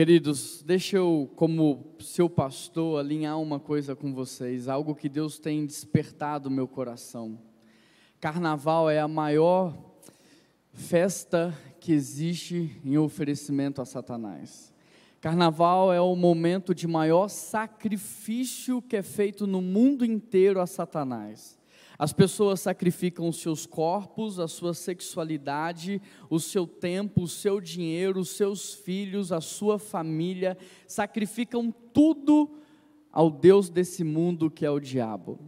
Queridos, 0.00 0.62
deixa 0.62 0.96
eu, 0.96 1.30
como 1.36 1.94
seu 2.00 2.26
pastor, 2.26 2.98
alinhar 2.98 3.38
uma 3.38 3.60
coisa 3.60 3.94
com 3.94 4.14
vocês, 4.14 4.66
algo 4.66 4.94
que 4.94 5.10
Deus 5.10 5.38
tem 5.38 5.66
despertado 5.66 6.50
meu 6.50 6.66
coração. 6.66 7.38
Carnaval 8.18 8.88
é 8.88 8.98
a 8.98 9.06
maior 9.06 9.76
festa 10.72 11.54
que 11.78 11.92
existe 11.92 12.80
em 12.82 12.96
oferecimento 12.96 13.82
a 13.82 13.84
Satanás. 13.84 14.72
Carnaval 15.20 15.92
é 15.92 16.00
o 16.00 16.16
momento 16.16 16.74
de 16.74 16.86
maior 16.86 17.28
sacrifício 17.28 18.80
que 18.80 18.96
é 18.96 19.02
feito 19.02 19.46
no 19.46 19.60
mundo 19.60 20.02
inteiro 20.02 20.62
a 20.62 20.66
Satanás. 20.66 21.59
As 22.00 22.14
pessoas 22.14 22.60
sacrificam 22.60 23.28
os 23.28 23.42
seus 23.42 23.66
corpos, 23.66 24.40
a 24.40 24.48
sua 24.48 24.72
sexualidade, 24.72 26.00
o 26.30 26.40
seu 26.40 26.66
tempo, 26.66 27.24
o 27.24 27.28
seu 27.28 27.60
dinheiro, 27.60 28.20
os 28.20 28.30
seus 28.30 28.72
filhos, 28.72 29.30
a 29.30 29.40
sua 29.42 29.78
família, 29.78 30.56
sacrificam 30.86 31.70
tudo 31.92 32.52
ao 33.12 33.30
Deus 33.30 33.68
desse 33.68 34.02
mundo 34.02 34.50
que 34.50 34.64
é 34.64 34.70
o 34.70 34.80
diabo. 34.80 35.38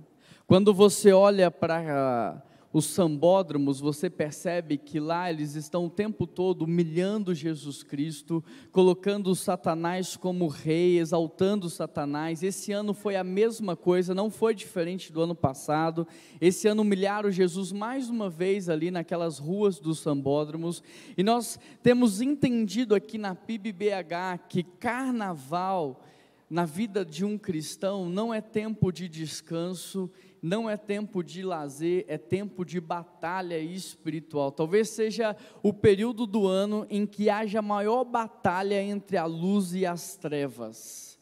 Quando 0.46 0.74
você 0.74 1.10
olha 1.10 1.50
para 1.50 2.44
os 2.72 2.86
sambódromos, 2.86 3.80
você 3.80 4.08
percebe 4.08 4.78
que 4.78 4.98
lá 4.98 5.30
eles 5.30 5.54
estão 5.54 5.86
o 5.86 5.90
tempo 5.90 6.26
todo 6.26 6.62
humilhando 6.62 7.34
Jesus 7.34 7.82
Cristo, 7.82 8.42
colocando 8.70 9.34
Satanás 9.34 10.16
como 10.16 10.46
rei, 10.46 10.98
exaltando 10.98 11.68
Satanás. 11.68 12.42
Esse 12.42 12.72
ano 12.72 12.94
foi 12.94 13.16
a 13.16 13.22
mesma 13.22 13.76
coisa, 13.76 14.14
não 14.14 14.30
foi 14.30 14.54
diferente 14.54 15.12
do 15.12 15.20
ano 15.20 15.34
passado. 15.34 16.06
Esse 16.40 16.66
ano 16.66 16.80
humilharam 16.80 17.30
Jesus 17.30 17.72
mais 17.72 18.08
uma 18.08 18.30
vez 18.30 18.70
ali 18.70 18.90
naquelas 18.90 19.38
ruas 19.38 19.78
dos 19.78 19.98
sambódromos. 19.98 20.82
E 21.16 21.22
nós 21.22 21.58
temos 21.82 22.22
entendido 22.22 22.94
aqui 22.94 23.18
na 23.18 23.34
PIB-BH 23.34 24.46
que 24.48 24.62
carnaval 24.62 26.02
na 26.48 26.64
vida 26.66 27.04
de 27.04 27.24
um 27.24 27.38
cristão 27.38 28.08
não 28.08 28.32
é 28.32 28.40
tempo 28.40 28.92
de 28.92 29.08
descanso 29.08 30.10
não 30.42 30.68
é 30.68 30.76
tempo 30.76 31.22
de 31.22 31.44
lazer, 31.44 32.04
é 32.08 32.18
tempo 32.18 32.64
de 32.64 32.80
batalha 32.80 33.58
espiritual. 33.60 34.50
Talvez 34.50 34.88
seja 34.88 35.36
o 35.62 35.72
período 35.72 36.26
do 36.26 36.48
ano 36.48 36.84
em 36.90 37.06
que 37.06 37.30
haja 37.30 37.62
maior 37.62 38.02
batalha 38.02 38.82
entre 38.82 39.16
a 39.16 39.24
luz 39.24 39.72
e 39.72 39.86
as 39.86 40.16
trevas. 40.16 41.16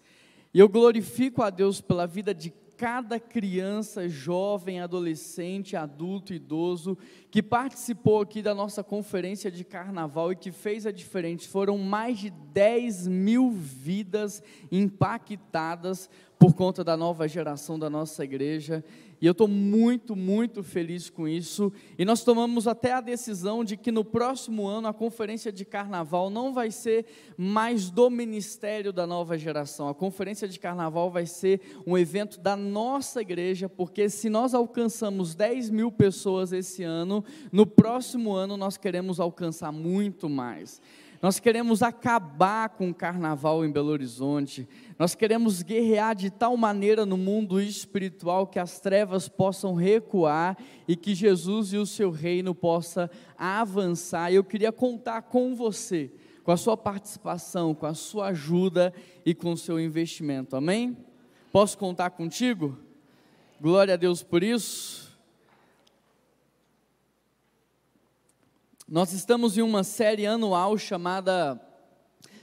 E 0.54 0.58
eu 0.58 0.68
glorifico 0.68 1.42
a 1.42 1.50
Deus 1.50 1.82
pela 1.82 2.06
vida 2.06 2.34
de 2.34 2.50
cada 2.80 3.20
criança, 3.20 4.08
jovem, 4.08 4.80
adolescente, 4.80 5.76
adulto, 5.76 6.32
idoso, 6.32 6.96
que 7.30 7.42
participou 7.42 8.22
aqui 8.22 8.40
da 8.40 8.54
nossa 8.54 8.82
conferência 8.82 9.50
de 9.50 9.64
carnaval 9.64 10.32
e 10.32 10.36
que 10.36 10.50
fez 10.50 10.86
a 10.86 10.90
diferença. 10.90 11.46
Foram 11.46 11.76
mais 11.76 12.18
de 12.18 12.30
10 12.30 13.06
mil 13.06 13.50
vidas 13.50 14.42
impactadas 14.72 16.08
por 16.38 16.54
conta 16.54 16.82
da 16.82 16.96
nova 16.96 17.28
geração 17.28 17.78
da 17.78 17.90
nossa 17.90 18.24
igreja. 18.24 18.82
E 19.20 19.26
eu 19.26 19.32
estou 19.32 19.46
muito, 19.46 20.16
muito 20.16 20.62
feliz 20.62 21.10
com 21.10 21.28
isso. 21.28 21.70
E 21.98 22.06
nós 22.06 22.24
tomamos 22.24 22.66
até 22.66 22.92
a 22.92 23.02
decisão 23.02 23.62
de 23.62 23.76
que 23.76 23.92
no 23.92 24.02
próximo 24.02 24.66
ano 24.66 24.88
a 24.88 24.94
conferência 24.94 25.52
de 25.52 25.64
carnaval 25.64 26.30
não 26.30 26.54
vai 26.54 26.70
ser 26.70 27.04
mais 27.36 27.90
do 27.90 28.08
ministério 28.08 28.94
da 28.94 29.06
nova 29.06 29.36
geração. 29.36 29.88
A 29.88 29.94
conferência 29.94 30.48
de 30.48 30.58
carnaval 30.58 31.10
vai 31.10 31.26
ser 31.26 31.60
um 31.86 31.98
evento 31.98 32.40
da 32.40 32.56
nossa 32.56 33.20
igreja, 33.20 33.68
porque 33.68 34.08
se 34.08 34.30
nós 34.30 34.54
alcançamos 34.54 35.34
10 35.34 35.68
mil 35.68 35.92
pessoas 35.92 36.50
esse 36.50 36.82
ano, 36.82 37.22
no 37.52 37.66
próximo 37.66 38.32
ano 38.32 38.56
nós 38.56 38.78
queremos 38.78 39.20
alcançar 39.20 39.70
muito 39.70 40.30
mais. 40.30 40.80
Nós 41.22 41.38
queremos 41.38 41.82
acabar 41.82 42.70
com 42.70 42.88
o 42.88 42.94
carnaval 42.94 43.62
em 43.62 43.70
Belo 43.70 43.90
Horizonte. 43.90 44.66
Nós 44.98 45.14
queremos 45.14 45.60
guerrear 45.60 46.14
de 46.14 46.30
tal 46.30 46.56
maneira 46.56 47.04
no 47.04 47.18
mundo 47.18 47.60
espiritual 47.60 48.46
que 48.46 48.58
as 48.58 48.80
trevas 48.80 49.28
possam 49.28 49.74
recuar 49.74 50.56
e 50.88 50.96
que 50.96 51.14
Jesus 51.14 51.74
e 51.74 51.76
o 51.76 51.84
seu 51.84 52.10
reino 52.10 52.54
possa 52.54 53.10
avançar. 53.36 54.32
Eu 54.32 54.42
queria 54.42 54.72
contar 54.72 55.22
com 55.22 55.54
você, 55.54 56.10
com 56.42 56.52
a 56.52 56.56
sua 56.56 56.76
participação, 56.76 57.74
com 57.74 57.84
a 57.84 57.92
sua 57.92 58.28
ajuda 58.28 58.90
e 59.24 59.34
com 59.34 59.52
o 59.52 59.58
seu 59.58 59.78
investimento. 59.78 60.56
Amém? 60.56 60.96
Posso 61.52 61.76
contar 61.76 62.10
contigo? 62.10 62.78
Glória 63.60 63.92
a 63.92 63.96
Deus 63.98 64.22
por 64.22 64.42
isso. 64.42 64.99
Nós 68.90 69.12
estamos 69.12 69.56
em 69.56 69.62
uma 69.62 69.84
série 69.84 70.26
anual 70.26 70.76
chamada 70.76 71.60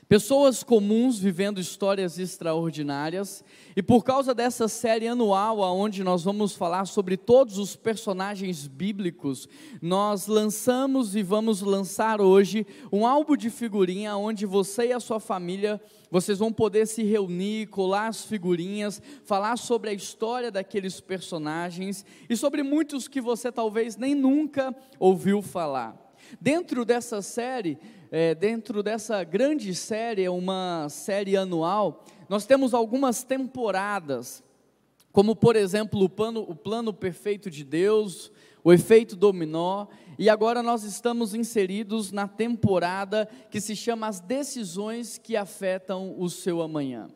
Pessoas 0.07 0.63
comuns 0.63 1.19
vivendo 1.19 1.59
histórias 1.59 2.17
extraordinárias, 2.17 3.43
e 3.75 3.83
por 3.83 4.05
causa 4.05 4.33
dessa 4.33 4.69
série 4.69 5.09
anual, 5.09 5.59
onde 5.59 6.05
nós 6.05 6.23
vamos 6.23 6.55
falar 6.55 6.85
sobre 6.85 7.17
todos 7.17 7.57
os 7.57 7.75
personagens 7.75 8.65
bíblicos, 8.65 9.49
nós 9.81 10.27
lançamos 10.27 11.17
e 11.17 11.21
vamos 11.21 11.59
lançar 11.59 12.21
hoje 12.21 12.65
um 12.93 13.05
álbum 13.05 13.35
de 13.35 13.49
figurinha 13.49 14.15
onde 14.15 14.45
você 14.45 14.87
e 14.87 14.93
a 14.93 15.01
sua 15.01 15.19
família 15.19 15.81
vocês 16.09 16.39
vão 16.39 16.53
poder 16.53 16.87
se 16.87 17.03
reunir, 17.03 17.67
colar 17.67 18.07
as 18.07 18.23
figurinhas, 18.23 19.01
falar 19.25 19.57
sobre 19.57 19.89
a 19.89 19.93
história 19.93 20.49
daqueles 20.49 21.01
personagens 21.01 22.05
e 22.29 22.37
sobre 22.37 22.63
muitos 22.63 23.09
que 23.09 23.19
você 23.19 23.51
talvez 23.51 23.97
nem 23.97 24.15
nunca 24.15 24.73
ouviu 24.97 25.41
falar. 25.41 26.06
Dentro 26.39 26.83
dessa 26.83 27.21
série, 27.21 27.77
é, 28.11 28.35
dentro 28.35 28.81
dessa 28.83 29.23
grande 29.23 29.73
série, 29.73 30.23
é 30.23 30.29
uma 30.29 30.87
série 30.89 31.35
anual, 31.35 32.03
nós 32.29 32.45
temos 32.45 32.73
algumas 32.73 33.23
temporadas, 33.23 34.43
como 35.11 35.35
por 35.35 35.55
exemplo 35.55 36.03
o 36.03 36.09
plano, 36.09 36.41
o 36.41 36.55
plano 36.55 36.93
perfeito 36.93 37.49
de 37.49 37.63
Deus, 37.63 38.31
o 38.63 38.73
efeito 38.73 39.15
dominó, 39.15 39.87
e 40.19 40.29
agora 40.29 40.61
nós 40.61 40.83
estamos 40.83 41.33
inseridos 41.33 42.11
na 42.11 42.27
temporada 42.27 43.27
que 43.49 43.61
se 43.61 43.75
chama 43.75 44.07
As 44.07 44.19
Decisões 44.19 45.17
que 45.17 45.35
Afetam 45.35 46.15
o 46.17 46.29
Seu 46.29 46.61
Amanhã. 46.61 47.07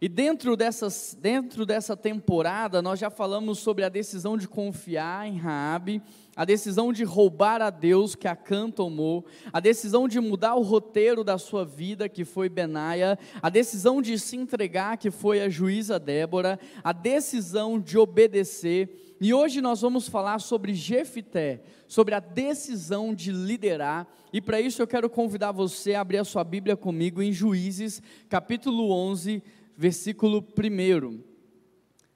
E 0.00 0.08
dentro, 0.08 0.56
dessas, 0.56 1.16
dentro 1.18 1.64
dessa 1.64 1.96
temporada, 1.96 2.82
nós 2.82 2.98
já 2.98 3.08
falamos 3.08 3.58
sobre 3.60 3.82
a 3.82 3.88
decisão 3.88 4.36
de 4.36 4.46
confiar 4.46 5.26
em 5.26 5.36
Raabe, 5.36 6.02
a 6.36 6.44
decisão 6.44 6.92
de 6.92 7.02
roubar 7.02 7.62
a 7.62 7.70
Deus, 7.70 8.14
que 8.14 8.28
Acã 8.28 8.70
tomou, 8.70 9.24
a 9.50 9.58
decisão 9.58 10.06
de 10.06 10.20
mudar 10.20 10.54
o 10.54 10.62
roteiro 10.62 11.24
da 11.24 11.38
sua 11.38 11.64
vida, 11.64 12.10
que 12.10 12.26
foi 12.26 12.50
Benaia, 12.50 13.18
a 13.42 13.48
decisão 13.48 14.02
de 14.02 14.18
se 14.18 14.36
entregar, 14.36 14.98
que 14.98 15.10
foi 15.10 15.40
a 15.40 15.48
juíza 15.48 15.98
Débora, 15.98 16.60
a 16.84 16.92
decisão 16.92 17.80
de 17.80 17.96
obedecer. 17.96 19.16
E 19.18 19.32
hoje 19.32 19.62
nós 19.62 19.80
vamos 19.80 20.08
falar 20.08 20.38
sobre 20.40 20.74
Jefité, 20.74 21.62
sobre 21.88 22.14
a 22.14 22.20
decisão 22.20 23.14
de 23.14 23.32
liderar. 23.32 24.06
E 24.30 24.40
para 24.40 24.60
isso 24.60 24.82
eu 24.82 24.86
quero 24.86 25.08
convidar 25.08 25.52
você 25.52 25.94
a 25.94 26.02
abrir 26.02 26.18
a 26.18 26.24
sua 26.24 26.44
Bíblia 26.44 26.76
comigo 26.76 27.22
em 27.22 27.32
Juízes, 27.32 28.02
capítulo 28.28 28.90
11, 28.90 29.42
versículo 29.74 30.46
1. 30.56 31.20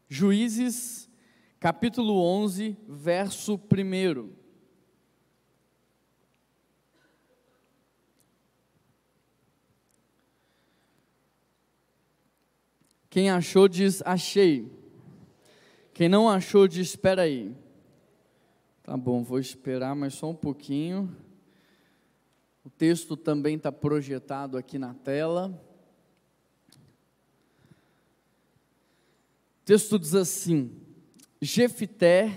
Juízes, 0.08 1.09
capítulo 1.60 2.22
11, 2.22 2.74
verso 2.88 3.54
1. 3.54 4.32
Quem 13.10 13.28
achou 13.28 13.68
diz 13.68 14.00
achei. 14.06 14.72
Quem 15.92 16.08
não 16.08 16.30
achou 16.30 16.66
diz 16.66 16.88
espera 16.88 17.22
aí. 17.22 17.54
Tá 18.82 18.96
bom, 18.96 19.22
vou 19.22 19.38
esperar 19.38 19.94
mais 19.94 20.14
só 20.14 20.30
um 20.30 20.34
pouquinho. 20.34 21.14
O 22.64 22.70
texto 22.70 23.18
também 23.18 23.56
está 23.56 23.70
projetado 23.70 24.56
aqui 24.56 24.78
na 24.78 24.94
tela. 24.94 25.62
texto 29.70 30.00
diz 30.00 30.16
assim: 30.16 30.89
Jefité, 31.42 32.36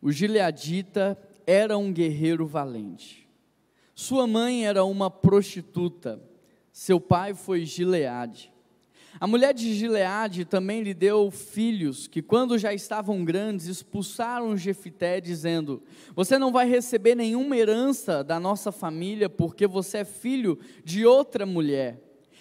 o 0.00 0.10
gileadita, 0.10 1.18
era 1.46 1.76
um 1.76 1.92
guerreiro 1.92 2.46
valente. 2.46 3.28
Sua 3.94 4.26
mãe 4.26 4.66
era 4.66 4.82
uma 4.82 5.10
prostituta, 5.10 6.22
seu 6.72 6.98
pai 6.98 7.34
foi 7.34 7.66
Gileade. 7.66 8.50
A 9.20 9.26
mulher 9.26 9.52
de 9.52 9.74
Gileade 9.74 10.46
também 10.46 10.82
lhe 10.82 10.94
deu 10.94 11.30
filhos, 11.30 12.06
que 12.06 12.22
quando 12.22 12.56
já 12.56 12.72
estavam 12.72 13.22
grandes, 13.26 13.66
expulsaram 13.66 14.56
Jefité, 14.56 15.20
dizendo: 15.20 15.82
Você 16.16 16.38
não 16.38 16.50
vai 16.50 16.66
receber 16.66 17.14
nenhuma 17.14 17.54
herança 17.54 18.24
da 18.24 18.40
nossa 18.40 18.72
família, 18.72 19.28
porque 19.28 19.66
você 19.66 19.98
é 19.98 20.04
filho 20.04 20.58
de 20.82 21.04
outra 21.04 21.44
mulher. 21.44 22.00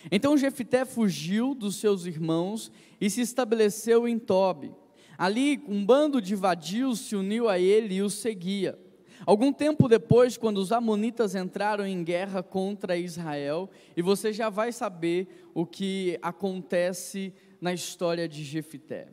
Então 0.09 0.38
Jefité 0.38 0.86
fugiu 0.86 1.54
dos 1.54 1.75
seus 1.75 2.06
irmãos 2.06 2.71
e 3.01 3.09
se 3.09 3.19
estabeleceu 3.19 4.07
em 4.07 4.18
Tobi. 4.18 4.74
Ali 5.21 5.63
um 5.68 5.85
bando 5.85 6.19
de 6.19 6.33
vadios 6.33 7.01
se 7.01 7.15
uniu 7.15 7.47
a 7.47 7.59
ele 7.59 7.94
e 7.94 8.01
o 8.01 8.09
seguia. 8.09 8.75
Algum 9.23 9.53
tempo 9.53 9.88
depois, 9.88 10.35
quando 10.35 10.57
os 10.57 10.71
Amonitas 10.71 11.35
entraram 11.35 11.85
em 11.85 12.03
guerra 12.03 12.41
contra 12.41 12.97
Israel, 12.97 13.69
e 13.95 14.01
você 14.01 14.33
já 14.33 14.50
vai 14.50 14.71
saber 14.71 15.27
o 15.53 15.63
que 15.63 16.18
acontece 16.23 17.35
na 17.62 17.71
história 17.71 18.27
de 18.27 18.44
Jefité. 18.44 19.09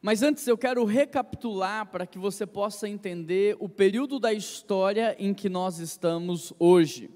Mas 0.00 0.22
antes 0.22 0.48
eu 0.48 0.56
quero 0.56 0.82
recapitular 0.86 1.90
para 1.90 2.06
que 2.06 2.18
você 2.18 2.46
possa 2.46 2.88
entender 2.88 3.54
o 3.60 3.68
período 3.68 4.18
da 4.18 4.32
história 4.32 5.14
em 5.18 5.34
que 5.34 5.50
nós 5.50 5.78
estamos 5.78 6.54
hoje. 6.58 7.10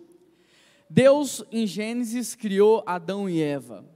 Deus, 0.90 1.42
em 1.50 1.66
Gênesis, 1.66 2.34
criou 2.34 2.82
Adão 2.84 3.26
e 3.26 3.40
Eva. 3.40 3.86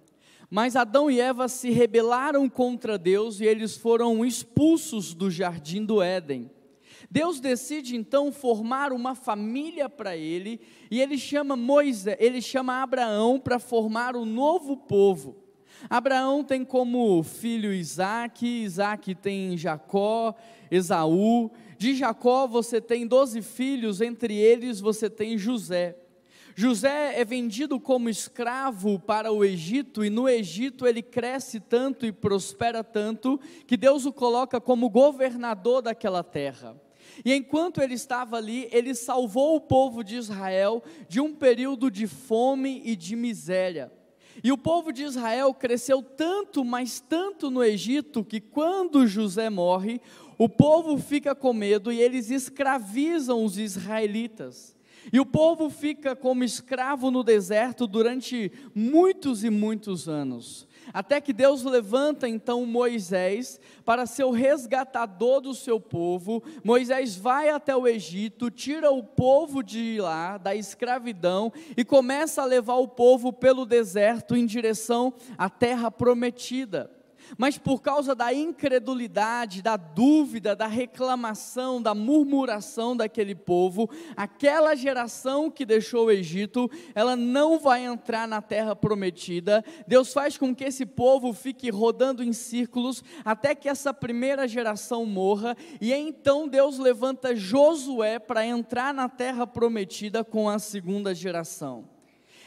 Mas 0.55 0.77
Adão 0.77 1.11
e 1.11 1.19
Eva 1.19 1.49
se 1.49 1.71
rebelaram 1.71 2.47
contra 2.47 2.99
Deus 2.99 3.41
e 3.41 3.47
eles 3.47 3.75
foram 3.75 4.23
expulsos 4.23 5.15
do 5.15 5.31
jardim 5.31 5.83
do 5.83 6.03
Éden. 6.03 6.51
Deus 7.11 7.41
decide 7.41 7.97
então 7.97 8.31
formar 8.31 8.93
uma 8.93 9.15
família 9.15 9.89
para 9.89 10.15
ele 10.15 10.61
e 10.91 11.01
ele 11.01 11.17
chama 11.17 11.57
Moisés, 11.57 12.19
ele 12.21 12.43
chama 12.43 12.83
Abraão 12.83 13.41
para 13.41 13.59
formar 13.59 14.15
um 14.15 14.27
novo 14.27 14.77
povo. 14.77 15.39
Abraão 15.89 16.45
tem 16.45 16.67
como 16.67 17.23
filho 17.23 17.73
Isaac, 17.73 18.47
Isaac 18.47 19.15
tem 19.15 19.57
Jacó, 19.57 20.35
Esaú. 20.71 21.51
De 21.79 21.95
Jacó 21.95 22.47
você 22.47 22.79
tem 22.79 23.07
doze 23.07 23.41
filhos, 23.41 24.03
entre 24.03 24.37
eles 24.37 24.81
você 24.81 25.09
tem 25.09 25.39
José. 25.39 25.97
José 26.55 27.21
é 27.21 27.25
vendido 27.25 27.81
como 27.81 28.09
escravo 28.09 28.99
para 28.99 29.33
o 29.33 29.45
Egito, 29.45 30.05
e 30.05 30.11
no 30.11 30.29
Egito 30.29 30.87
ele 30.87 31.03
cresce 31.03 31.61
tanto 31.61 32.05
e 32.05 32.13
prospera 32.13 32.85
tanto, 32.85 33.41
que 33.67 33.77
Deus 33.77 34.05
o 34.05 34.13
coloca 34.13 34.61
como 34.61 34.91
governador 34.91 35.83
daquela 35.83 36.23
terra. 36.23 36.77
E 37.25 37.35
enquanto 37.35 37.81
ele 37.83 37.95
estava 37.95 38.37
ali, 38.37 38.69
ele 38.73 38.95
salvou 38.95 39.57
o 39.57 39.61
povo 39.61 40.03
de 40.03 40.17
Israel 40.17 40.83
de 41.09 41.21
um 41.21 41.35
período 41.35 41.91
de 41.91 42.07
fome 42.07 42.81
e 42.85 42.97
de 42.97 43.17
miséria. 43.17 43.93
E 44.43 44.51
o 44.51 44.57
povo 44.57 44.93
de 44.93 45.03
Israel 45.03 45.53
cresceu 45.53 46.03
tanto, 46.03 46.65
mas 46.65 47.01
tanto 47.01 47.51
no 47.51 47.63
Egito, 47.63 48.25
que 48.25 48.41
quando 48.41 49.07
José 49.07 49.51
morre, 49.51 50.01
o 50.39 50.49
povo 50.49 50.97
fica 50.99 51.35
com 51.35 51.53
medo 51.53 51.93
e 51.93 52.01
eles 52.01 52.31
escravizam 52.31 53.45
os 53.45 53.59
israelitas. 53.59 54.72
E 55.11 55.19
o 55.19 55.27
povo 55.27 55.71
fica 55.71 56.15
como 56.15 56.45
escravo 56.45 57.11
no 57.11 57.25
deserto 57.25 57.87
durante 57.87 58.53
muitos 58.75 59.43
e 59.43 59.51
muitos 59.51 60.09
anos. 60.09 60.69
Até 60.93 61.21
que 61.21 61.33
Deus 61.33 61.63
levanta 61.63 62.29
então 62.29 62.67
Moisés 62.67 63.61
para 63.85 64.05
ser 64.05 64.25
o 64.25 64.31
resgatador 64.31 65.41
do 65.41 65.55
seu 65.55 65.81
povo. 65.81 66.43
Moisés 66.63 67.17
vai 67.17 67.49
até 67.49 67.75
o 67.75 67.87
Egito, 67.87 68.51
tira 68.51 68.91
o 68.91 69.03
povo 69.03 69.63
de 69.63 69.99
lá, 70.01 70.39
da 70.39 70.55
escravidão, 70.55 71.53
e 71.77 71.85
começa 71.85 72.43
a 72.43 72.47
levar 72.47 72.77
o 72.77 72.89
povo 72.89 73.33
pelo 73.33 73.65
deserto 73.65 74.37
em 74.37 74.45
direção 74.45 75.15
à 75.39 75.49
terra 75.49 75.91
prometida 75.91 76.91
mas 77.37 77.59
por 77.59 77.81
causa 77.81 78.15
da 78.15 78.33
incredulidade, 78.33 79.63
da 79.63 79.77
dúvida, 79.77 80.55
da 80.55 80.67
reclamação, 80.67 81.81
da 81.81 81.95
murmuração 81.95 82.97
daquele 82.97 83.35
povo, 83.35 83.89
aquela 84.17 84.75
geração 84.75 85.51
que 85.51 85.65
deixou 85.65 86.07
o 86.07 86.11
Egito, 86.11 86.71
ela 86.95 87.17
não 87.17 87.59
vai 87.59 87.85
entrar 87.85 88.27
na 88.27 88.41
terra 88.41 88.75
prometida. 88.75 89.65
Deus 89.87 90.13
faz 90.13 90.37
com 90.37 90.55
que 90.55 90.65
esse 90.65 90.87
povo 90.87 91.33
fique 91.33 91.71
rodando 91.71 92.23
em 92.23 92.33
círculos 92.33 93.03
até 93.25 93.55
que 93.55 93.69
essa 93.69 93.93
primeira 93.93 94.47
geração 94.49 95.05
morra, 95.07 95.57
e 95.81 95.93
então 95.93 96.49
Deus 96.49 96.79
levanta 96.79 97.35
Josué 97.35 98.19
para 98.19 98.47
entrar 98.47 98.93
na 98.93 99.09
terra 99.09 99.47
prometida 99.47 100.25
com 100.25 100.49
a 100.49 100.59
segunda 100.59 101.15
geração. 101.15 101.92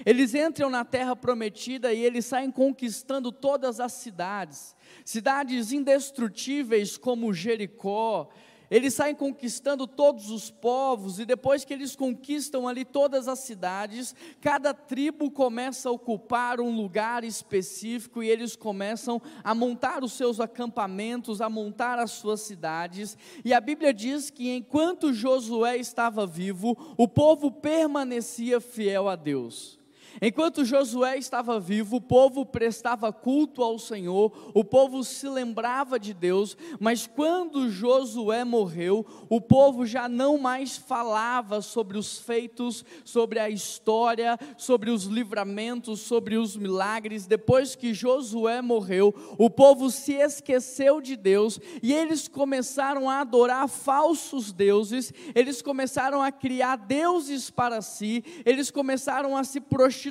Eles 0.04 0.34
entram 0.34 0.70
na 0.70 0.84
terra 0.84 1.16
prometida 1.16 1.94
e 1.94 2.04
eles 2.04 2.26
saem 2.26 2.50
conquistando 2.50 3.32
todas 3.32 3.80
as 3.80 3.94
cidades, 3.94 4.76
cidades 5.04 5.72
indestrutíveis 5.72 6.98
como 6.98 7.34
Jericó. 7.34 8.30
Eles 8.70 8.96
saem 8.96 9.14
conquistando 9.14 9.86
todos 9.86 10.32
os 10.32 10.50
povos, 10.50 11.20
e 11.20 11.26
depois 11.26 11.64
que 11.64 11.74
eles 11.74 11.96
conquistam 11.96 12.68
ali 12.68 12.84
todas 12.84 13.28
as 13.28 13.40
cidades, 13.40 14.16
cada 14.42 14.74
tribo 14.74 15.30
começa 15.30 15.88
a 15.88 15.92
ocupar 15.92 16.60
um 16.60 16.76
lugar 16.76 17.24
específico 17.24 18.24
e 18.24 18.30
eles 18.30 18.56
começam 18.56 19.22
a 19.44 19.54
montar 19.54 20.04
os 20.04 20.14
seus 20.14 20.40
acampamentos, 20.40 21.42
a 21.42 21.50
montar 21.50 22.00
as 22.00 22.12
suas 22.12 22.42
cidades. 22.42 23.16
E 23.44 23.54
a 23.54 23.62
Bíblia 23.62 23.94
diz 23.94 24.32
que 24.32 24.56
enquanto 24.56 25.14
Josué 25.14 25.78
estava 25.78 26.26
vivo, 26.26 26.76
o 26.98 27.08
povo 27.08 27.52
permanecia 27.52 28.60
fiel 28.60 29.08
a 29.08 29.16
Deus. 29.16 29.85
Enquanto 30.22 30.64
Josué 30.64 31.18
estava 31.18 31.60
vivo, 31.60 31.98
o 31.98 32.02
povo 32.02 32.46
prestava 32.46 33.12
culto 33.12 33.62
ao 33.62 33.78
Senhor, 33.78 34.32
o 34.54 34.64
povo 34.64 35.04
se 35.04 35.28
lembrava 35.28 36.00
de 36.00 36.14
Deus, 36.14 36.58
mas 36.80 37.06
quando 37.06 37.70
Josué 37.70 38.44
morreu, 38.46 39.06
o 39.30 39.42
povo 39.42 39.86
já 39.86 40.08
não 40.08 40.38
mais 40.38 40.78
falava 40.78 41.62
sobre 41.62 41.98
os 41.98 42.18
feitos, 42.20 42.86
sobre 43.04 43.40
a 43.40 43.50
história, 43.50 44.40
sobre 44.58 44.90
os 44.90 45.04
livramentos, 45.04 46.00
sobre 46.00 46.38
os 46.38 46.56
milagres. 46.56 47.26
Depois 47.26 47.76
que 47.76 47.94
Josué 47.94 48.62
morreu, 48.62 49.14
o 49.38 49.50
povo 49.50 49.92
se 49.92 50.14
esqueceu 50.14 51.02
de 51.02 51.16
Deus 51.16 51.60
e 51.84 51.94
eles 51.94 52.28
começaram 52.28 53.10
a 53.10 53.20
adorar 53.20 53.68
falsos 53.68 54.54
deuses, 54.54 55.14
eles 55.34 55.62
começaram 55.62 56.22
a 56.22 56.32
criar 56.32 56.78
deuses 56.78 57.50
para 57.50 57.82
si, 57.82 58.24
eles 58.46 58.72
começaram 58.72 59.36
a 59.36 59.44
se 59.44 59.60
prostituir 59.60 60.05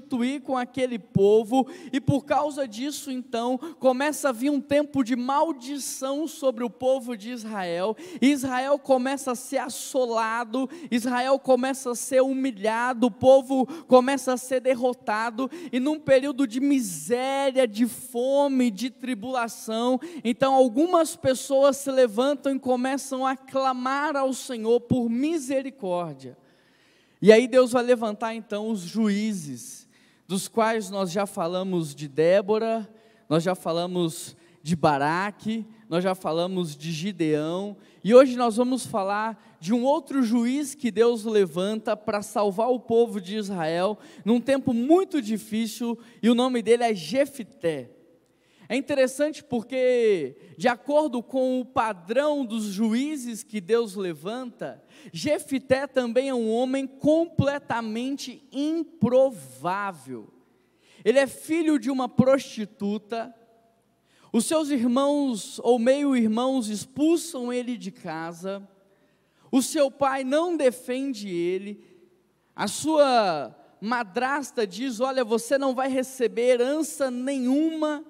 com 0.45 0.57
aquele 0.57 0.99
povo, 0.99 1.67
e 1.93 2.01
por 2.01 2.25
causa 2.25 2.67
disso, 2.67 3.11
então, 3.11 3.59
começa 3.79 4.29
a 4.29 4.33
vir 4.33 4.51
um 4.51 4.61
tempo 4.61 5.03
de 5.03 5.17
maldição 5.17 6.27
sobre 6.27 6.65
o 6.65 6.71
povo 6.71 7.17
de 7.17 7.31
Israel. 7.31 7.97
Israel 8.21 8.79
começa 8.79 9.33
a 9.33 9.35
ser 9.35 9.59
assolado, 9.59 10.69
Israel 10.91 11.39
começa 11.39 11.91
a 11.91 11.95
ser 11.95 12.23
humilhado, 12.23 13.07
o 13.07 13.11
povo 13.11 13.67
começa 13.87 14.33
a 14.33 14.37
ser 14.37 14.61
derrotado, 14.61 15.51
e 15.73 15.81
num 15.81 15.99
período 15.99 16.47
de 16.47 16.61
miséria, 16.61 17.67
de 17.67 17.87
fome, 17.87 18.71
de 18.71 18.91
tribulação, 18.91 20.01
então 20.23 20.55
algumas 20.55 21.17
pessoas 21.17 21.77
se 21.77 21.91
levantam 21.91 22.55
e 22.55 22.59
começam 22.59 23.27
a 23.27 23.37
clamar 23.37 24.17
ao 24.17 24.33
Senhor 24.33 24.81
por 24.81 25.09
misericórdia. 25.09 26.37
E 27.21 27.33
aí 27.33 27.49
Deus 27.49 27.73
vai 27.73 27.83
levantar 27.83 28.35
então 28.35 28.69
os 28.69 28.81
juízes, 28.81 29.84
dos 30.27 30.49
quais 30.49 30.91
nós 30.91 31.11
já 31.11 31.27
falamos 31.27 31.95
de 31.95 32.09
Débora, 32.09 32.89
nós 33.29 33.43
já 33.43 33.55
falamos 33.55 34.37
de 34.63 34.75
Baraque, 34.75 35.67
nós 35.89 36.03
já 36.03 36.15
falamos 36.15 36.75
de 36.75 36.91
Gideão, 36.91 37.77
e 38.03 38.15
hoje 38.15 38.37
nós 38.37 38.57
vamos 38.57 38.87
falar 38.87 39.57
de 39.61 39.73
um 39.73 39.85
outro 39.85 40.23
juiz 40.23 40.75
que 40.75 40.91
Deus 40.91 41.25
levanta 41.25 41.97
para 41.97 42.23
salvar 42.23 42.71
o 42.71 42.81
povo 42.81 43.21
de 43.21 43.37
Israel 43.37 43.99
num 44.25 44.41
tempo 44.41 44.73
muito 44.73 45.21
difícil, 45.21 45.99
e 46.23 46.31
o 46.31 46.35
nome 46.35 46.63
dele 46.63 46.83
é 46.83 46.95
Jefité. 46.95 47.94
É 48.69 48.77
interessante 48.77 49.45
porque, 49.45 50.37
de 50.57 50.69
acordo 50.69 51.23
com 51.23 51.61
o 51.61 51.65
padrão 51.65 52.45
dos 52.45 52.65
juízes 52.65 53.43
que 53.43 53.61
Deus 53.61 53.95
levanta, 53.95 54.83
Jefité 55.13 55.87
também 55.87 56.31
é 56.31 56.35
um 56.35 56.51
homem 56.51 56.87
completamente 56.87 58.43
improvável. 58.51 60.33
Ele 61.05 61.19
é 61.19 61.27
filho 61.27 61.79
de 61.79 61.91
uma 61.91 62.09
prostituta, 62.09 63.35
os 64.33 64.47
seus 64.47 64.71
irmãos 64.71 65.61
ou 65.63 65.79
meio-irmãos 65.79 66.69
expulsam 66.69 67.53
ele 67.53 67.77
de 67.77 67.93
casa, 67.93 68.67
o 69.53 69.61
seu 69.61 69.91
pai 69.91 70.25
não 70.25 70.57
defende 70.57 71.29
ele, 71.29 71.85
a 72.57 72.67
sua 72.67 73.55
madrasta 73.81 74.67
diz: 74.67 74.99
Olha, 74.99 75.23
você 75.23 75.59
não 75.59 75.75
vai 75.75 75.89
receber 75.89 76.55
herança 76.55 77.11
nenhuma 77.11 78.05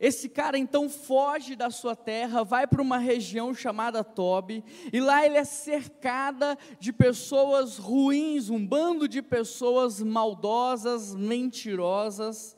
esse 0.00 0.30
cara 0.30 0.56
então 0.56 0.88
foge 0.88 1.54
da 1.54 1.68
sua 1.68 1.94
terra, 1.94 2.42
vai 2.42 2.66
para 2.66 2.80
uma 2.80 2.96
região 2.96 3.52
chamada 3.52 4.02
Tobi, 4.02 4.64
e 4.90 4.98
lá 4.98 5.26
ele 5.26 5.36
é 5.36 5.44
cercada 5.44 6.56
de 6.78 6.90
pessoas 6.90 7.76
ruins, 7.76 8.48
um 8.48 8.66
bando 8.66 9.06
de 9.06 9.20
pessoas 9.20 10.00
maldosas, 10.00 11.14
mentirosas. 11.14 12.56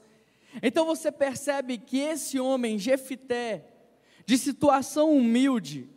Então 0.62 0.86
você 0.86 1.10
percebe 1.10 1.78
que 1.78 1.98
esse 1.98 2.38
homem, 2.38 2.78
Jefité, 2.78 3.66
de 4.24 4.38
situação 4.38 5.12
humilde, 5.12 5.90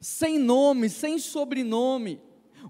sem 0.00 0.38
nome, 0.38 0.88
sem 0.88 1.18
sobrenome, 1.18 2.18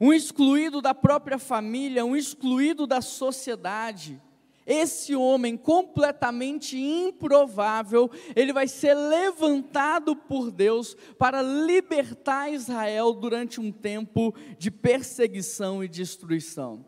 um 0.01 0.13
excluído 0.13 0.83
da 0.83 0.93
própria 0.93 1.39
família, 1.39 2.05
um 2.05 2.17
excluído 2.17 2.85
da 2.85 3.01
sociedade, 3.01 4.21
esse 4.67 5.15
homem 5.15 5.57
completamente 5.57 6.79
improvável, 6.79 8.11
ele 8.37 8.53
vai 8.53 8.69
ser 8.69 8.95
levantado 8.95 10.15
por 10.15 10.51
Deus 10.51 10.97
para 11.19 11.43
libertar 11.43 12.53
Israel 12.53 13.13
durante 13.13 13.61
um 13.61 13.73
tempo 13.73 14.35
de 14.59 14.71
perseguição 14.71 15.83
e 15.83 15.89
destruição. 15.89 16.85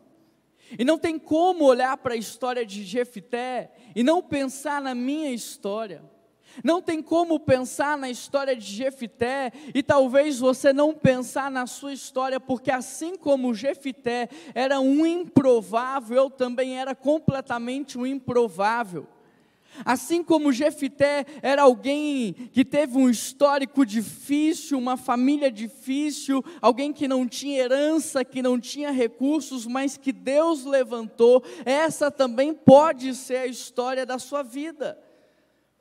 E 0.77 0.83
não 0.83 0.97
tem 0.97 1.19
como 1.19 1.65
olhar 1.65 1.97
para 1.97 2.15
a 2.15 2.17
história 2.17 2.65
de 2.65 2.83
Jefité 2.83 3.71
e 3.95 4.03
não 4.03 4.21
pensar 4.21 4.81
na 4.81 4.95
minha 4.95 5.31
história. 5.31 6.03
Não 6.63 6.81
tem 6.81 7.01
como 7.01 7.39
pensar 7.39 7.97
na 7.97 8.09
história 8.09 8.55
de 8.55 8.65
Jefité 8.65 9.51
e 9.73 9.83
talvez 9.83 10.39
você 10.39 10.71
não 10.71 10.93
pensar 10.93 11.51
na 11.51 11.67
sua 11.67 11.93
história, 11.93 12.39
porque 12.39 12.71
assim 12.71 13.15
como 13.15 13.53
Jefité 13.53 14.29
era 14.53 14.79
um 14.79 15.05
improvável, 15.05 16.17
eu 16.17 16.29
também 16.29 16.79
era 16.79 16.95
completamente 16.95 17.97
um 17.97 18.05
improvável. 18.05 19.07
Assim 19.83 20.23
como 20.23 20.53
Jefité 20.53 21.25
era 21.41 21.63
alguém 21.63 22.33
que 22.53 22.63
teve 22.63 22.97
um 22.97 23.09
histórico 23.09 23.85
difícil, 23.85 24.77
uma 24.77 24.95
família 24.95 25.51
difícil, 25.51 26.43
alguém 26.61 26.93
que 26.93 27.07
não 27.07 27.27
tinha 27.27 27.59
herança, 27.59 28.23
que 28.23 28.41
não 28.41 28.59
tinha 28.59 28.91
recursos, 28.91 29.65
mas 29.65 29.97
que 29.97 30.13
Deus 30.13 30.63
levantou, 30.63 31.43
essa 31.65 32.09
também 32.09 32.53
pode 32.53 33.13
ser 33.15 33.37
a 33.37 33.47
história 33.47 34.05
da 34.05 34.19
sua 34.19 34.43
vida. 34.43 34.97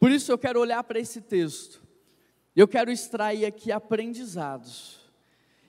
Por 0.04 0.10
isso 0.10 0.30
eu 0.30 0.36
quero 0.36 0.60
olhar 0.60 0.84
para 0.84 1.00
esse 1.00 1.18
texto. 1.18 1.82
Eu 2.54 2.68
quero 2.68 2.92
extrair 2.92 3.46
aqui 3.46 3.72
aprendizados. 3.72 5.00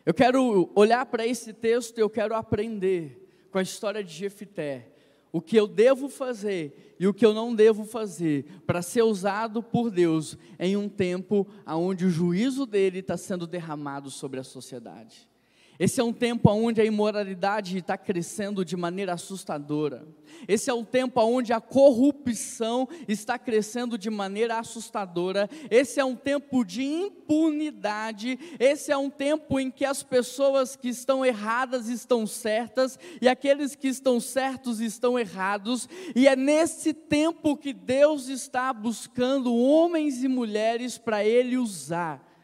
Eu 0.05 0.13
quero 0.13 0.69
olhar 0.75 1.05
para 1.05 1.25
esse 1.25 1.53
texto 1.53 1.97
e 1.97 2.01
eu 2.01 2.09
quero 2.09 2.35
aprender 2.35 3.47
com 3.49 3.59
a 3.59 3.61
história 3.61 4.03
de 4.03 4.11
Jefité. 4.11 4.91
O 5.31 5.39
que 5.39 5.55
eu 5.55 5.65
devo 5.65 6.09
fazer 6.09 6.97
e 6.99 7.07
o 7.07 7.13
que 7.13 7.25
eu 7.25 7.33
não 7.33 7.55
devo 7.55 7.85
fazer 7.85 8.43
para 8.67 8.81
ser 8.81 9.03
usado 9.03 9.63
por 9.63 9.89
Deus 9.89 10.37
em 10.59 10.75
um 10.75 10.89
tempo 10.89 11.47
onde 11.65 12.03
o 12.03 12.09
juízo 12.09 12.65
dele 12.65 12.99
está 12.99 13.15
sendo 13.15 13.47
derramado 13.47 14.11
sobre 14.11 14.41
a 14.41 14.43
sociedade. 14.43 15.29
Esse 15.77 15.99
é 15.99 16.03
um 16.03 16.13
tempo 16.13 16.49
onde 16.49 16.79
a 16.79 16.85
imoralidade 16.85 17.77
está 17.77 17.97
crescendo 17.97 18.63
de 18.63 18.77
maneira 18.77 19.13
assustadora. 19.13 20.07
Esse 20.47 20.69
é 20.69 20.73
um 20.73 20.85
tempo 20.85 21.19
onde 21.21 21.51
a 21.51 21.59
corrupção 21.59 22.87
está 23.07 23.37
crescendo 23.37 23.97
de 23.97 24.09
maneira 24.09 24.57
assustadora. 24.57 25.49
Esse 25.69 25.99
é 25.99 26.05
um 26.05 26.15
tempo 26.15 26.63
de 26.63 26.83
impunidade. 26.83 28.39
Esse 28.57 28.91
é 28.91 28.97
um 28.97 29.09
tempo 29.09 29.59
em 29.59 29.69
que 29.69 29.83
as 29.83 30.01
pessoas 30.01 30.77
que 30.77 30.87
estão 30.87 31.25
erradas 31.25 31.89
estão 31.89 32.25
certas 32.25 32.97
e 33.21 33.27
aqueles 33.27 33.75
que 33.75 33.89
estão 33.89 34.19
certos 34.19 34.79
estão 34.79 35.19
errados. 35.19 35.89
E 36.15 36.25
é 36.25 36.37
nesse 36.37 36.93
tempo 36.93 37.57
que 37.57 37.73
Deus 37.73 38.29
está 38.29 38.71
buscando 38.71 39.53
homens 39.53 40.23
e 40.23 40.27
mulheres 40.29 40.97
para 40.97 41.25
Ele 41.25 41.57
usar 41.57 42.34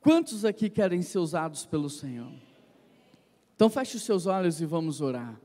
Quantos 0.00 0.46
aqui 0.46 0.70
querem 0.70 1.02
ser 1.02 1.18
usados 1.18 1.66
pelo 1.66 1.90
Senhor? 1.90 2.32
Então 3.54 3.68
feche 3.68 3.98
os 3.98 4.02
seus 4.02 4.24
olhos 4.24 4.58
e 4.58 4.64
vamos 4.64 5.02
orar. 5.02 5.38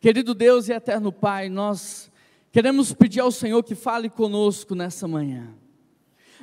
Querido 0.00 0.32
Deus 0.32 0.68
e 0.68 0.72
eterno 0.72 1.10
Pai, 1.10 1.48
nós 1.48 2.08
queremos 2.52 2.92
pedir 2.92 3.18
ao 3.18 3.32
Senhor 3.32 3.62
que 3.64 3.74
fale 3.74 4.08
conosco 4.08 4.76
nessa 4.76 5.08
manhã. 5.08 5.52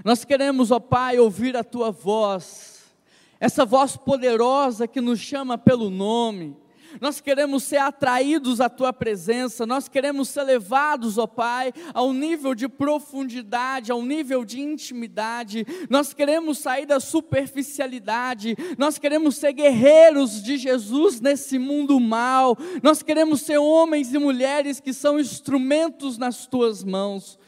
Nós 0.04 0.26
queremos, 0.26 0.72
ó 0.72 0.80
Pai, 0.80 1.20
ouvir 1.20 1.56
a 1.56 1.64
tua 1.64 1.90
voz, 1.90 2.94
essa 3.40 3.64
voz 3.64 3.96
poderosa 3.96 4.86
que 4.86 5.00
nos 5.00 5.20
chama 5.20 5.58
pelo 5.58 5.90
nome, 5.90 6.58
nós 7.00 7.22
queremos 7.22 7.64
ser 7.64 7.78
atraídos 7.78 8.60
à 8.60 8.70
tua 8.70 8.92
presença, 8.92 9.66
nós 9.66 9.88
queremos 9.88 10.30
ser 10.30 10.44
levados, 10.44 11.18
ó 11.18 11.28
Pai, 11.28 11.74
ao 11.94 12.12
nível 12.12 12.54
de 12.54 12.68
profundidade, 12.68 13.92
ao 13.92 14.04
nível 14.04 14.44
de 14.44 14.60
intimidade, 14.60 15.66
nós 15.90 16.14
queremos 16.14 16.60
sair 16.60 16.86
da 16.86 17.00
superficialidade, 17.00 18.56
nós 18.78 18.98
queremos 18.98 19.36
ser 19.38 19.54
guerreiros 19.54 20.44
de 20.44 20.58
Jesus 20.58 21.22
nesse 21.22 21.58
mundo 21.58 22.00
mal, 22.00 22.58
nós 22.84 23.02
queremos 23.02 23.42
ser 23.42 23.58
homens 23.58 24.14
e 24.14 24.18
mulheres 24.18 24.80
que 24.80 24.94
são 24.94 25.20
instrumentos 25.20 26.18
nas 26.18 26.46
tuas 26.46 26.84
mãos. 26.84 27.40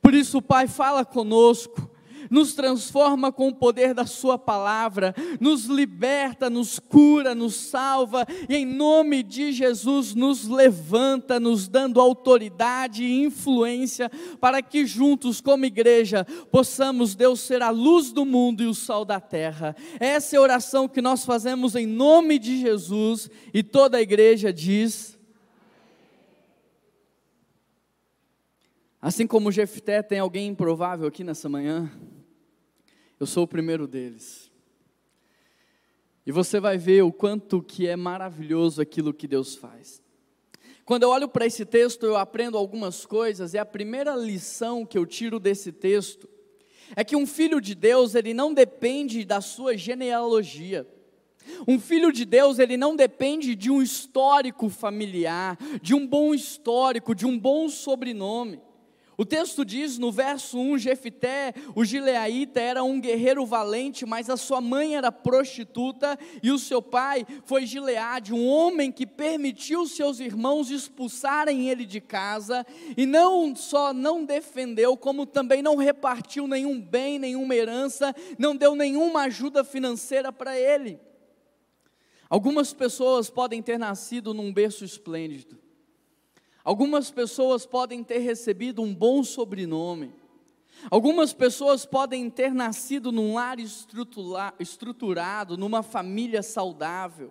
Por 0.00 0.14
isso, 0.14 0.42
Pai, 0.42 0.66
fala 0.66 1.04
conosco 1.04 1.91
nos 2.32 2.54
transforma 2.54 3.30
com 3.30 3.48
o 3.48 3.54
poder 3.54 3.92
da 3.92 4.06
Sua 4.06 4.38
palavra, 4.38 5.14
nos 5.38 5.66
liberta, 5.66 6.48
nos 6.48 6.78
cura, 6.78 7.34
nos 7.34 7.54
salva, 7.54 8.26
e 8.48 8.56
em 8.56 8.64
nome 8.64 9.22
de 9.22 9.52
Jesus 9.52 10.14
nos 10.14 10.48
levanta, 10.48 11.38
nos 11.38 11.68
dando 11.68 12.00
autoridade 12.00 13.04
e 13.04 13.22
influência, 13.22 14.10
para 14.40 14.62
que 14.62 14.86
juntos, 14.86 15.42
como 15.42 15.66
igreja, 15.66 16.24
possamos, 16.50 17.14
Deus, 17.14 17.40
ser 17.40 17.60
a 17.60 17.68
luz 17.68 18.12
do 18.12 18.24
mundo 18.24 18.62
e 18.62 18.66
o 18.66 18.74
sal 18.74 19.04
da 19.04 19.20
terra. 19.20 19.76
Essa 20.00 20.34
é 20.34 20.38
a 20.38 20.42
oração 20.42 20.88
que 20.88 21.02
nós 21.02 21.26
fazemos 21.26 21.76
em 21.76 21.86
nome 21.86 22.38
de 22.38 22.58
Jesus, 22.58 23.28
e 23.52 23.62
toda 23.62 23.98
a 23.98 24.02
igreja 24.02 24.50
diz. 24.50 25.18
Assim 29.02 29.26
como 29.26 29.52
Jefté, 29.52 30.00
tem 30.00 30.18
alguém 30.18 30.46
improvável 30.46 31.08
aqui 31.08 31.22
nessa 31.22 31.46
manhã? 31.46 31.90
Eu 33.22 33.26
sou 33.28 33.44
o 33.44 33.46
primeiro 33.46 33.86
deles. 33.86 34.50
E 36.26 36.32
você 36.32 36.58
vai 36.58 36.76
ver 36.76 37.02
o 37.02 37.12
quanto 37.12 37.62
que 37.62 37.86
é 37.86 37.94
maravilhoso 37.94 38.82
aquilo 38.82 39.14
que 39.14 39.28
Deus 39.28 39.54
faz. 39.54 40.02
Quando 40.84 41.04
eu 41.04 41.10
olho 41.10 41.28
para 41.28 41.46
esse 41.46 41.64
texto, 41.64 42.04
eu 42.04 42.16
aprendo 42.16 42.58
algumas 42.58 43.06
coisas, 43.06 43.54
e 43.54 43.58
a 43.58 43.64
primeira 43.64 44.16
lição 44.16 44.84
que 44.84 44.98
eu 44.98 45.06
tiro 45.06 45.38
desse 45.38 45.70
texto 45.70 46.28
é 46.96 47.04
que 47.04 47.14
um 47.14 47.24
filho 47.24 47.60
de 47.60 47.76
Deus, 47.76 48.16
ele 48.16 48.34
não 48.34 48.52
depende 48.52 49.24
da 49.24 49.40
sua 49.40 49.76
genealogia. 49.76 50.84
Um 51.68 51.78
filho 51.78 52.10
de 52.10 52.24
Deus, 52.24 52.58
ele 52.58 52.76
não 52.76 52.96
depende 52.96 53.54
de 53.54 53.70
um 53.70 53.80
histórico 53.80 54.68
familiar, 54.68 55.56
de 55.80 55.94
um 55.94 56.04
bom 56.04 56.34
histórico, 56.34 57.14
de 57.14 57.24
um 57.24 57.38
bom 57.38 57.68
sobrenome. 57.68 58.60
O 59.22 59.24
texto 59.24 59.64
diz 59.64 59.98
no 59.98 60.10
verso 60.10 60.58
1: 60.58 60.78
Jefité, 60.78 61.54
o 61.76 61.84
gileaíta, 61.84 62.60
era 62.60 62.82
um 62.82 63.00
guerreiro 63.00 63.46
valente, 63.46 64.04
mas 64.04 64.28
a 64.28 64.36
sua 64.36 64.60
mãe 64.60 64.96
era 64.96 65.12
prostituta 65.12 66.18
e 66.42 66.50
o 66.50 66.58
seu 66.58 66.82
pai 66.82 67.24
foi 67.44 67.64
Gileade, 67.64 68.34
um 68.34 68.44
homem 68.44 68.90
que 68.90 69.06
permitiu 69.06 69.86
seus 69.86 70.18
irmãos 70.18 70.72
expulsarem 70.72 71.68
ele 71.68 71.86
de 71.86 72.00
casa 72.00 72.66
e 72.96 73.06
não 73.06 73.54
só 73.54 73.94
não 73.94 74.24
defendeu, 74.24 74.96
como 74.96 75.24
também 75.24 75.62
não 75.62 75.76
repartiu 75.76 76.48
nenhum 76.48 76.80
bem, 76.80 77.16
nenhuma 77.16 77.54
herança, 77.54 78.12
não 78.36 78.56
deu 78.56 78.74
nenhuma 78.74 79.20
ajuda 79.20 79.62
financeira 79.62 80.32
para 80.32 80.58
ele. 80.58 80.98
Algumas 82.28 82.72
pessoas 82.72 83.30
podem 83.30 83.62
ter 83.62 83.78
nascido 83.78 84.34
num 84.34 84.52
berço 84.52 84.84
esplêndido, 84.84 85.61
Algumas 86.64 87.10
pessoas 87.10 87.66
podem 87.66 88.04
ter 88.04 88.18
recebido 88.18 88.82
um 88.82 88.94
bom 88.94 89.24
sobrenome. 89.24 90.12
Algumas 90.90 91.32
pessoas 91.32 91.84
podem 91.84 92.28
ter 92.28 92.52
nascido 92.52 93.12
num 93.12 93.34
lar 93.34 93.58
estruturado, 93.60 95.56
numa 95.56 95.82
família 95.82 96.42
saudável, 96.42 97.30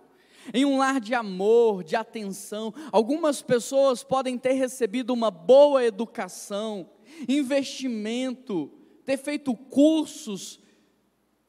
em 0.52 0.64
um 0.64 0.78
lar 0.78 1.00
de 1.00 1.14
amor, 1.14 1.84
de 1.84 1.96
atenção. 1.96 2.72
Algumas 2.90 3.42
pessoas 3.42 4.02
podem 4.02 4.38
ter 4.38 4.52
recebido 4.52 5.12
uma 5.12 5.30
boa 5.30 5.84
educação, 5.84 6.88
investimento, 7.28 8.70
ter 9.04 9.18
feito 9.18 9.54
cursos, 9.54 10.58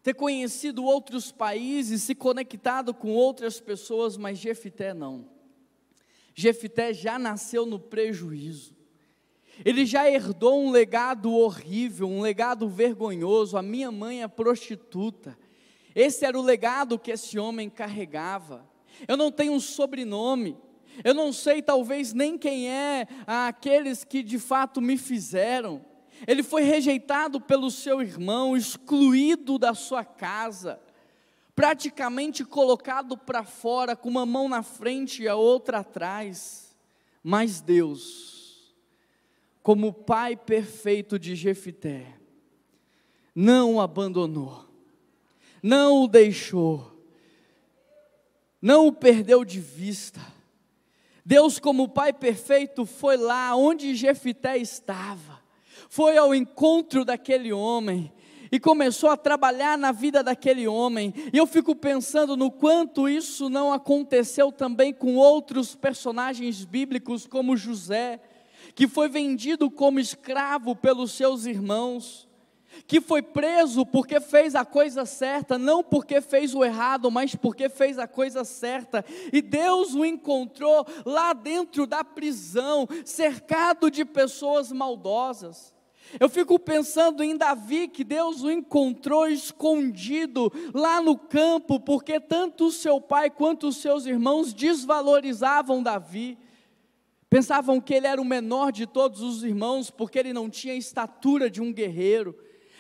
ter 0.02 0.14
conhecido 0.14 0.84
outros 0.84 1.32
países, 1.32 2.04
se 2.04 2.14
conectado 2.14 2.94
com 2.94 3.12
outras 3.14 3.60
pessoas, 3.60 4.18
mas 4.18 4.38
Jefité 4.38 4.94
não. 4.94 5.33
Jefité 6.34 6.94
já 6.94 7.20
nasceu 7.20 7.66
no 7.66 7.80
prejuízo. 7.80 8.76
Ele 9.64 9.86
já 9.86 10.10
herdou 10.10 10.60
um 10.60 10.72
legado 10.72 11.32
horrível, 11.32 12.08
um 12.08 12.22
legado 12.22 12.68
vergonhoso. 12.68 13.56
A 13.56 13.62
minha 13.62 13.92
mãe 13.92 14.24
é 14.24 14.28
prostituta. 14.28 15.38
Esse 15.96 16.26
era 16.26 16.38
o 16.38 16.42
legado 16.42 16.98
que 16.98 17.12
esse 17.12 17.38
homem 17.38 17.70
carregava. 17.70 18.68
Eu 19.08 19.16
não 19.16 19.32
tenho 19.32 19.54
um 19.54 19.60
sobrenome. 19.60 20.58
Eu 21.04 21.14
não 21.14 21.32
sei, 21.32 21.62
talvez, 21.62 22.14
nem 22.14 22.38
quem 22.38 22.70
é 22.70 23.08
aqueles 23.28 24.04
que 24.04 24.24
de 24.24 24.40
fato 24.40 24.82
me 24.82 24.98
fizeram. 24.98 25.84
Ele 26.28 26.42
foi 26.42 26.64
rejeitado 26.64 27.40
pelo 27.40 27.70
seu 27.70 28.02
irmão, 28.02 28.56
excluído 28.56 29.60
da 29.60 29.74
sua 29.74 30.04
casa 30.04 30.80
praticamente 31.56 32.44
colocado 32.44 33.18
para 33.18 33.44
fora, 33.44 33.96
com 33.96 34.10
uma 34.10 34.26
mão 34.26 34.50
na 34.50 34.64
frente 34.64 35.24
e 35.24 35.28
a 35.28 35.36
outra 35.36 35.80
atrás. 35.80 36.76
Mas 37.24 37.62
Deus, 37.62 38.74
como 39.62 39.94
Pai 39.94 40.36
perfeito 40.36 41.18
de 41.18 41.36
Jefité, 41.36 42.18
não 43.36 43.76
o 43.76 43.82
abandonou, 43.82 44.66
não 45.62 46.04
o 46.04 46.08
deixou, 46.08 46.92
não 48.62 48.88
o 48.88 48.92
perdeu 48.92 49.46
de 49.46 49.60
vista, 49.60 50.22
Deus, 51.26 51.58
como 51.58 51.88
Pai 51.88 52.12
perfeito, 52.12 52.86
foi 52.86 53.16
lá 53.16 53.56
onde 53.56 53.96
Jefité 53.96 54.58
estava, 54.58 55.42
foi 55.88 56.18
ao 56.18 56.36
encontro 56.36 57.06
daquele 57.06 57.54
homem 57.54 58.12
e 58.54 58.60
começou 58.60 59.10
a 59.10 59.18
trabalhar 59.18 59.76
na 59.80 59.92
vida 59.92 60.22
daquele 60.22 60.68
homem. 60.68 61.12
E 61.34 61.38
eu 61.40 61.48
fico 61.48 61.76
pensando 61.76 62.38
no 62.38 62.52
quanto 62.52 63.10
isso 63.10 63.50
não 63.50 63.74
aconteceu 63.74 64.52
também 64.52 64.94
com 64.94 65.16
outros 65.16 65.74
personagens 65.74 66.64
bíblicos, 66.64 67.26
como 67.26 67.58
José, 67.58 68.22
que 68.76 68.88
foi 68.88 69.10
vendido 69.10 69.72
como 69.72 70.00
escravo 70.00 70.76
pelos 70.76 71.14
seus 71.14 71.48
irmãos 71.48 72.28
que 72.88 73.00
foi 73.00 73.22
preso 73.22 73.86
porque 73.86 74.20
fez 74.20 74.56
a 74.56 74.66
coisa 74.66 75.06
certa, 75.06 75.58
não 75.60 75.84
porque 75.84 76.20
fez 76.22 76.56
o 76.56 76.64
errado, 76.64 77.10
mas 77.12 77.36
porque 77.36 77.70
fez 77.70 78.00
a 78.00 78.08
coisa 78.08 78.44
certa, 78.44 79.06
e 79.32 79.44
Deus 79.44 79.94
o 79.94 80.04
encontrou 80.04 80.86
lá 81.06 81.34
dentro 81.34 81.86
da 81.86 82.04
prisão, 82.04 82.88
cercado 83.06 83.92
de 83.92 84.04
pessoas 84.04 84.72
maldosas. 84.72 85.73
Eu 86.20 86.30
fico 86.30 86.60
pensando 86.60 87.24
em 87.24 87.36
Davi, 87.36 87.88
que 87.88 88.04
Deus 88.04 88.44
o 88.44 88.52
encontrou 88.52 89.28
escondido 89.28 90.52
lá 90.74 91.02
no 91.02 91.18
campo, 91.18 91.80
porque 91.80 92.20
tanto 92.20 92.68
o 92.68 92.72
seu 92.72 93.02
pai 93.02 93.30
quanto 93.30 93.68
os 93.68 93.78
seus 93.78 94.06
irmãos 94.06 94.54
desvalorizavam 94.54 95.82
Davi. 95.82 96.38
Pensavam 97.30 97.82
que 97.82 97.96
ele 97.96 98.06
era 98.06 98.22
o 98.22 98.26
menor 98.26 98.72
de 98.72 98.86
todos 98.86 99.22
os 99.22 99.44
irmãos, 99.44 99.90
porque 99.90 100.20
ele 100.20 100.34
não 100.34 100.50
tinha 100.50 100.74
a 100.74 100.78
estatura 100.78 101.50
de 101.50 101.62
um 101.62 101.74
guerreiro. 101.74 102.38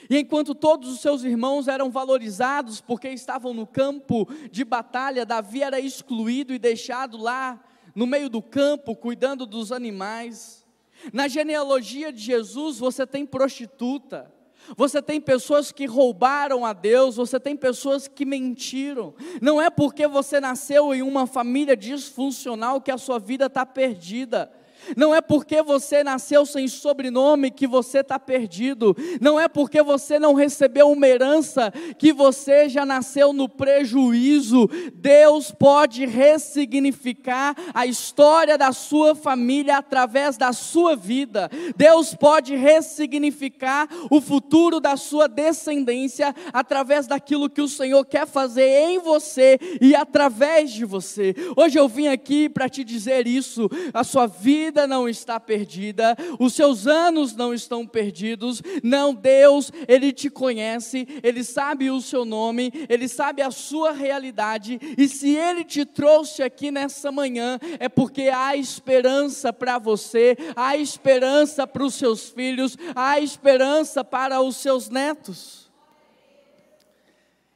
E 0.10 0.18
enquanto 0.18 0.54
todos 0.54 0.90
os 0.90 1.00
seus 1.00 1.24
irmãos 1.24 1.68
eram 1.68 1.90
valorizados 1.90 2.82
porque 2.82 3.08
estavam 3.10 3.54
no 3.54 3.66
campo 3.66 4.28
de 4.52 4.64
batalha, 4.64 5.26
Davi 5.26 5.64
era 5.64 5.80
excluído 5.80 6.54
e 6.54 6.60
deixado 6.60 7.18
lá 7.18 7.64
no 7.96 8.06
meio 8.06 8.30
do 8.30 8.42
campo, 8.42 8.96
cuidando 8.96 9.46
dos 9.46 9.72
animais. 9.72 10.63
Na 11.12 11.28
genealogia 11.28 12.14
de 12.14 12.22
Jesus, 12.22 12.80
você 12.80 13.06
tem 13.06 13.26
prostituta, 13.26 14.32
você 14.78 15.02
tem 15.02 15.20
pessoas 15.20 15.72
que 15.72 15.86
roubaram 15.86 16.66
a 16.66 16.72
Deus, 16.72 17.18
você 17.18 17.40
tem 17.40 17.56
pessoas 17.56 18.08
que 18.08 18.26
mentiram. 18.26 19.14
Não 19.42 19.62
é 19.62 19.70
porque 19.70 20.08
você 20.08 20.40
nasceu 20.40 20.94
em 20.94 21.02
uma 21.02 21.28
família 21.28 21.76
disfuncional 21.76 22.80
que 22.80 22.92
a 22.92 22.98
sua 22.98 23.20
vida 23.20 23.48
está 23.48 23.66
perdida. 23.66 24.52
Não 24.96 25.14
é 25.14 25.22
porque 25.22 25.62
você 25.62 26.04
nasceu 26.04 26.46
sem 26.46 26.68
sobrenome 26.68 27.52
que 27.52 27.68
você 27.68 28.00
está 28.00 28.20
perdido. 28.20 28.96
Não 29.22 29.40
é 29.40 29.48
porque 29.48 29.82
você 29.82 30.20
não 30.20 30.34
recebeu 30.34 30.92
uma 30.92 31.08
herança 31.08 31.72
que 31.98 32.12
você 32.12 32.68
já 32.70 32.86
nasceu 32.86 33.34
no 33.34 33.48
prejuízo. 33.48 34.70
Deus 34.94 35.52
pode 35.52 36.06
ressignificar 36.06 37.56
a 37.74 37.86
história 37.86 38.58
da 38.58 38.72
sua 38.72 39.16
família 39.16 39.78
através 39.78 40.38
da 40.38 40.54
sua 40.54 40.96
vida. 40.96 41.50
Deus 41.76 42.14
pode 42.14 42.56
ressignificar 42.56 43.88
o 44.10 44.20
futuro 44.20 44.80
da 44.80 44.98
sua 44.98 45.28
descendência 45.28 46.34
através 46.52 47.08
daquilo 47.08 47.50
que 47.50 47.62
o 47.62 47.68
Senhor 47.68 48.06
quer 48.06 48.28
fazer 48.28 48.90
em 48.90 49.00
você 49.00 49.60
e 49.82 49.96
através 49.96 50.72
de 50.72 50.86
você. 50.86 51.36
Hoje 51.56 51.80
eu 51.80 51.88
vim 51.88 52.08
aqui 52.08 52.50
para 52.50 52.70
te 52.70 52.84
dizer 52.84 53.28
isso. 53.28 53.70
A 53.94 54.04
sua 54.04 54.28
vida 54.28 54.73
vida 54.74 54.88
não 54.88 55.08
está 55.08 55.40
perdida, 55.40 56.18
os 56.40 56.54
seus 56.54 56.88
anos 56.88 57.36
não 57.36 57.54
estão 57.54 57.86
perdidos. 57.86 58.60
Não, 58.82 59.14
Deus, 59.14 59.72
Ele 59.88 60.12
te 60.12 60.32
conhece, 60.32 61.08
Ele 61.22 61.44
sabe 61.44 61.92
o 61.92 62.02
seu 62.02 62.26
nome, 62.26 62.72
Ele 62.90 63.08
sabe 63.08 63.44
a 63.44 63.52
sua 63.52 63.92
realidade, 63.92 64.80
e 64.98 65.08
se 65.08 65.36
Ele 65.36 65.64
te 65.64 65.86
trouxe 65.86 66.42
aqui 66.42 66.72
nessa 66.72 67.12
manhã, 67.12 67.60
é 67.80 67.88
porque 67.88 68.30
há 68.34 68.56
esperança 68.56 69.54
para 69.54 69.78
você, 69.78 70.36
há 70.56 70.76
esperança 70.76 71.68
para 71.68 71.84
os 71.84 71.94
seus 71.94 72.30
filhos, 72.30 72.76
há 72.96 73.20
esperança 73.20 74.04
para 74.04 74.42
os 74.42 74.56
seus 74.56 74.90
netos. 74.90 75.72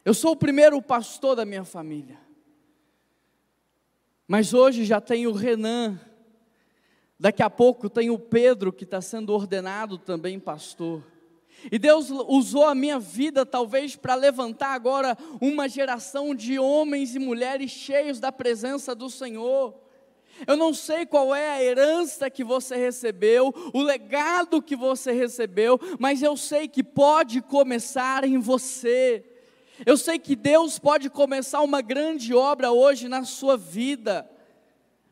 Eu 0.05 0.13
sou 0.13 0.33
o 0.33 0.37
primeiro 0.37 0.79
pastor 0.83 1.35
da 1.35 1.45
minha 1.45 1.65
família. 1.65 2.19
Mas 4.27 4.53
hoje 4.53 4.83
já 4.83 4.99
tenho 4.99 5.29
o 5.29 5.33
Renan, 5.33 5.97
Daqui 7.19 7.41
a 7.41 7.49
pouco 7.49 7.89
tem 7.89 8.09
o 8.09 8.19
Pedro 8.19 8.71
que 8.71 8.83
está 8.83 9.01
sendo 9.01 9.33
ordenado 9.33 9.97
também 9.97 10.39
pastor. 10.39 11.03
E 11.71 11.79
Deus 11.79 12.11
usou 12.11 12.65
a 12.65 12.75
minha 12.75 12.99
vida 12.99 13.43
talvez 13.43 13.95
para 13.95 14.13
levantar 14.13 14.73
agora 14.73 15.17
uma 15.41 15.67
geração 15.67 16.35
de 16.35 16.59
homens 16.59 17.15
e 17.15 17.19
mulheres 17.19 17.71
cheios 17.71 18.19
da 18.19 18.31
presença 18.31 18.93
do 18.93 19.09
Senhor. 19.09 19.73
Eu 20.45 20.55
não 20.55 20.71
sei 20.71 21.03
qual 21.07 21.33
é 21.33 21.49
a 21.49 21.63
herança 21.63 22.29
que 22.29 22.43
você 22.43 22.75
recebeu, 22.75 23.51
o 23.73 23.81
legado 23.81 24.61
que 24.61 24.75
você 24.75 25.11
recebeu, 25.11 25.79
mas 25.97 26.21
eu 26.21 26.37
sei 26.37 26.67
que 26.67 26.83
pode 26.83 27.41
começar 27.41 28.23
em 28.23 28.37
você. 28.37 29.25
Eu 29.83 29.97
sei 29.97 30.19
que 30.19 30.35
Deus 30.35 30.77
pode 30.77 31.09
começar 31.09 31.61
uma 31.61 31.81
grande 31.81 32.35
obra 32.35 32.71
hoje 32.71 33.07
na 33.07 33.23
sua 33.23 33.57
vida. 33.57 34.29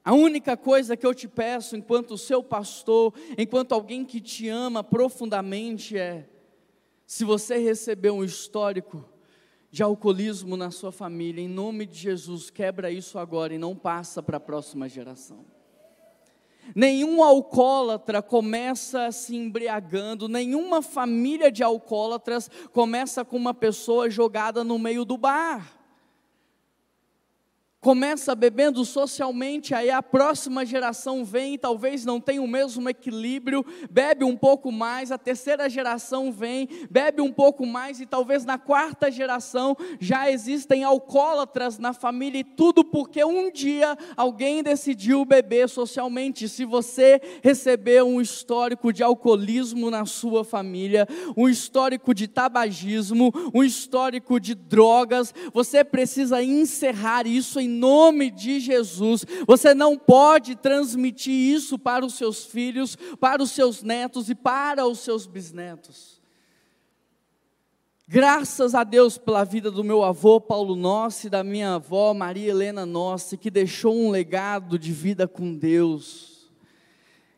A 0.06 0.14
única 0.14 0.56
coisa 0.56 0.96
que 0.96 1.04
eu 1.04 1.16
te 1.16 1.28
peço, 1.28 1.76
enquanto 1.76 2.16
seu 2.16 2.44
pastor, 2.44 3.12
enquanto 3.36 3.72
alguém 3.72 4.06
que 4.06 4.22
te 4.22 4.48
ama 4.48 4.84
profundamente, 4.84 5.98
é: 5.98 6.30
se 7.08 7.26
você 7.26 7.58
recebeu 7.58 8.14
um 8.14 8.24
histórico 8.24 9.04
de 9.72 9.82
alcoolismo 9.82 10.56
na 10.56 10.70
sua 10.70 10.92
família, 10.92 11.42
em 11.42 11.48
nome 11.48 11.88
de 11.88 11.98
Jesus, 11.98 12.52
quebra 12.52 12.92
isso 12.92 13.18
agora 13.18 13.56
e 13.56 13.58
não 13.58 13.76
passa 13.76 14.22
para 14.22 14.38
a 14.38 14.40
próxima 14.40 14.88
geração. 14.88 15.44
Nenhum 16.76 17.24
alcoólatra 17.24 18.22
começa 18.22 19.12
se 19.12 19.36
embriagando, 19.36 20.30
nenhuma 20.30 20.84
família 20.84 21.52
de 21.52 21.64
alcoólatras 21.64 22.48
começa 22.72 23.26
com 23.26 23.38
uma 23.38 23.56
pessoa 23.56 24.08
jogada 24.08 24.64
no 24.64 24.78
meio 24.78 25.04
do 25.04 25.18
bar 25.18 25.85
começa 27.86 28.34
bebendo 28.34 28.84
socialmente, 28.84 29.76
aí 29.76 29.92
a 29.92 30.02
próxima 30.02 30.66
geração 30.66 31.24
vem 31.24 31.54
e 31.54 31.58
talvez 31.60 32.04
não 32.04 32.20
tenha 32.20 32.42
o 32.42 32.48
mesmo 32.48 32.90
equilíbrio, 32.90 33.64
bebe 33.92 34.26
um 34.26 34.36
pouco 34.36 34.72
mais, 34.72 35.12
a 35.12 35.20
terceira 35.20 35.70
geração 35.70 36.32
vem, 36.32 36.68
bebe 36.90 37.22
um 37.22 37.32
pouco 37.32 37.64
mais 37.64 38.02
e 38.02 38.08
talvez 38.08 38.44
na 38.44 38.58
quarta 38.58 39.12
geração 39.12 39.78
já 40.00 40.32
existem 40.32 40.84
alcoólatras 40.84 41.78
na 41.78 41.94
família 41.94 42.40
e 42.40 42.44
tudo 42.44 42.84
porque 42.84 43.24
um 43.24 43.52
dia 43.52 43.96
alguém 44.18 44.64
decidiu 44.64 45.24
beber 45.24 45.70
socialmente. 45.70 46.50
Se 46.50 46.66
você 46.66 47.22
recebeu 47.44 48.08
um 48.08 48.20
histórico 48.20 48.92
de 48.92 49.04
alcoolismo 49.04 49.92
na 49.92 50.08
sua 50.08 50.44
família, 50.44 51.08
um 51.38 51.48
histórico 51.48 52.16
de 52.16 52.28
tabagismo, 52.28 53.32
um 53.54 53.64
histórico 53.64 54.40
de 54.40 54.56
drogas, 54.56 55.32
você 55.54 55.84
precisa 55.84 56.42
encerrar 56.42 57.28
isso 57.28 57.60
em 57.60 57.75
nome 57.76 58.32
de 58.32 58.60
Jesus. 58.60 59.26
Você 59.46 59.74
não 59.74 59.98
pode 59.98 60.56
transmitir 60.56 61.34
isso 61.34 61.78
para 61.78 62.06
os 62.06 62.16
seus 62.16 62.46
filhos, 62.46 62.98
para 63.20 63.44
os 63.44 63.52
seus 63.52 63.84
netos 63.84 64.30
e 64.30 64.36
para 64.36 64.88
os 64.88 65.00
seus 65.00 65.26
bisnetos. 65.26 66.16
Graças 68.08 68.76
a 68.76 68.84
Deus 68.84 69.18
pela 69.18 69.44
vida 69.44 69.72
do 69.72 69.84
meu 69.84 70.04
avô 70.04 70.40
Paulo 70.40 70.76
Nossi 70.76 71.26
e 71.26 71.30
da 71.30 71.44
minha 71.44 71.76
avó 71.76 72.14
Maria 72.14 72.52
Helena 72.52 72.86
Nossi, 72.86 73.36
que 73.36 73.50
deixou 73.50 73.96
um 73.96 74.12
legado 74.12 74.78
de 74.78 74.92
vida 74.92 75.28
com 75.28 75.56
Deus. 75.56 76.35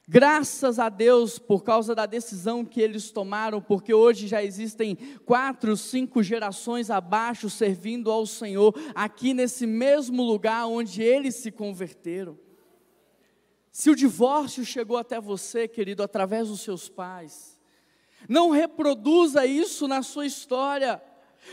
Graças 0.10 0.80
a 0.80 0.88
Deus 0.88 1.38
por 1.38 1.66
causa 1.66 1.94
da 1.94 2.06
decisão 2.06 2.64
que 2.64 2.80
eles 2.80 3.12
tomaram, 3.12 3.62
porque 3.62 3.94
hoje 3.94 4.26
já 4.26 4.42
existem 4.42 4.96
quatro, 5.26 5.76
cinco 5.76 6.24
gerações 6.24 6.90
abaixo 6.90 7.50
servindo 7.50 8.10
ao 8.10 8.26
Senhor, 8.26 8.74
aqui 8.96 9.34
nesse 9.34 9.68
mesmo 9.68 10.24
lugar 10.24 10.66
onde 10.66 11.04
eles 11.04 11.36
se 11.36 11.52
converteram. 11.52 12.40
Se 13.70 13.90
o 13.90 13.96
divórcio 13.96 14.64
chegou 14.64 14.96
até 14.96 15.20
você, 15.20 15.68
querido, 15.68 16.02
através 16.02 16.48
dos 16.48 16.62
seus 16.62 16.88
pais, 16.88 17.60
não 18.30 18.50
reproduza 18.50 19.46
isso 19.46 19.90
na 19.90 20.02
sua 20.02 20.26
história. 20.26 21.02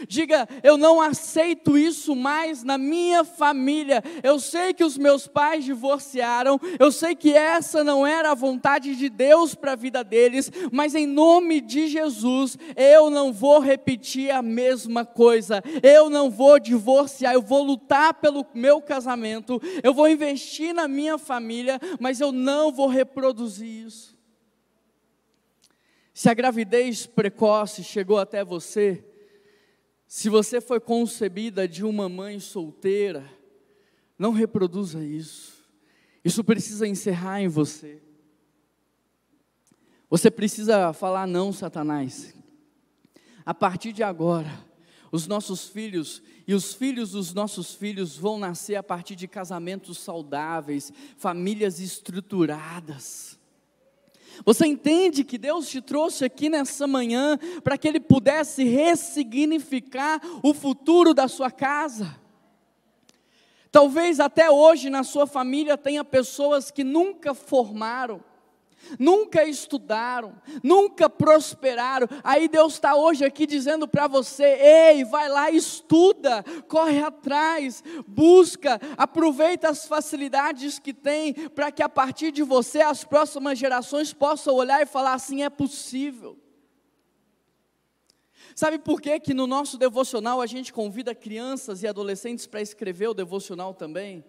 Diga, 0.09 0.48
eu 0.62 0.76
não 0.76 1.00
aceito 1.00 1.78
isso 1.78 2.14
mais 2.14 2.62
na 2.62 2.76
minha 2.76 3.24
família. 3.24 4.02
Eu 4.22 4.38
sei 4.38 4.74
que 4.74 4.85
os 4.85 4.98
meus 4.98 5.26
pais 5.26 5.64
divorciaram, 5.64 6.61
eu 6.78 6.90
sei 6.90 7.14
que 7.14 7.33
essa 7.33 7.85
não 7.85 8.07
era 8.07 8.30
a 8.30 8.35
vontade 8.35 8.96
de 8.96 9.09
Deus 9.09 9.54
para 9.54 9.72
a 9.72 9.76
vida 9.76 10.02
deles, 10.02 10.50
mas 10.72 10.94
em 10.94 11.07
nome 11.07 11.61
de 11.61 11.87
Jesus, 11.88 12.59
eu 12.76 13.11
não 13.11 13.33
vou 13.33 13.59
repetir 13.59 14.30
a 14.30 14.42
mesma 14.42 15.04
coisa. 15.04 15.62
Eu 15.83 16.11
não 16.11 16.30
vou 16.30 16.59
divorciar, 16.59 17.35
eu 17.35 17.42
vou 17.42 17.62
lutar 17.62 18.14
pelo 18.14 18.44
meu 18.54 18.80
casamento, 18.80 19.61
eu 19.83 19.94
vou 19.94 20.09
investir 20.09 20.74
na 20.74 20.88
minha 20.88 21.18
família, 21.18 21.80
mas 22.00 22.20
eu 22.20 22.33
não 22.33 22.72
vou 22.72 22.87
reproduzir 22.87 23.87
isso. 23.87 24.14
Se 26.12 26.28
a 26.28 26.35
gravidez 26.35 27.07
precoce 27.07 27.83
chegou 27.83 28.18
até 28.18 28.44
você, 28.44 29.04
se 30.16 30.29
você 30.29 30.61
foi 30.61 30.79
concebida 30.79 31.66
de 31.66 31.85
uma 31.85 32.09
mãe 32.09 32.38
solteira, 32.38 33.29
não 34.16 34.31
reproduza 34.31 35.05
isso. 35.05 35.68
Isso 36.24 36.44
precisa 36.44 36.87
encerrar 36.87 37.40
em 37.40 37.48
você. 37.48 38.00
Você 40.09 40.31
precisa 40.31 40.92
falar 40.92 41.27
não, 41.27 41.53
Satanás. 41.53 42.33
A 43.44 43.53
partir 43.53 43.92
de 43.92 44.05
agora, 44.05 44.64
os 45.11 45.27
nossos 45.27 45.66
filhos 45.66 46.22
e 46.46 46.55
os 46.55 46.72
filhos 46.72 47.11
dos 47.11 47.35
nossos 47.35 47.74
filhos 47.74 48.16
vão 48.16 48.38
nascer 48.38 48.77
a 48.77 48.85
partir 48.85 49.16
de 49.16 49.27
casamentos 49.27 49.98
saudáveis, 49.98 50.92
famílias 51.16 51.81
estruturadas. 51.81 53.37
Você 54.44 54.66
entende 54.66 55.25
que 55.25 55.37
Deus 55.37 55.68
te 55.68 55.81
trouxe 55.81 56.25
aqui 56.25 56.49
nessa 56.49 56.87
manhã 56.87 57.38
para 57.62 57.77
que 57.77 57.87
Ele 57.87 58.01
pudesse 58.01 58.64
ressignificar 58.64 60.20
o 60.42 60.55
futuro 60.55 61.12
da 61.12 61.29
sua 61.29 61.51
casa? 61.51 62.18
Talvez 63.70 64.20
até 64.20 64.51
hoje 64.51 64.88
na 64.88 65.03
sua 65.03 65.27
família 65.27 65.77
tenha 65.77 66.05
pessoas 66.05 66.70
que 66.70 66.85
nunca 66.85 67.35
formaram, 67.35 68.23
nunca 68.99 69.44
estudaram, 69.44 70.35
nunca 70.62 71.09
prosperaram. 71.09 72.09
Aí 72.23 72.49
Deus 72.49 72.75
está 72.75 72.94
hoje 72.94 73.25
aqui 73.25 73.47
dizendo 73.47 73.87
para 73.87 74.07
você: 74.07 74.44
ei, 74.44 75.05
vai 75.05 75.29
lá, 75.29 75.51
estuda, 75.51 76.44
corre 76.68 77.03
atrás, 77.03 77.83
busca, 78.07 78.81
aproveita 78.97 79.68
as 79.68 79.87
facilidades 79.87 80.79
que 80.79 80.92
tem, 80.92 81.35
para 81.51 81.70
que 81.70 81.83
a 81.83 81.88
partir 81.88 82.31
de 82.33 82.42
você 82.42 82.81
as 82.81 83.05
próximas 83.05 83.59
gerações 83.59 84.12
possam 84.12 84.55
olhar 84.55 84.83
e 84.83 84.87
falar 84.87 85.14
assim: 85.14 85.42
é 85.42 85.51
possível. 85.51 86.38
Sabe 88.55 88.79
por 88.79 89.01
que, 89.01 89.18
que 89.18 89.35
no 89.35 89.47
nosso 89.47 89.77
devocional 89.77 90.40
a 90.40 90.47
gente 90.47 90.73
convida 90.73 91.14
crianças 91.14 91.83
e 91.83 91.88
adolescentes 91.88 92.47
para 92.47 92.62
escrever 92.62 93.09
o 93.09 93.14
devocional 93.14 93.75
também? 93.75 94.25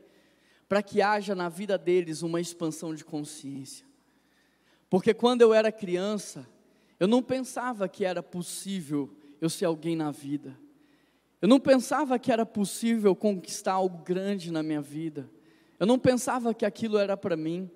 Para 0.68 0.82
que 0.82 1.00
haja 1.00 1.36
na 1.36 1.48
vida 1.48 1.78
deles 1.78 2.24
uma 2.24 2.42
expansão 2.42 2.96
de 2.96 3.06
consciência. 3.06 3.86
Porque 4.96 5.14
quando 5.14 5.42
eu 5.42 5.54
era 5.54 5.74
criança, 5.74 6.48
eu 6.98 7.06
não 7.06 7.22
pensava 7.22 7.86
que 7.86 8.06
era 8.06 8.24
possível 8.24 9.14
eu 9.42 9.50
ser 9.50 9.66
alguém 9.66 9.94
na 9.94 10.10
vida. 10.10 10.58
Eu 11.42 11.50
não 11.50 11.60
pensava 11.60 12.18
que 12.18 12.32
era 12.32 12.46
possível 12.46 13.14
conquistar 13.14 13.74
algo 13.74 14.06
grande 14.06 14.54
na 14.54 14.64
minha 14.64 14.80
vida. 14.80 15.30
Eu 15.78 15.86
não 15.86 16.00
pensava 16.00 16.54
que 16.54 16.66
aquilo 16.66 16.98
era 16.98 17.18
para 17.18 17.36
mim. 17.36 17.70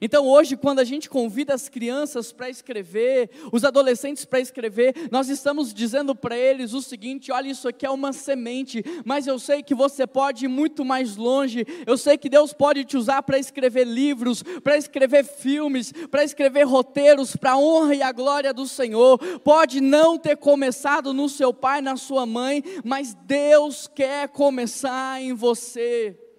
Então 0.00 0.26
hoje, 0.26 0.56
quando 0.56 0.78
a 0.78 0.84
gente 0.84 1.08
convida 1.08 1.54
as 1.54 1.68
crianças 1.68 2.32
para 2.32 2.50
escrever, 2.50 3.30
os 3.52 3.64
adolescentes 3.64 4.24
para 4.24 4.40
escrever, 4.40 4.94
nós 5.10 5.28
estamos 5.28 5.72
dizendo 5.72 6.14
para 6.14 6.36
eles 6.36 6.74
o 6.74 6.82
seguinte: 6.82 7.32
olha, 7.32 7.48
isso 7.48 7.66
aqui 7.66 7.86
é 7.86 7.90
uma 7.90 8.12
semente, 8.12 8.84
mas 9.04 9.26
eu 9.26 9.38
sei 9.38 9.62
que 9.62 9.74
você 9.74 10.06
pode 10.06 10.44
ir 10.44 10.48
muito 10.48 10.84
mais 10.84 11.16
longe, 11.16 11.66
eu 11.86 11.96
sei 11.96 12.16
que 12.16 12.28
Deus 12.28 12.52
pode 12.52 12.84
te 12.84 12.96
usar 12.96 13.22
para 13.22 13.38
escrever 13.38 13.86
livros, 13.86 14.42
para 14.62 14.76
escrever 14.76 15.24
filmes, 15.24 15.92
para 16.10 16.22
escrever 16.22 16.64
roteiros, 16.64 17.34
para 17.34 17.52
a 17.52 17.58
honra 17.58 17.94
e 17.94 18.02
a 18.02 18.12
glória 18.12 18.52
do 18.52 18.66
Senhor. 18.66 19.18
Pode 19.40 19.80
não 19.80 20.18
ter 20.18 20.36
começado 20.36 21.12
no 21.12 21.28
seu 21.28 21.52
pai, 21.52 21.80
na 21.80 21.96
sua 21.96 22.26
mãe, 22.26 22.62
mas 22.84 23.14
Deus 23.14 23.88
quer 23.88 24.28
começar 24.28 25.20
em 25.20 25.32
você. 25.32 26.29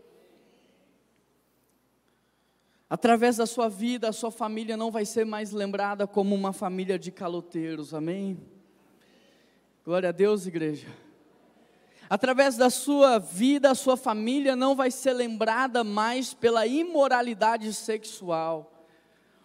Através 2.91 3.37
da 3.37 3.45
sua 3.45 3.69
vida, 3.69 4.09
a 4.09 4.11
sua 4.11 4.31
família 4.31 4.75
não 4.75 4.91
vai 4.91 5.05
ser 5.05 5.25
mais 5.25 5.53
lembrada 5.53 6.05
como 6.05 6.35
uma 6.35 6.51
família 6.51 6.99
de 6.99 7.09
caloteiros, 7.09 7.93
amém? 7.93 8.37
Glória 9.85 10.09
a 10.09 10.11
Deus, 10.11 10.45
igreja. 10.45 10.89
Através 12.09 12.57
da 12.57 12.69
sua 12.69 13.17
vida, 13.17 13.71
a 13.71 13.75
sua 13.75 13.95
família 13.95 14.57
não 14.57 14.75
vai 14.75 14.91
ser 14.91 15.13
lembrada 15.13 15.85
mais 15.85 16.33
pela 16.33 16.67
imoralidade 16.67 17.73
sexual. 17.73 18.85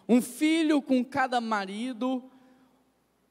Um 0.09 0.21
filho 0.21 0.81
com 0.81 1.01
cada 1.01 1.39
marido, 1.39 2.21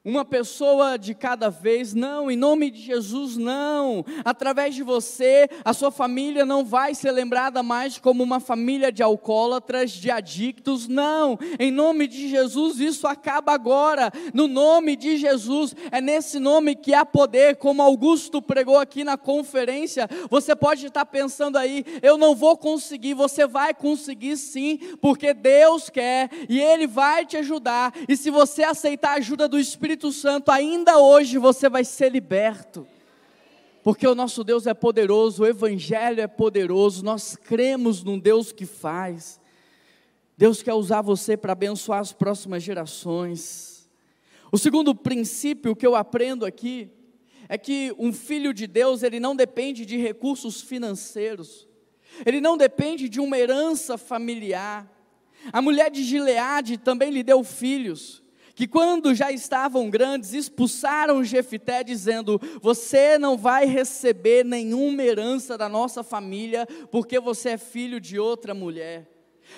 uma 0.07 0.23
pessoa 0.23 0.97
de 0.97 1.13
cada 1.13 1.49
vez, 1.49 1.93
não, 1.93 2.31
em 2.31 2.37
nome 2.37 2.71
de 2.71 2.81
Jesus, 2.81 3.35
não. 3.35 4.05
Através 4.23 4.73
de 4.73 4.81
você, 4.81 5.49
a 5.65 5.73
sua 5.73 5.91
família 5.91 6.45
não 6.45 6.63
vai 6.63 6.95
ser 6.95 7.11
lembrada 7.11 7.61
mais 7.61 7.97
como 7.97 8.23
uma 8.23 8.39
família 8.39 8.89
de 8.89 9.03
alcoólatras, 9.03 9.91
de 9.91 10.09
adictos, 10.09 10.87
não. 10.87 11.37
Em 11.59 11.71
nome 11.71 12.07
de 12.07 12.29
Jesus, 12.29 12.79
isso 12.79 13.05
acaba 13.05 13.51
agora. 13.51 14.09
No 14.33 14.47
nome 14.47 14.95
de 14.95 15.17
Jesus, 15.17 15.75
é 15.91 15.99
nesse 15.99 16.39
nome 16.39 16.73
que 16.73 16.93
há 16.93 17.05
poder, 17.05 17.57
como 17.57 17.81
Augusto 17.81 18.41
pregou 18.41 18.77
aqui 18.77 19.03
na 19.03 19.17
conferência. 19.17 20.07
Você 20.29 20.55
pode 20.55 20.85
estar 20.85 21.05
pensando 21.05 21.57
aí, 21.57 21.83
eu 22.01 22.17
não 22.17 22.33
vou 22.33 22.55
conseguir, 22.55 23.13
você 23.13 23.45
vai 23.45 23.73
conseguir 23.73 24.37
sim, 24.37 24.79
porque 25.01 25.33
Deus 25.33 25.89
quer 25.89 26.29
e 26.47 26.61
Ele 26.61 26.87
vai 26.87 27.25
te 27.25 27.35
ajudar. 27.35 27.93
E 28.07 28.15
se 28.15 28.29
você 28.29 28.63
aceitar 28.63 29.09
a 29.09 29.15
ajuda 29.15 29.49
do 29.49 29.59
Espírito, 29.59 29.96
Espírito 29.97 30.11
Santo, 30.11 30.51
ainda 30.51 30.99
hoje 30.99 31.39
você 31.39 31.67
vai 31.67 31.83
ser 31.83 32.11
liberto. 32.11 32.87
Porque 33.81 34.05
o 34.05 34.13
nosso 34.13 34.43
Deus 34.43 34.67
é 34.67 34.73
poderoso, 34.75 35.41
o 35.41 35.45
Evangelho 35.47 36.21
é 36.21 36.27
poderoso, 36.27 37.03
nós 37.03 37.35
cremos 37.35 38.03
num 38.03 38.19
Deus 38.19 38.51
que 38.51 38.65
faz. 38.65 39.39
Deus 40.37 40.61
quer 40.61 40.75
usar 40.75 41.01
você 41.01 41.35
para 41.35 41.53
abençoar 41.53 41.99
as 41.99 42.13
próximas 42.13 42.61
gerações. 42.61 43.89
O 44.51 44.57
segundo 44.59 44.93
princípio 44.93 45.75
que 45.75 45.87
eu 45.87 45.95
aprendo 45.95 46.45
aqui 46.45 46.91
é 47.49 47.57
que 47.57 47.91
um 47.97 48.13
filho 48.13 48.53
de 48.53 48.67
Deus, 48.67 49.01
ele 49.01 49.19
não 49.19 49.35
depende 49.35 49.83
de 49.83 49.97
recursos 49.97 50.61
financeiros, 50.61 51.67
ele 52.23 52.39
não 52.39 52.55
depende 52.55 53.09
de 53.09 53.19
uma 53.19 53.35
herança 53.37 53.97
familiar. 53.97 54.87
A 55.51 55.59
mulher 55.59 55.89
de 55.89 56.03
Gileade 56.03 56.77
também 56.77 57.09
lhe 57.09 57.23
deu 57.23 57.43
filhos, 57.43 58.21
que 58.57 58.67
quando 58.67 59.13
já 59.13 59.31
estavam 59.31 59.87
grandes, 59.87 60.33
expulsaram 60.33 61.23
Jefité, 61.23 61.83
dizendo: 61.83 62.41
Você 62.59 63.19
não 63.19 63.37
vai 63.37 63.67
receber 63.67 64.43
nenhuma 64.43 65.03
herança 65.03 65.55
da 65.55 65.69
nossa 65.69 66.03
família, 66.03 66.67
porque 66.89 67.19
você 67.19 67.49
é 67.49 67.57
filho 67.59 68.01
de 68.01 68.17
outra 68.17 68.55
mulher. 68.55 69.07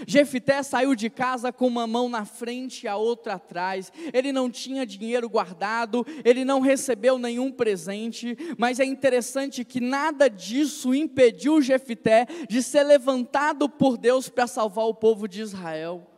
Jefité 0.05 0.61
saiu 0.61 0.93
de 0.95 1.09
casa 1.09 1.49
com 1.49 1.65
uma 1.65 1.87
mão 1.87 2.09
na 2.09 2.25
frente 2.25 2.83
e 2.83 2.87
a 2.89 2.97
outra 2.97 3.35
atrás. 3.35 3.89
Ele 4.11 4.33
não 4.33 4.51
tinha 4.51 4.85
dinheiro 4.85 5.29
guardado, 5.29 6.05
ele 6.25 6.43
não 6.43 6.59
recebeu 6.59 7.17
nenhum 7.17 7.53
presente, 7.53 8.37
mas 8.57 8.81
é 8.81 8.85
interessante 8.85 9.63
que 9.63 9.79
nada 9.79 10.29
disso 10.29 10.93
impediu 10.93 11.61
Jefité 11.61 12.27
de 12.49 12.61
ser 12.61 12.83
levantado 12.83 13.69
por 13.69 13.97
Deus 13.97 14.27
para 14.27 14.45
salvar 14.45 14.87
o 14.87 14.93
povo 14.93 15.25
de 15.25 15.39
Israel. 15.41 16.08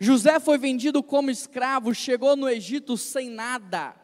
José 0.00 0.38
foi 0.40 0.58
vendido 0.58 1.02
como 1.02 1.30
escravo, 1.30 1.94
chegou 1.94 2.36
no 2.36 2.48
Egito 2.48 2.96
sem 2.96 3.30
nada. 3.30 3.94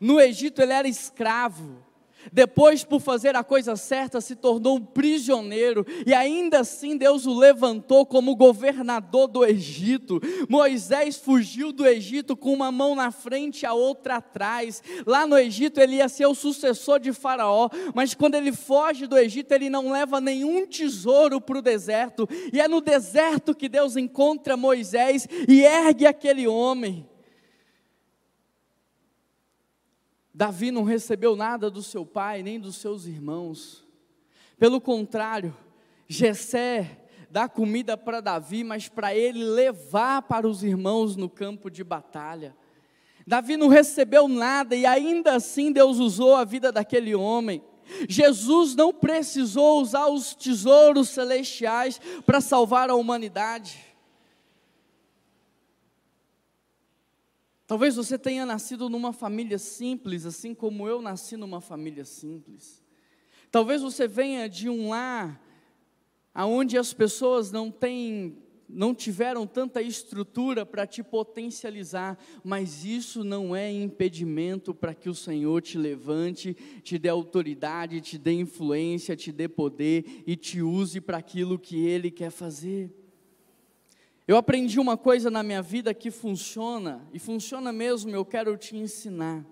No 0.00 0.20
Egito 0.20 0.60
ele 0.62 0.72
era 0.72 0.88
escravo. 0.88 1.83
Depois, 2.32 2.84
por 2.84 3.00
fazer 3.00 3.36
a 3.36 3.44
coisa 3.44 3.76
certa, 3.76 4.20
se 4.20 4.34
tornou 4.34 4.76
um 4.76 4.84
prisioneiro, 4.84 5.86
e 6.06 6.12
ainda 6.12 6.60
assim 6.60 6.96
Deus 6.96 7.26
o 7.26 7.38
levantou 7.38 8.06
como 8.06 8.36
governador 8.36 9.28
do 9.28 9.44
Egito. 9.44 10.20
Moisés 10.48 11.16
fugiu 11.16 11.72
do 11.72 11.86
Egito 11.86 12.36
com 12.36 12.52
uma 12.52 12.70
mão 12.70 12.94
na 12.94 13.10
frente 13.10 13.62
e 13.62 13.66
a 13.66 13.72
outra 13.72 14.16
atrás. 14.16 14.82
Lá 15.06 15.26
no 15.26 15.38
Egito 15.38 15.80
ele 15.80 15.96
ia 15.96 16.08
ser 16.08 16.26
o 16.26 16.34
sucessor 16.34 16.98
de 16.98 17.12
Faraó, 17.12 17.68
mas 17.94 18.14
quando 18.14 18.34
ele 18.34 18.52
foge 18.52 19.06
do 19.06 19.18
Egito, 19.18 19.52
ele 19.52 19.70
não 19.70 19.90
leva 19.90 20.20
nenhum 20.20 20.66
tesouro 20.66 21.40
para 21.40 21.58
o 21.58 21.62
deserto, 21.62 22.28
e 22.52 22.60
é 22.60 22.68
no 22.68 22.80
deserto 22.80 23.54
que 23.54 23.68
Deus 23.68 23.96
encontra 23.96 24.56
Moisés 24.56 25.28
e 25.48 25.62
ergue 25.62 26.06
aquele 26.06 26.46
homem. 26.46 27.06
Davi 30.34 30.72
não 30.72 30.82
recebeu 30.82 31.36
nada 31.36 31.70
do 31.70 31.80
seu 31.80 32.04
pai, 32.04 32.42
nem 32.42 32.58
dos 32.58 32.74
seus 32.76 33.06
irmãos. 33.06 33.84
Pelo 34.58 34.80
contrário, 34.80 35.56
Jessé 36.08 37.06
dá 37.30 37.48
comida 37.48 37.96
para 37.96 38.20
Davi, 38.20 38.64
mas 38.64 38.88
para 38.88 39.14
ele 39.14 39.44
levar 39.44 40.22
para 40.22 40.48
os 40.48 40.64
irmãos 40.64 41.14
no 41.14 41.28
campo 41.28 41.70
de 41.70 41.84
batalha. 41.84 42.56
Davi 43.24 43.56
não 43.56 43.68
recebeu 43.68 44.26
nada 44.26 44.74
e 44.74 44.84
ainda 44.84 45.36
assim 45.36 45.70
Deus 45.70 45.98
usou 45.98 46.34
a 46.34 46.44
vida 46.44 46.72
daquele 46.72 47.14
homem. 47.14 47.62
Jesus 48.08 48.74
não 48.74 48.92
precisou 48.92 49.80
usar 49.80 50.08
os 50.08 50.34
tesouros 50.34 51.10
celestiais 51.10 52.00
para 52.26 52.40
salvar 52.40 52.90
a 52.90 52.94
humanidade. 52.94 53.93
Talvez 57.66 57.96
você 57.96 58.18
tenha 58.18 58.44
nascido 58.44 58.90
numa 58.90 59.12
família 59.12 59.58
simples, 59.58 60.26
assim 60.26 60.54
como 60.54 60.86
eu 60.86 61.00
nasci 61.00 61.36
numa 61.36 61.60
família 61.60 62.04
simples. 62.04 62.82
Talvez 63.50 63.80
você 63.80 64.06
venha 64.06 64.48
de 64.48 64.68
um 64.68 64.90
lar 64.90 65.40
onde 66.34 66.76
as 66.76 66.92
pessoas 66.92 67.50
não 67.52 67.70
têm 67.70 68.36
não 68.66 68.94
tiveram 68.94 69.46
tanta 69.46 69.82
estrutura 69.82 70.64
para 70.64 70.86
te 70.86 71.02
potencializar, 71.02 72.18
mas 72.42 72.84
isso 72.84 73.22
não 73.22 73.54
é 73.54 73.70
impedimento 73.70 74.74
para 74.74 74.94
que 74.94 75.08
o 75.08 75.14
Senhor 75.14 75.60
te 75.60 75.76
levante, 75.76 76.56
te 76.82 76.98
dê 76.98 77.08
autoridade, 77.08 78.00
te 78.00 78.18
dê 78.18 78.32
influência, 78.32 79.14
te 79.14 79.30
dê 79.30 79.48
poder 79.48 80.24
e 80.26 80.34
te 80.34 80.62
use 80.62 81.00
para 81.00 81.18
aquilo 81.18 81.58
que 81.58 81.86
Ele 81.86 82.10
quer 82.10 82.30
fazer. 82.30 82.90
Eu 84.26 84.36
aprendi 84.36 84.80
uma 84.80 84.96
coisa 84.96 85.30
na 85.30 85.42
minha 85.42 85.60
vida 85.60 85.92
que 85.92 86.10
funciona, 86.10 87.06
e 87.12 87.18
funciona 87.18 87.72
mesmo, 87.72 88.10
eu 88.10 88.24
quero 88.24 88.56
te 88.56 88.76
ensinar. 88.76 89.44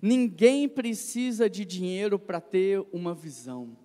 Ninguém 0.00 0.68
precisa 0.68 1.48
de 1.48 1.64
dinheiro 1.64 2.18
para 2.18 2.40
ter 2.40 2.84
uma 2.92 3.14
visão. 3.14 3.76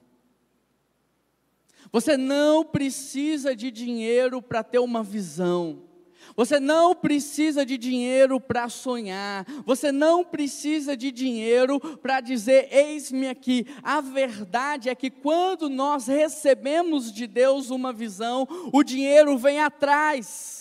Você 1.91 2.17
não 2.17 2.65
precisa 2.65 3.55
de 3.55 3.71
dinheiro 3.71 4.41
para 4.41 4.61
ter 4.63 4.79
uma 4.79 5.01
visão. 5.01 5.86
Você 6.35 6.59
não 6.59 6.95
precisa 6.95 7.65
de 7.65 7.77
dinheiro 7.77 8.39
para 8.39 8.69
sonhar. 8.69 9.45
Você 9.65 9.91
não 9.91 10.23
precisa 10.23 10.95
de 10.95 11.11
dinheiro 11.11 11.79
para 11.97 12.19
dizer: 12.19 12.67
eis-me 12.71 13.27
aqui. 13.27 13.65
A 13.83 14.01
verdade 14.01 14.89
é 14.89 14.95
que 14.95 15.09
quando 15.09 15.69
nós 15.69 16.07
recebemos 16.07 17.11
de 17.11 17.27
Deus 17.27 17.69
uma 17.69 17.93
visão, 17.93 18.47
o 18.73 18.83
dinheiro 18.83 19.37
vem 19.37 19.59
atrás. 19.59 20.56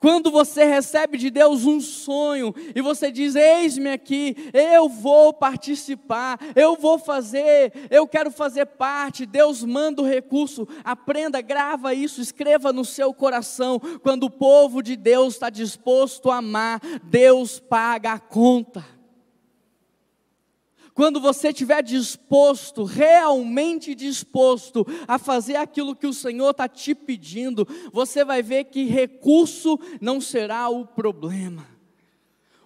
Quando 0.00 0.30
você 0.30 0.64
recebe 0.64 1.18
de 1.18 1.28
Deus 1.28 1.66
um 1.66 1.78
sonho 1.78 2.54
e 2.74 2.80
você 2.80 3.12
diz: 3.12 3.34
Eis-me 3.34 3.90
aqui, 3.90 4.34
eu 4.54 4.88
vou 4.88 5.30
participar, 5.30 6.38
eu 6.56 6.74
vou 6.74 6.98
fazer, 6.98 7.70
eu 7.90 8.08
quero 8.08 8.30
fazer 8.30 8.64
parte. 8.64 9.26
Deus 9.26 9.62
manda 9.62 10.00
o 10.00 10.06
recurso, 10.06 10.66
aprenda, 10.82 11.42
grava 11.42 11.92
isso, 11.92 12.22
escreva 12.22 12.72
no 12.72 12.84
seu 12.84 13.12
coração. 13.12 13.78
Quando 14.02 14.24
o 14.24 14.30
povo 14.30 14.82
de 14.82 14.96
Deus 14.96 15.34
está 15.34 15.50
disposto 15.50 16.30
a 16.30 16.38
amar, 16.38 16.80
Deus 17.04 17.60
paga 17.60 18.12
a 18.14 18.18
conta. 18.18 18.99
Quando 21.00 21.18
você 21.18 21.48
estiver 21.48 21.82
disposto, 21.82 22.84
realmente 22.84 23.94
disposto 23.94 24.86
a 25.08 25.18
fazer 25.18 25.56
aquilo 25.56 25.96
que 25.96 26.06
o 26.06 26.12
Senhor 26.12 26.50
está 26.50 26.68
te 26.68 26.94
pedindo, 26.94 27.66
você 27.90 28.22
vai 28.22 28.42
ver 28.42 28.64
que 28.64 28.84
recurso 28.84 29.80
não 29.98 30.20
será 30.20 30.68
o 30.68 30.84
problema. 30.84 31.66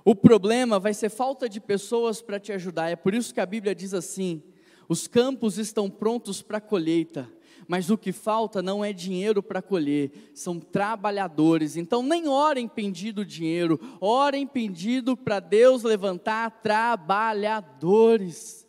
O 0.05 0.17
problema 0.17 0.81
vai 0.81 0.93
ser 0.93 1.11
falta 1.11 1.49
de 1.49 1.61
pessoas 1.61 2.21
para 2.21 2.41
te 2.41 2.51
ajudar. 2.51 2.91
É 2.91 2.97
por 2.97 3.15
isso 3.15 3.33
que 3.33 3.39
a 3.39 3.47
Bíblia 3.47 3.73
diz 3.73 3.95
assim: 3.95 4.43
os 4.89 5.07
campos 5.07 5.57
estão 5.57 5.89
prontos 5.89 6.43
para 6.43 6.61
colheita, 6.61 7.31
mas 7.67 7.91
o 7.91 7.99
que 7.99 8.13
falta 8.13 8.63
não 8.63 8.85
é 8.85 8.93
dinheiro 8.93 9.43
para 9.43 9.63
colher, 9.63 10.13
são 10.35 10.61
trabalhadores. 10.61 11.77
Então 11.77 12.03
nem 12.03 12.29
orem 12.29 12.69
pedindo 12.69 13.25
dinheiro, 13.25 13.81
orem 14.01 14.47
pedindo 14.47 15.17
para 15.17 15.41
Deus 15.41 15.83
levantar 15.83 16.51
trabalhadores. 16.63 18.67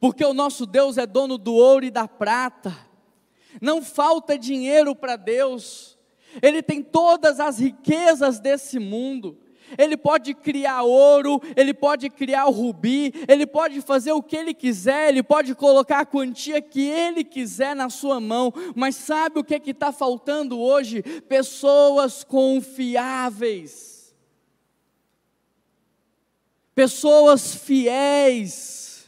Porque 0.00 0.24
o 0.24 0.34
nosso 0.34 0.66
Deus 0.66 0.98
é 0.98 1.06
dono 1.06 1.38
do 1.38 1.54
ouro 1.54 1.84
e 1.84 1.90
da 1.90 2.08
prata. 2.08 2.76
Não 3.60 3.80
falta 3.82 4.38
dinheiro 4.38 4.96
para 4.96 5.16
Deus. 5.16 5.98
Ele 6.40 6.62
tem 6.62 6.82
todas 6.82 7.38
as 7.38 7.58
riquezas 7.58 8.40
desse 8.40 8.78
mundo 8.78 9.38
ele 9.78 9.96
pode 9.96 10.34
criar 10.34 10.82
ouro, 10.82 11.40
ele 11.56 11.74
pode 11.74 12.08
criar 12.10 12.46
o 12.46 12.50
rubi, 12.50 13.12
ele 13.28 13.46
pode 13.46 13.80
fazer 13.80 14.12
o 14.12 14.22
que 14.22 14.36
ele 14.36 14.54
quiser, 14.54 15.08
ele 15.08 15.22
pode 15.22 15.54
colocar 15.54 16.00
a 16.00 16.06
quantia 16.06 16.60
que 16.60 16.82
ele 16.82 17.24
quiser 17.24 17.74
na 17.74 17.90
sua 17.90 18.20
mão, 18.20 18.52
mas 18.74 18.96
sabe 18.96 19.38
o 19.38 19.44
que 19.44 19.54
é 19.54 19.62
está 19.64 19.92
faltando 19.92 20.60
hoje? 20.60 21.02
Pessoas 21.28 22.22
confiáveis, 22.24 24.14
pessoas 26.74 27.54
fiéis, 27.54 29.06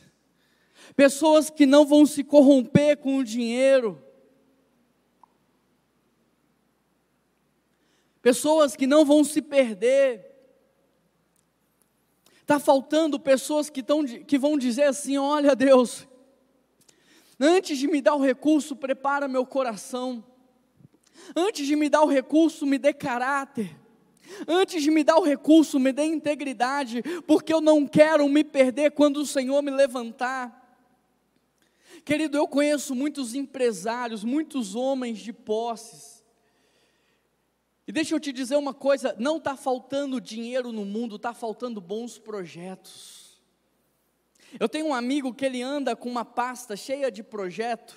pessoas 0.96 1.50
que 1.50 1.66
não 1.66 1.84
vão 1.84 2.06
se 2.06 2.24
corromper 2.24 2.96
com 2.96 3.18
o 3.18 3.24
dinheiro. 3.24 4.02
Pessoas 8.24 8.74
que 8.74 8.86
não 8.86 9.04
vão 9.04 9.22
se 9.22 9.42
perder. 9.42 10.33
Está 12.44 12.60
faltando 12.60 13.18
pessoas 13.18 13.70
que, 13.70 13.82
tão, 13.82 14.04
que 14.04 14.36
vão 14.36 14.58
dizer 14.58 14.82
assim: 14.82 15.16
olha, 15.16 15.56
Deus, 15.56 16.06
antes 17.40 17.78
de 17.78 17.88
me 17.88 18.02
dar 18.02 18.14
o 18.14 18.22
recurso, 18.22 18.76
prepara 18.76 19.26
meu 19.26 19.46
coração. 19.46 20.22
Antes 21.34 21.66
de 21.66 21.74
me 21.74 21.88
dar 21.88 22.02
o 22.02 22.06
recurso, 22.06 22.66
me 22.66 22.76
dê 22.76 22.92
caráter. 22.92 23.74
Antes 24.46 24.82
de 24.82 24.90
me 24.90 25.02
dar 25.02 25.16
o 25.16 25.24
recurso, 25.24 25.80
me 25.80 25.90
dê 25.90 26.04
integridade, 26.04 27.02
porque 27.26 27.52
eu 27.52 27.62
não 27.62 27.86
quero 27.86 28.28
me 28.28 28.44
perder 28.44 28.90
quando 28.90 29.18
o 29.18 29.26
Senhor 29.26 29.62
me 29.62 29.70
levantar. 29.70 30.62
Querido, 32.04 32.36
eu 32.36 32.46
conheço 32.46 32.94
muitos 32.94 33.34
empresários, 33.34 34.22
muitos 34.22 34.74
homens 34.74 35.18
de 35.18 35.32
posses, 35.32 36.13
e 37.86 37.92
deixa 37.92 38.14
eu 38.14 38.20
te 38.20 38.32
dizer 38.32 38.56
uma 38.56 38.74
coisa: 38.74 39.14
não 39.18 39.36
está 39.36 39.56
faltando 39.56 40.20
dinheiro 40.20 40.72
no 40.72 40.84
mundo, 40.84 41.16
está 41.16 41.34
faltando 41.34 41.80
bons 41.80 42.18
projetos. 42.18 43.24
Eu 44.58 44.68
tenho 44.68 44.86
um 44.86 44.94
amigo 44.94 45.34
que 45.34 45.44
ele 45.44 45.62
anda 45.62 45.96
com 45.96 46.08
uma 46.08 46.24
pasta 46.24 46.76
cheia 46.76 47.10
de 47.10 47.22
projeto, 47.22 47.96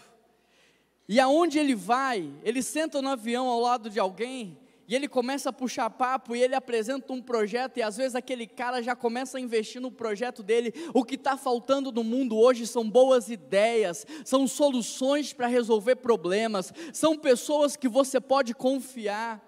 e 1.08 1.20
aonde 1.20 1.60
ele 1.60 1.76
vai, 1.76 2.32
ele 2.44 2.64
senta 2.64 3.02
no 3.02 3.10
avião 3.10 3.48
ao 3.48 3.60
lado 3.60 3.90
de 3.90 4.00
alguém, 4.00 4.58
e 4.88 4.96
ele 4.96 5.08
começa 5.08 5.50
a 5.50 5.54
puxar 5.54 5.90
papo 5.90 6.36
e 6.36 6.42
ele 6.42 6.56
apresenta 6.56 7.12
um 7.12 7.22
projeto, 7.22 7.78
e 7.78 7.84
às 7.84 7.98
vezes 7.98 8.16
aquele 8.16 8.48
cara 8.48 8.82
já 8.82 8.96
começa 8.96 9.38
a 9.38 9.42
investir 9.42 9.82
no 9.82 9.92
projeto 9.92 10.42
dele. 10.42 10.74
O 10.94 11.04
que 11.04 11.16
está 11.16 11.38
faltando 11.38 11.92
no 11.92 12.04
mundo 12.04 12.38
hoje 12.38 12.66
são 12.66 12.90
boas 12.90 13.30
ideias, 13.30 14.08
são 14.26 14.48
soluções 14.48 15.34
para 15.34 15.48
resolver 15.48 15.98
problemas, 15.98 16.74
são 16.94 17.18
pessoas 17.18 17.76
que 17.76 17.88
você 17.88 18.20
pode 18.20 18.54
confiar. 18.56 19.47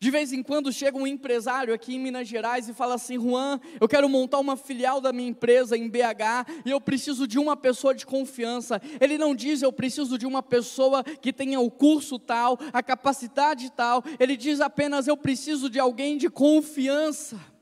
De 0.00 0.12
vez 0.12 0.32
em 0.32 0.44
quando 0.44 0.72
chega 0.72 0.96
um 0.96 1.08
empresário 1.08 1.74
aqui 1.74 1.96
em 1.96 1.98
Minas 1.98 2.28
Gerais 2.28 2.68
e 2.68 2.72
fala 2.72 2.94
assim: 2.94 3.18
Juan, 3.18 3.58
eu 3.80 3.88
quero 3.88 4.08
montar 4.08 4.38
uma 4.38 4.56
filial 4.56 5.00
da 5.00 5.12
minha 5.12 5.28
empresa 5.28 5.76
em 5.76 5.88
BH 5.88 6.62
e 6.64 6.70
eu 6.70 6.80
preciso 6.80 7.26
de 7.26 7.36
uma 7.36 7.56
pessoa 7.56 7.92
de 7.92 8.06
confiança. 8.06 8.80
Ele 9.00 9.18
não 9.18 9.34
diz 9.34 9.60
eu 9.60 9.72
preciso 9.72 10.16
de 10.16 10.24
uma 10.24 10.40
pessoa 10.40 11.02
que 11.02 11.32
tenha 11.32 11.58
o 11.58 11.68
curso 11.68 12.16
tal, 12.16 12.56
a 12.72 12.80
capacidade 12.80 13.72
tal. 13.72 14.04
Ele 14.20 14.36
diz 14.36 14.60
apenas 14.60 15.08
eu 15.08 15.16
preciso 15.16 15.68
de 15.68 15.80
alguém 15.80 16.16
de 16.16 16.30
confiança. 16.30 17.57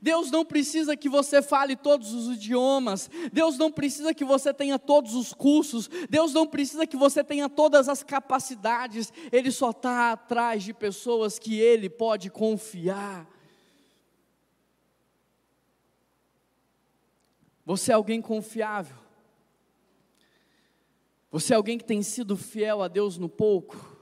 Deus 0.00 0.30
não 0.30 0.44
precisa 0.44 0.96
que 0.96 1.08
você 1.08 1.42
fale 1.42 1.76
todos 1.76 2.12
os 2.12 2.36
idiomas, 2.36 3.10
Deus 3.32 3.56
não 3.56 3.70
precisa 3.70 4.14
que 4.14 4.24
você 4.24 4.52
tenha 4.52 4.78
todos 4.78 5.14
os 5.14 5.32
cursos, 5.32 5.88
Deus 6.08 6.32
não 6.32 6.46
precisa 6.46 6.86
que 6.86 6.96
você 6.96 7.22
tenha 7.22 7.48
todas 7.48 7.88
as 7.88 8.02
capacidades, 8.02 9.12
Ele 9.30 9.50
só 9.50 9.70
está 9.70 10.12
atrás 10.12 10.62
de 10.62 10.72
pessoas 10.72 11.38
que 11.38 11.58
Ele 11.58 11.88
pode 11.88 12.30
confiar. 12.30 13.28
Você 17.64 17.92
é 17.92 17.94
alguém 17.94 18.20
confiável, 18.20 18.96
você 21.30 21.52
é 21.52 21.56
alguém 21.56 21.78
que 21.78 21.84
tem 21.84 22.02
sido 22.02 22.36
fiel 22.36 22.82
a 22.82 22.88
Deus 22.88 23.16
no 23.16 23.28
pouco, 23.28 23.93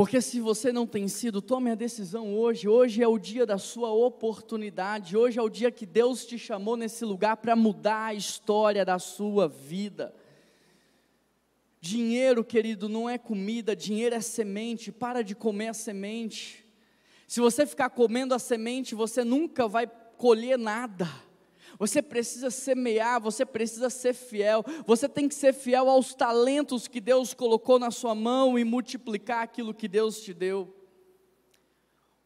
porque 0.00 0.22
se 0.22 0.40
você 0.40 0.72
não 0.72 0.86
tem 0.86 1.06
sido, 1.08 1.42
tome 1.42 1.70
a 1.70 1.74
decisão 1.74 2.34
hoje. 2.34 2.66
Hoje 2.66 3.02
é 3.02 3.06
o 3.06 3.18
dia 3.18 3.44
da 3.44 3.58
sua 3.58 3.92
oportunidade. 3.92 5.14
Hoje 5.14 5.38
é 5.38 5.42
o 5.42 5.48
dia 5.50 5.70
que 5.70 5.84
Deus 5.84 6.24
te 6.24 6.38
chamou 6.38 6.74
nesse 6.74 7.04
lugar 7.04 7.36
para 7.36 7.54
mudar 7.54 8.06
a 8.06 8.14
história 8.14 8.82
da 8.82 8.98
sua 8.98 9.46
vida. 9.46 10.14
Dinheiro, 11.82 12.42
querido, 12.42 12.88
não 12.88 13.10
é 13.10 13.18
comida, 13.18 13.76
dinheiro 13.76 14.14
é 14.14 14.22
semente. 14.22 14.90
Para 14.90 15.20
de 15.20 15.34
comer 15.34 15.68
a 15.68 15.74
semente. 15.74 16.64
Se 17.28 17.38
você 17.38 17.66
ficar 17.66 17.90
comendo 17.90 18.32
a 18.32 18.38
semente, 18.38 18.94
você 18.94 19.22
nunca 19.22 19.68
vai 19.68 19.86
colher 20.16 20.56
nada. 20.56 21.06
Você 21.80 22.02
precisa 22.02 22.50
semear, 22.50 23.18
você 23.18 23.46
precisa 23.46 23.88
ser 23.88 24.12
fiel, 24.12 24.62
você 24.86 25.08
tem 25.08 25.26
que 25.26 25.34
ser 25.34 25.54
fiel 25.54 25.88
aos 25.88 26.12
talentos 26.12 26.86
que 26.86 27.00
Deus 27.00 27.32
colocou 27.32 27.78
na 27.78 27.90
sua 27.90 28.14
mão 28.14 28.58
e 28.58 28.64
multiplicar 28.64 29.42
aquilo 29.42 29.72
que 29.72 29.88
Deus 29.88 30.20
te 30.20 30.34
deu. 30.34 30.76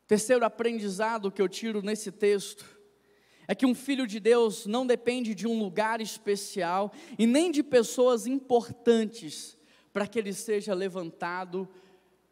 Terceiro 0.08 0.44
aprendizado 0.44 1.30
que 1.30 1.40
eu 1.40 1.48
tiro 1.48 1.82
nesse 1.82 2.10
texto 2.10 2.66
é 3.46 3.54
que 3.54 3.64
um 3.64 3.76
filho 3.76 4.08
de 4.08 4.18
Deus 4.18 4.66
não 4.66 4.84
depende 4.84 5.36
de 5.36 5.46
um 5.46 5.56
lugar 5.56 6.00
especial 6.00 6.92
e 7.16 7.24
nem 7.24 7.52
de 7.52 7.62
pessoas 7.62 8.26
importantes 8.26 9.56
para 9.92 10.08
que 10.08 10.18
ele 10.18 10.32
seja 10.32 10.74
levantado, 10.74 11.68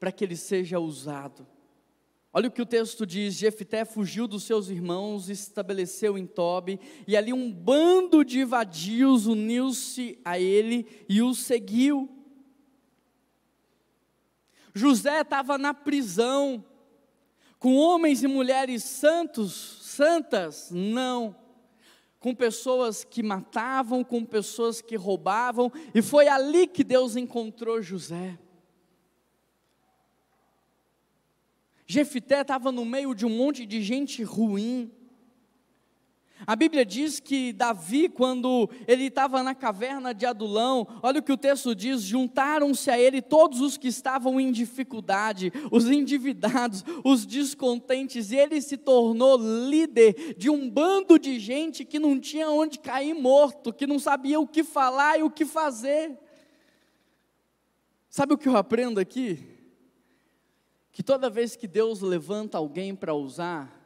para 0.01 0.11
que 0.11 0.25
ele 0.25 0.37
seja 0.37 0.81
usado. 0.81 1.47
Olha 2.35 2.49
o 2.49 2.51
que 2.51 2.63
o 2.63 2.67
texto 2.67 3.05
diz: 3.05 3.35
Jefté 3.35 3.85
fugiu 3.85 4.27
dos 4.27 4.45
seus 4.45 4.69
irmãos, 4.69 5.29
estabeleceu 5.29 6.17
em 6.17 6.27
Tobi, 6.27 6.81
e 7.07 7.17
ali 7.17 7.33
um 7.33 7.53
bando 7.53 8.25
de 8.25 8.43
vadios 8.45 9.27
uniu-se 9.27 10.19
a 10.25 10.39
ele 10.39 10.87
e 11.09 11.21
o 11.21 11.35
seguiu. 11.35 12.09
José 14.75 15.21
estava 15.21 15.59
na 15.59 15.75
prisão, 15.75 16.65
com 17.59 17.77
homens 17.77 18.23
e 18.23 18.27
mulheres 18.27 18.83
santos, 18.83 19.53
santas? 19.83 20.71
Não. 20.71 21.37
Com 22.19 22.35
pessoas 22.35 23.05
que 23.05 23.23
matavam, 23.23 24.03
com 24.03 24.25
pessoas 24.25 24.81
que 24.81 24.97
roubavam, 24.97 25.71
e 25.95 26.01
foi 26.01 26.29
ali 26.29 26.67
que 26.67 26.83
Deus 26.83 27.15
encontrou 27.15 27.83
José. 27.83 28.39
Jefité 31.93 32.41
estava 32.41 32.73
no 32.73 32.87
meio 32.87 33.15
de 33.15 33.27
um 33.27 33.29
monte 33.29 33.67
de 33.67 33.83
gente 33.83 34.23
ruim. 34.23 34.91
A 36.47 36.57
Bíblia 36.57 36.87
diz 36.87 37.21
que 37.21 37.53
Davi, 37.53 38.09
quando 38.09 38.71
ele 38.89 39.05
estava 39.09 39.43
na 39.43 39.55
caverna 39.55 40.15
de 40.15 40.25
Adulão, 40.25 40.89
olha 41.03 41.21
o 41.21 41.23
que 41.23 41.31
o 41.31 41.37
texto 41.37 41.75
diz: 41.75 42.01
juntaram-se 42.01 42.91
a 42.91 42.99
ele 42.99 43.21
todos 43.21 43.61
os 43.61 43.77
que 43.77 43.89
estavam 43.89 44.41
em 44.41 44.51
dificuldade, 44.51 45.53
os 45.71 45.85
endividados, 45.91 46.83
os 47.05 47.27
descontentes, 47.27 48.33
e 48.33 48.37
ele 48.37 48.63
se 48.63 48.79
tornou 48.79 49.37
líder 49.69 50.35
de 50.39 50.49
um 50.49 50.71
bando 50.71 51.19
de 51.19 51.39
gente 51.39 51.85
que 51.85 51.99
não 51.99 52.19
tinha 52.19 52.49
onde 52.49 52.79
cair 52.79 53.13
morto, 53.13 53.71
que 53.71 53.87
não 53.87 53.99
sabia 53.99 54.41
o 54.41 54.49
que 54.49 54.65
falar 54.65 55.19
e 55.19 55.23
o 55.23 55.31
que 55.31 55.45
fazer. 55.45 56.19
Sabe 58.09 58.33
o 58.33 58.39
que 58.39 58.49
eu 58.49 58.57
aprendo 58.57 58.99
aqui? 58.99 59.62
Que 60.93 61.03
toda 61.03 61.31
vez 61.31 61.57
que 61.57 61.67
Deus 61.67 62.03
levanta 62.03 62.59
alguém 62.59 62.95
para 62.95 63.15
usar, 63.15 63.81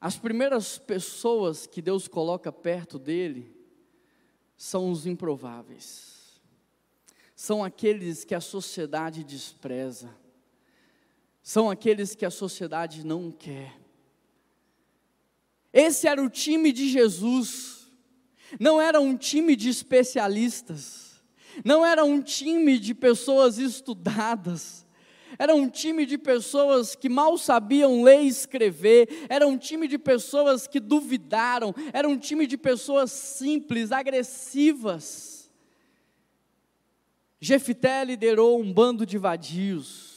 as 0.00 0.18
primeiras 0.18 0.76
pessoas 0.76 1.66
que 1.66 1.80
Deus 1.80 2.08
coloca 2.08 2.52
perto 2.52 2.98
dele 2.98 3.56
são 4.56 4.90
os 4.90 5.06
improváveis, 5.06 6.42
são 7.34 7.64
aqueles 7.64 8.24
que 8.24 8.34
a 8.34 8.40
sociedade 8.40 9.22
despreza, 9.22 10.10
são 11.40 11.70
aqueles 11.70 12.14
que 12.14 12.26
a 12.26 12.30
sociedade 12.30 13.06
não 13.06 13.30
quer. 13.30 13.78
Esse 15.72 16.08
era 16.08 16.22
o 16.22 16.28
time 16.28 16.72
de 16.72 16.88
Jesus, 16.88 17.90
não 18.58 18.80
era 18.80 19.00
um 19.00 19.16
time 19.16 19.54
de 19.54 19.68
especialistas, 19.68 21.22
não 21.64 21.84
era 21.84 22.04
um 22.04 22.20
time 22.20 22.78
de 22.78 22.94
pessoas 22.94 23.58
estudadas, 23.58 24.83
era 25.38 25.54
um 25.54 25.68
time 25.68 26.06
de 26.06 26.18
pessoas 26.18 26.94
que 26.94 27.08
mal 27.08 27.36
sabiam 27.38 28.02
ler 28.02 28.22
e 28.22 28.28
escrever, 28.28 29.26
era 29.28 29.46
um 29.46 29.56
time 29.56 29.88
de 29.88 29.98
pessoas 29.98 30.66
que 30.66 30.80
duvidaram, 30.80 31.74
era 31.92 32.08
um 32.08 32.18
time 32.18 32.46
de 32.46 32.56
pessoas 32.56 33.10
simples, 33.10 33.92
agressivas. 33.92 35.50
Jefité 37.40 38.04
liderou 38.04 38.60
um 38.60 38.72
bando 38.72 39.04
de 39.04 39.18
vadios. 39.18 40.14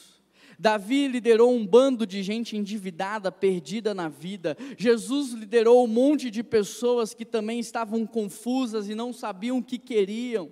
Davi 0.60 1.08
liderou 1.08 1.54
um 1.54 1.66
bando 1.66 2.08
de 2.08 2.24
gente 2.24 2.58
endividada, 2.58 3.32
perdida 3.32 3.94
na 3.94 4.10
vida. 4.10 4.58
Jesus 4.78 5.34
liderou 5.34 5.84
um 5.84 5.88
monte 5.88 6.32
de 6.32 6.44
pessoas 6.44 7.14
que 7.14 7.24
também 7.24 7.60
estavam 7.60 8.08
confusas 8.08 8.90
e 8.90 8.96
não 8.96 9.14
sabiam 9.14 9.60
o 9.60 9.64
que 9.64 9.78
queriam. 9.78 10.52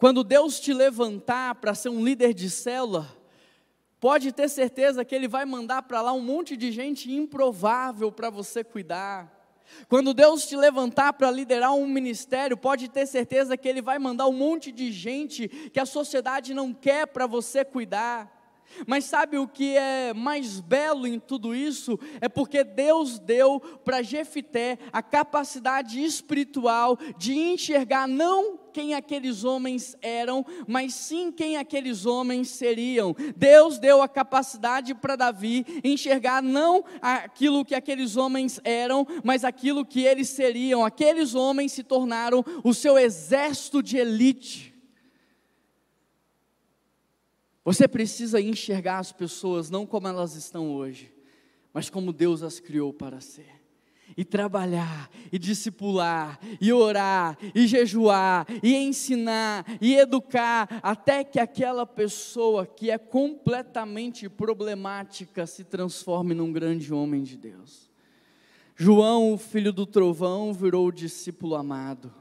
Quando 0.00 0.24
Deus 0.24 0.58
te 0.58 0.72
levantar 0.72 1.56
para 1.56 1.74
ser 1.74 1.90
um 1.90 2.02
líder 2.02 2.32
de 2.32 2.48
célula, 2.48 3.06
pode 4.00 4.32
ter 4.32 4.48
certeza 4.48 5.04
que 5.04 5.14
Ele 5.14 5.28
vai 5.28 5.44
mandar 5.44 5.82
para 5.82 6.00
lá 6.00 6.10
um 6.10 6.22
monte 6.22 6.56
de 6.56 6.72
gente 6.72 7.12
improvável 7.12 8.10
para 8.10 8.30
você 8.30 8.64
cuidar. 8.64 9.30
Quando 9.90 10.14
Deus 10.14 10.46
te 10.46 10.56
levantar 10.56 11.12
para 11.12 11.30
liderar 11.30 11.74
um 11.74 11.86
ministério, 11.86 12.56
pode 12.56 12.88
ter 12.88 13.04
certeza 13.04 13.58
que 13.58 13.68
Ele 13.68 13.82
vai 13.82 13.98
mandar 13.98 14.26
um 14.26 14.32
monte 14.32 14.72
de 14.72 14.90
gente 14.90 15.48
que 15.48 15.78
a 15.78 15.84
sociedade 15.84 16.54
não 16.54 16.72
quer 16.72 17.06
para 17.06 17.26
você 17.26 17.62
cuidar. 17.62 18.39
Mas 18.86 19.04
sabe 19.04 19.38
o 19.38 19.48
que 19.48 19.76
é 19.76 20.12
mais 20.14 20.60
belo 20.60 21.06
em 21.06 21.18
tudo 21.18 21.54
isso? 21.54 21.98
É 22.20 22.28
porque 22.28 22.64
Deus 22.64 23.18
deu 23.18 23.60
para 23.84 24.02
Jefité 24.02 24.78
a 24.92 25.02
capacidade 25.02 26.02
espiritual 26.02 26.98
de 27.18 27.34
enxergar 27.36 28.06
não 28.06 28.58
quem 28.72 28.94
aqueles 28.94 29.44
homens 29.44 29.96
eram, 30.00 30.46
mas 30.66 30.94
sim 30.94 31.30
quem 31.32 31.56
aqueles 31.56 32.06
homens 32.06 32.48
seriam. 32.48 33.14
Deus 33.36 33.78
deu 33.78 34.00
a 34.00 34.08
capacidade 34.08 34.94
para 34.94 35.16
Davi 35.16 35.66
enxergar 35.82 36.42
não 36.42 36.84
aquilo 37.02 37.64
que 37.64 37.74
aqueles 37.74 38.16
homens 38.16 38.60
eram, 38.64 39.06
mas 39.24 39.44
aquilo 39.44 39.84
que 39.84 40.02
eles 40.02 40.28
seriam. 40.28 40.84
Aqueles 40.84 41.34
homens 41.34 41.72
se 41.72 41.82
tornaram 41.82 42.44
o 42.62 42.72
seu 42.72 42.98
exército 42.98 43.82
de 43.82 43.96
elite. 43.96 44.69
Você 47.70 47.86
precisa 47.86 48.40
enxergar 48.40 48.98
as 48.98 49.12
pessoas 49.12 49.70
não 49.70 49.86
como 49.86 50.08
elas 50.08 50.34
estão 50.34 50.74
hoje, 50.74 51.14
mas 51.72 51.88
como 51.88 52.12
Deus 52.12 52.42
as 52.42 52.58
criou 52.58 52.92
para 52.92 53.20
ser. 53.20 53.46
E 54.16 54.24
trabalhar, 54.24 55.08
e 55.30 55.38
discipular, 55.38 56.40
e 56.60 56.72
orar, 56.72 57.38
e 57.54 57.68
jejuar, 57.68 58.44
e 58.60 58.74
ensinar, 58.74 59.64
e 59.80 59.94
educar, 59.94 60.80
até 60.82 61.22
que 61.22 61.38
aquela 61.38 61.86
pessoa 61.86 62.66
que 62.66 62.90
é 62.90 62.98
completamente 62.98 64.28
problemática 64.28 65.46
se 65.46 65.62
transforme 65.62 66.34
num 66.34 66.52
grande 66.52 66.92
homem 66.92 67.22
de 67.22 67.36
Deus. 67.36 67.88
João, 68.74 69.32
o 69.32 69.38
filho 69.38 69.72
do 69.72 69.86
trovão, 69.86 70.52
virou 70.52 70.88
o 70.88 70.92
discípulo 70.92 71.54
amado. 71.54 72.12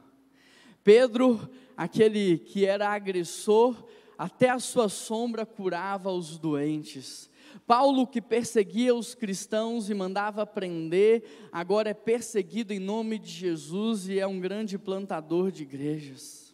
Pedro, 0.84 1.50
aquele 1.76 2.38
que 2.38 2.68
era 2.68 2.90
agressor, 2.90 3.84
até 4.20 4.50
a 4.50 4.60
sua 4.60 4.90
sombra 4.90 5.46
curava 5.46 6.12
os 6.12 6.38
doentes. 6.38 7.30
Paulo, 7.66 8.06
que 8.06 8.22
perseguia 8.22 8.94
os 8.94 9.16
cristãos 9.16 9.90
e 9.90 9.94
mandava 9.94 10.46
prender, 10.46 11.24
agora 11.54 11.92
é 11.92 11.94
perseguido 11.94 12.74
em 12.74 12.80
nome 12.80 13.18
de 13.18 13.30
Jesus 13.32 14.10
e 14.10 14.20
é 14.20 14.28
um 14.28 14.38
grande 14.38 14.78
plantador 14.78 15.54
de 15.54 15.64
igrejas. 15.64 16.54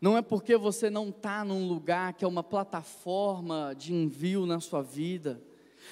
Não 0.00 0.16
é 0.16 0.22
porque 0.22 0.56
você 0.56 0.88
não 0.88 1.10
está 1.10 1.44
num 1.44 1.68
lugar 1.68 2.14
que 2.14 2.24
é 2.24 2.28
uma 2.28 2.42
plataforma 2.42 3.74
de 3.76 3.92
envio 3.92 4.46
na 4.46 4.60
sua 4.60 4.80
vida, 4.80 5.42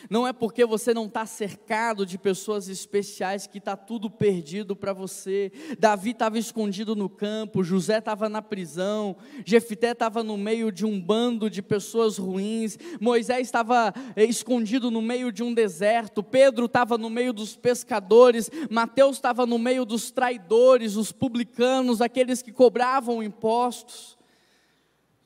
não 0.08 0.26
é 0.26 0.32
porque 0.32 0.64
você 0.64 0.92
não 0.92 1.06
está 1.06 1.26
cercado 1.26 2.04
de 2.04 2.18
pessoas 2.18 2.68
especiais 2.68 3.46
que 3.46 3.58
está 3.58 3.76
tudo 3.76 4.10
perdido 4.10 4.76
para 4.76 4.92
você. 4.92 5.50
Davi 5.78 6.10
estava 6.10 6.38
escondido 6.38 6.94
no 6.94 7.08
campo, 7.08 7.64
José 7.64 7.98
estava 7.98 8.28
na 8.28 8.42
prisão, 8.42 9.16
Jefité 9.44 9.92
estava 9.92 10.22
no 10.22 10.36
meio 10.36 10.70
de 10.70 10.84
um 10.84 11.00
bando 11.00 11.48
de 11.48 11.62
pessoas 11.62 12.18
ruins, 12.18 12.78
Moisés 13.00 13.46
estava 13.46 13.92
eh, 14.16 14.24
escondido 14.24 14.90
no 14.90 15.02
meio 15.02 15.32
de 15.32 15.42
um 15.42 15.52
deserto, 15.52 16.22
Pedro 16.22 16.66
estava 16.66 16.98
no 16.98 17.10
meio 17.10 17.32
dos 17.32 17.56
pescadores, 17.56 18.50
Mateus 18.70 19.16
estava 19.16 19.46
no 19.46 19.58
meio 19.58 19.84
dos 19.84 20.10
traidores, 20.10 20.96
os 20.96 21.12
publicanos, 21.12 22.00
aqueles 22.00 22.42
que 22.42 22.52
cobravam 22.52 23.22
impostos. 23.22 24.18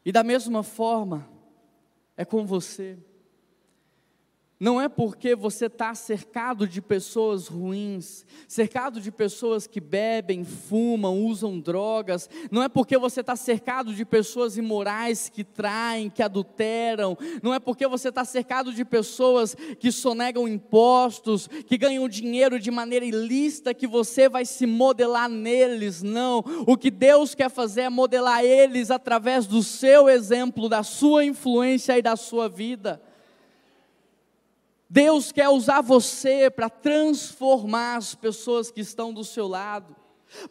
E 0.04 0.12
da 0.12 0.22
mesma 0.22 0.62
forma, 0.62 1.28
é 2.16 2.24
com 2.24 2.46
você. 2.46 2.98
Não 4.60 4.80
é 4.80 4.88
porque 4.88 5.36
você 5.36 5.66
está 5.66 5.94
cercado 5.94 6.66
de 6.66 6.82
pessoas 6.82 7.46
ruins, 7.46 8.26
cercado 8.48 9.00
de 9.00 9.12
pessoas 9.12 9.68
que 9.68 9.80
bebem, 9.80 10.42
fumam, 10.42 11.24
usam 11.24 11.60
drogas, 11.60 12.28
não 12.50 12.60
é 12.60 12.68
porque 12.68 12.98
você 12.98 13.20
está 13.20 13.36
cercado 13.36 13.94
de 13.94 14.04
pessoas 14.04 14.56
imorais 14.56 15.28
que 15.28 15.44
traem, 15.44 16.10
que 16.10 16.24
adulteram, 16.24 17.16
não 17.40 17.54
é 17.54 17.60
porque 17.60 17.86
você 17.86 18.08
está 18.08 18.24
cercado 18.24 18.72
de 18.72 18.84
pessoas 18.84 19.54
que 19.78 19.92
sonegam 19.92 20.48
impostos, 20.48 21.46
que 21.46 21.78
ganham 21.78 22.08
dinheiro 22.08 22.58
de 22.58 22.72
maneira 22.72 23.04
ilícita, 23.04 23.72
que 23.72 23.86
você 23.86 24.28
vai 24.28 24.44
se 24.44 24.66
modelar 24.66 25.28
neles, 25.28 26.02
não. 26.02 26.42
O 26.66 26.76
que 26.76 26.90
Deus 26.90 27.32
quer 27.32 27.48
fazer 27.48 27.82
é 27.82 27.88
modelar 27.88 28.44
eles 28.44 28.90
através 28.90 29.46
do 29.46 29.62
seu 29.62 30.08
exemplo, 30.08 30.68
da 30.68 30.82
sua 30.82 31.24
influência 31.24 31.96
e 31.96 32.02
da 32.02 32.16
sua 32.16 32.48
vida. 32.48 33.00
Deus 34.88 35.30
quer 35.32 35.48
usar 35.48 35.80
você 35.80 36.50
para 36.50 36.70
transformar 36.70 37.96
as 37.96 38.14
pessoas 38.14 38.70
que 38.70 38.80
estão 38.80 39.12
do 39.12 39.22
seu 39.22 39.46
lado. 39.46 39.94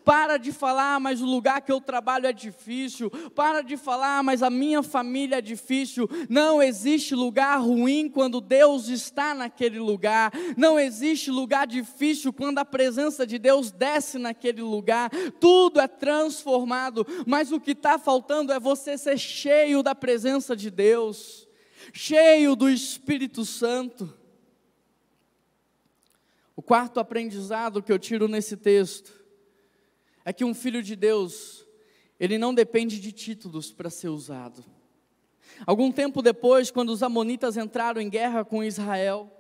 Para 0.04 0.38
de 0.38 0.52
falar, 0.52 0.96
ah, 0.96 1.00
mas 1.00 1.22
o 1.22 1.26
lugar 1.26 1.62
que 1.62 1.72
eu 1.72 1.80
trabalho 1.80 2.26
é 2.26 2.34
difícil. 2.34 3.10
Para 3.36 3.62
de 3.62 3.78
falar, 3.78 4.20
ah, 4.20 4.24
mas 4.24 4.42
a 4.42 4.50
minha 4.50 4.82
família 4.82 5.38
é 5.38 5.42
difícil. 5.42 6.10
Não 6.30 6.62
existe 6.62 7.14
lugar 7.14 7.60
ruim 7.62 8.10
quando 8.10 8.42
Deus 8.42 8.88
está 8.90 9.36
naquele 9.36 9.80
lugar. 9.80 10.32
Não 10.56 10.80
existe 10.80 11.30
lugar 11.30 11.68
difícil 11.68 12.34
quando 12.34 12.58
a 12.58 12.66
presença 12.66 13.26
de 13.26 13.38
Deus 13.38 13.72
desce 13.72 14.18
naquele 14.18 14.62
lugar. 14.62 15.12
Tudo 15.40 15.80
é 15.80 15.88
transformado. 15.88 17.06
Mas 17.26 17.52
o 17.52 17.60
que 17.60 17.72
está 17.72 18.00
faltando 18.00 18.52
é 18.52 18.60
você 18.60 18.98
ser 18.98 19.18
cheio 19.18 19.84
da 19.84 19.94
presença 19.94 20.56
de 20.56 20.72
Deus 20.72 21.48
cheio 21.94 22.56
do 22.56 22.70
Espírito 22.70 23.46
Santo. 23.46 24.14
O 26.58 26.62
quarto 26.64 27.00
aprendizado 27.00 27.84
que 27.84 27.92
eu 27.92 28.00
tiro 28.00 28.28
nesse 28.28 28.58
texto 28.58 29.14
é 30.26 30.34
que 30.34 30.44
um 30.44 30.56
filho 30.56 30.82
de 30.82 30.96
Deus, 30.96 31.64
ele 32.20 32.40
não 32.40 32.52
depende 32.52 33.00
de 33.00 33.12
títulos 33.12 33.72
para 33.72 33.92
ser 33.92 34.10
usado. 34.10 34.66
Algum 35.68 35.92
tempo 35.92 36.20
depois, 36.20 36.72
quando 36.72 36.90
os 36.90 37.04
amonitas 37.04 37.58
entraram 37.58 38.02
em 38.02 38.10
guerra 38.10 38.44
com 38.44 38.64
Israel, 38.64 39.32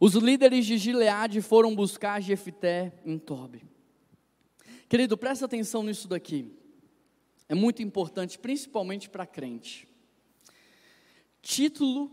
os 0.00 0.14
líderes 0.14 0.64
de 0.64 0.78
Gileade 0.78 1.42
foram 1.42 1.76
buscar 1.76 2.18
Jefité 2.22 2.94
em 3.04 3.18
Tobi. 3.18 3.62
Querido, 4.88 5.18
presta 5.18 5.44
atenção 5.44 5.82
nisso 5.82 6.08
daqui. 6.08 6.50
É 7.46 7.54
muito 7.54 7.82
importante, 7.82 8.38
principalmente 8.38 9.10
para 9.10 9.26
crente. 9.26 9.86
Título 11.42 12.10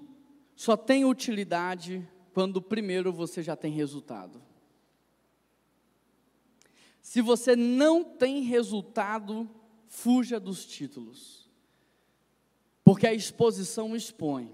só 0.57 0.75
tem 0.75 1.05
utilidade 1.05 2.05
quando 2.33 2.61
primeiro 2.61 3.13
você 3.13 3.43
já 3.43 3.55
tem 3.55 3.71
resultado. 3.71 4.41
Se 7.01 7.21
você 7.21 7.55
não 7.55 8.03
tem 8.03 8.41
resultado, 8.41 9.49
fuja 9.87 10.39
dos 10.39 10.65
títulos. 10.65 11.49
Porque 12.83 13.05
a 13.05 13.13
exposição 13.13 13.95
expõe. 13.95 14.51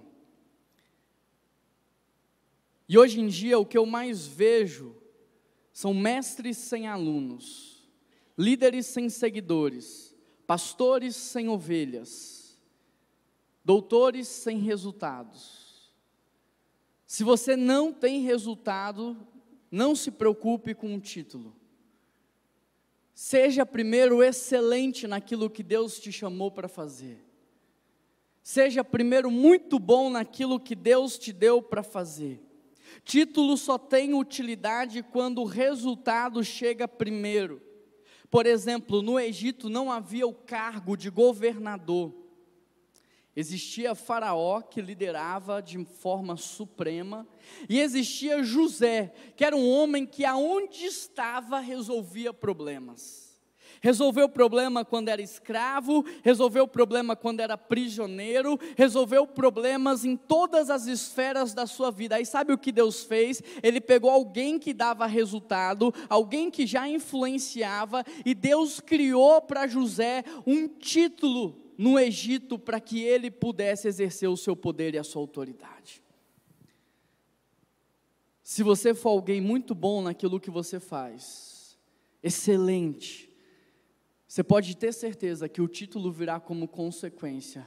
E 2.87 2.97
hoje 2.97 3.19
em 3.19 3.27
dia 3.27 3.57
o 3.57 3.65
que 3.65 3.77
eu 3.77 3.85
mais 3.85 4.25
vejo 4.27 4.95
são 5.71 5.93
mestres 5.93 6.57
sem 6.57 6.87
alunos, 6.87 7.87
líderes 8.37 8.87
sem 8.87 9.09
seguidores, 9.09 10.15
pastores 10.45 11.15
sem 11.15 11.47
ovelhas, 11.47 12.59
doutores 13.63 14.27
sem 14.27 14.57
resultados. 14.57 15.58
Se 17.09 17.23
você 17.23 17.55
não 17.55 17.91
tem 17.91 18.21
resultado, 18.21 19.17
não 19.71 19.95
se 19.95 20.11
preocupe 20.11 20.75
com 20.75 20.93
o 20.93 20.99
título. 20.99 21.55
Seja 23.15 23.65
primeiro 23.65 24.21
excelente 24.21 25.07
naquilo 25.07 25.49
que 25.49 25.63
Deus 25.63 25.99
te 25.99 26.11
chamou 26.11 26.51
para 26.51 26.67
fazer. 26.67 27.25
Seja 28.43 28.83
primeiro 28.83 29.31
muito 29.31 29.79
bom 29.79 30.11
naquilo 30.11 30.59
que 30.59 30.75
Deus 30.75 31.17
te 31.17 31.33
deu 31.33 31.63
para 31.63 31.81
fazer. 31.81 32.43
Título 33.03 33.57
só 33.57 33.79
tem 33.79 34.13
utilidade 34.13 35.01
quando 35.01 35.41
o 35.41 35.45
resultado 35.45 36.43
chega 36.43 36.87
primeiro. 36.87 37.59
Por 38.29 38.45
exemplo, 38.45 39.01
no 39.01 39.19
Egito 39.19 39.67
não 39.67 39.91
havia 39.91 40.27
o 40.27 40.33
cargo 40.33 40.95
de 40.95 41.09
governador. 41.09 42.13
Existia 43.35 43.93
Faraó, 43.95 44.61
que 44.61 44.81
liderava 44.81 45.61
de 45.61 45.83
forma 45.85 46.35
suprema, 46.35 47.27
e 47.69 47.79
existia 47.79 48.43
José, 48.43 49.13
que 49.35 49.45
era 49.45 49.55
um 49.55 49.69
homem 49.69 50.05
que, 50.05 50.25
aonde 50.25 50.85
estava, 50.85 51.59
resolvia 51.59 52.33
problemas. 52.33 53.29
Resolveu 53.81 54.25
o 54.25 54.29
problema 54.29 54.83
quando 54.83 55.07
era 55.07 55.21
escravo, 55.21 56.03
resolveu 56.21 56.65
o 56.65 56.67
problema 56.67 57.15
quando 57.15 57.39
era 57.39 57.57
prisioneiro, 57.57 58.59
resolveu 58.75 59.25
problemas 59.25 60.03
em 60.03 60.17
todas 60.17 60.69
as 60.69 60.85
esferas 60.85 61.53
da 61.53 61.65
sua 61.65 61.89
vida. 61.89 62.17
Aí 62.17 62.25
sabe 62.25 62.51
o 62.51 62.57
que 62.57 62.73
Deus 62.73 63.03
fez? 63.03 63.41
Ele 63.63 63.79
pegou 63.79 64.09
alguém 64.09 64.59
que 64.59 64.73
dava 64.73 65.05
resultado, 65.05 65.93
alguém 66.09 66.51
que 66.51 66.67
já 66.67 66.89
influenciava, 66.89 68.03
e 68.25 68.33
Deus 68.33 68.81
criou 68.81 69.41
para 69.41 69.67
José 69.67 70.25
um 70.45 70.67
título 70.67 71.68
no 71.79 71.97
Egito 71.97 72.59
para 72.59 72.77
que 72.77 73.01
ele 73.01 73.31
pudesse 73.31 73.87
exercer 73.87 74.27
o 74.27 74.35
seu 74.35 74.53
poder 74.53 74.95
e 74.95 74.97
a 74.97 75.03
sua 75.03 75.21
autoridade. 75.21 76.03
Se 78.43 78.63
você 78.63 78.93
for 78.93 79.11
alguém 79.11 79.39
muito 79.39 79.73
bom 79.73 80.01
naquilo 80.01 80.41
que 80.41 80.51
você 80.51 80.77
faz, 80.77 81.79
excelente, 82.21 83.31
você 84.27 84.43
pode 84.43 84.75
ter 84.75 84.91
certeza 84.91 85.47
que 85.47 85.61
o 85.61 85.69
título 85.69 86.11
virá 86.11 86.37
como 86.37 86.67
consequência, 86.67 87.65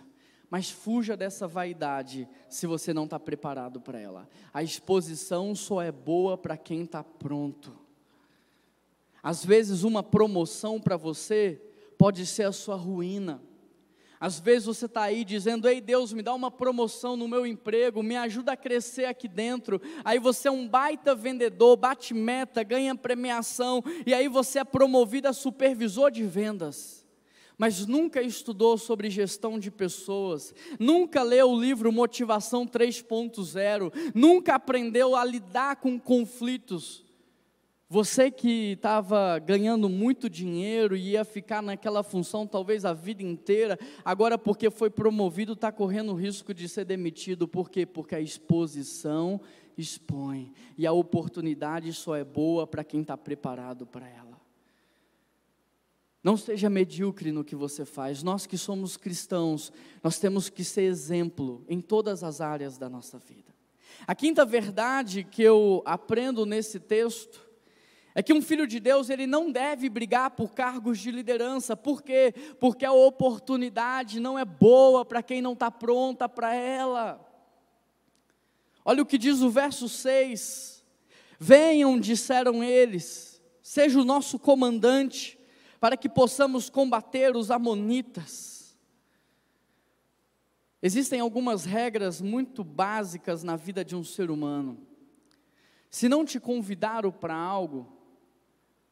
mas 0.51 0.69
fuja 0.69 1.17
dessa 1.17 1.49
vaidade 1.49 2.29
se 2.51 2.67
você 2.67 2.93
não 2.93 3.05
está 3.05 3.19
preparado 3.19 3.81
para 3.81 3.99
ela. 3.99 4.29
A 4.53 4.63
exposição 4.63 5.55
só 5.55 5.81
é 5.81 5.91
boa 5.91 6.37
para 6.37 6.59
quem 6.59 6.83
está 6.83 7.03
pronto. 7.03 7.75
Às 9.23 9.43
vezes, 9.43 9.85
uma 9.85 10.03
promoção 10.03 10.79
para 10.79 10.99
você 10.99 11.63
pode 11.97 12.27
ser 12.27 12.43
a 12.43 12.53
sua 12.53 12.77
ruína. 12.77 13.41
Às 14.23 14.39
vezes 14.39 14.67
você 14.67 14.87
está 14.87 15.03
aí 15.03 15.25
dizendo: 15.25 15.69
Ei 15.69 15.81
Deus, 15.81 16.13
me 16.13 16.23
dá 16.23 16.33
uma 16.33 16.49
promoção 16.49 17.17
no 17.17 17.27
meu 17.27 17.45
emprego, 17.45 18.05
me 18.05 18.17
ajuda 18.17 18.53
a 18.53 18.57
crescer 18.57 19.07
aqui 19.07 19.27
dentro. 19.27 19.83
Aí 20.05 20.21
você 20.21 20.47
é 20.47 20.51
um 20.53 20.69
baita 20.69 21.13
vendedor, 21.13 21.77
bate 21.77 22.15
meta, 22.15 22.63
ganha 22.63 22.95
premiação, 22.95 23.83
e 24.07 24.15
aí 24.15 24.29
você 24.29 24.61
é 24.61 24.65
promovido 24.65 25.27
a 25.27 25.33
supervisor 25.33 26.09
de 26.09 26.23
vendas. 26.23 27.05
Mas 27.59 27.85
nunca 27.85 28.23
estudou 28.23 28.79
sobre 28.79 29.11
gestão 29.11 29.59
de 29.59 29.73
pessoas, 29.73 30.55
nunca 30.79 31.21
leu 31.25 31.51
o 31.51 31.61
livro 31.61 31.91
Motivação 31.91 32.65
3.0, 32.65 33.93
nunca 34.15 34.55
aprendeu 34.55 35.17
a 35.17 35.25
lidar 35.25 35.75
com 35.77 35.99
conflitos. 35.99 37.05
Você 37.93 38.31
que 38.31 38.73
estava 38.73 39.39
ganhando 39.39 39.87
muito 39.87 40.31
dinheiro 40.31 40.97
e 40.97 41.11
ia 41.11 41.27
ficar 41.27 41.61
naquela 41.61 42.03
função 42.03 42.47
talvez 42.47 42.87
a 42.87 42.95
vida 42.95 43.23
inteira, 43.23 43.79
agora 44.03 44.39
porque 44.39 44.71
foi 44.71 44.89
promovido 44.89 45.53
está 45.53 45.71
correndo 45.71 46.13
o 46.13 46.15
risco 46.15 46.55
de 46.55 46.71
ser 46.71 46.87
demitido. 46.87 47.47
Por 47.47 47.69
quê? 47.69 47.85
Porque 47.85 48.15
a 48.15 48.21
exposição 48.23 49.39
expõe 49.77 50.55
e 50.79 50.87
a 50.87 50.93
oportunidade 50.93 51.93
só 51.93 52.17
é 52.17 52.25
boa 52.25 52.67
para 52.67 52.83
quem 52.83 53.03
está 53.03 53.15
preparado 53.15 53.87
para 53.87 54.09
ela. 54.09 54.41
Não 56.25 56.39
seja 56.39 56.71
medíocre 56.71 57.31
no 57.31 57.45
que 57.45 57.55
você 57.55 57.85
faz. 57.85 58.23
Nós 58.23 58.47
que 58.47 58.57
somos 58.57 58.97
cristãos, 58.97 59.71
nós 60.03 60.19
temos 60.19 60.49
que 60.49 60.65
ser 60.65 60.85
exemplo 60.85 61.63
em 61.69 61.79
todas 61.79 62.25
as 62.25 62.41
áreas 62.41 62.79
da 62.79 62.89
nossa 62.89 63.19
vida. 63.19 63.55
A 64.07 64.15
quinta 64.15 64.47
verdade 64.47 65.25
que 65.25 65.43
eu 65.43 65.83
aprendo 65.85 66.47
nesse 66.47 66.81
texto 66.81 67.42
é 68.15 68.23
que 68.23 68.33
um 68.33 68.43
filho 68.43 68.67
de 68.67 68.79
Deus 68.79 69.09
ele 69.09 69.27
não 69.27 69.51
deve 69.51 69.89
brigar 69.89 70.31
por 70.33 70.53
cargos 70.53 70.99
de 70.99 71.11
liderança, 71.11 71.77
por 71.77 72.03
quê? 72.03 72.35
Porque 72.61 72.85
a 72.85 72.93
oportunidade 72.93 74.21
não 74.21 74.39
é 74.39 74.45
boa 74.45 75.05
para 75.05 75.23
quem 75.23 75.41
não 75.41 75.55
está 75.55 75.71
pronta 75.71 76.29
para 76.29 76.55
ela. 76.55 77.27
Olha 78.85 79.03
o 79.03 79.07
que 79.07 79.17
diz 79.17 79.41
o 79.41 79.49
verso 79.49 79.89
6: 79.89 80.85
Venham, 81.39 81.99
disseram 81.99 82.63
eles, 82.63 83.41
seja 83.63 83.99
o 84.01 84.05
nosso 84.05 84.39
comandante, 84.39 85.39
para 85.81 85.97
que 85.97 86.09
possamos 86.09 86.69
combater 86.69 87.35
os 87.35 87.51
Amonitas. 87.51 88.77
Existem 90.83 91.21
algumas 91.21 91.65
regras 91.65 92.21
muito 92.21 92.63
básicas 92.65 93.43
na 93.43 93.57
vida 93.57 93.85
de 93.85 93.95
um 93.95 94.03
ser 94.03 94.31
humano. 94.31 94.87
Se 95.89 96.09
não 96.09 96.25
te 96.25 96.41
convidaram 96.41 97.13
para 97.13 97.37
algo, 97.37 98.02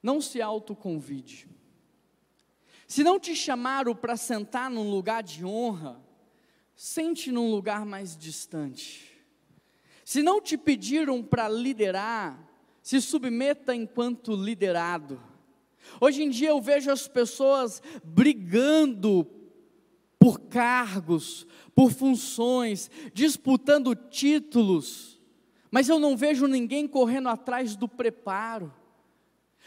não 0.03 0.21
se 0.21 0.41
autoconvide. 0.41 1.49
Se 2.87 3.05
não 3.05 3.21
te 3.21 3.37
chamaram 3.37 3.95
para 3.95 4.17
sentar 4.17 4.71
num 4.71 4.91
lugar 4.91 5.23
de 5.23 5.45
honra, 5.45 6.01
sente 6.75 7.31
num 7.31 7.51
lugar 7.51 7.87
mais 7.87 8.17
distante. 8.17 9.11
Se 10.05 10.23
não 10.23 10.41
te 10.41 10.59
pediram 10.59 11.23
para 11.23 11.49
liderar, 11.49 12.51
se 12.83 13.01
submeta 13.01 13.75
enquanto 13.75 14.35
liderado. 14.35 15.23
Hoje 16.01 16.23
em 16.23 16.31
dia 16.31 16.49
eu 16.49 16.61
vejo 16.61 16.91
as 16.91 17.07
pessoas 17.07 17.83
brigando 18.03 19.25
por 20.19 20.41
cargos, 20.41 21.47
por 21.75 21.93
funções, 21.93 22.91
disputando 23.15 23.95
títulos, 23.95 25.21
mas 25.71 25.89
eu 25.89 25.99
não 25.99 26.17
vejo 26.17 26.47
ninguém 26.47 26.89
correndo 26.89 27.29
atrás 27.29 27.77
do 27.77 27.89
preparo. 27.89 28.75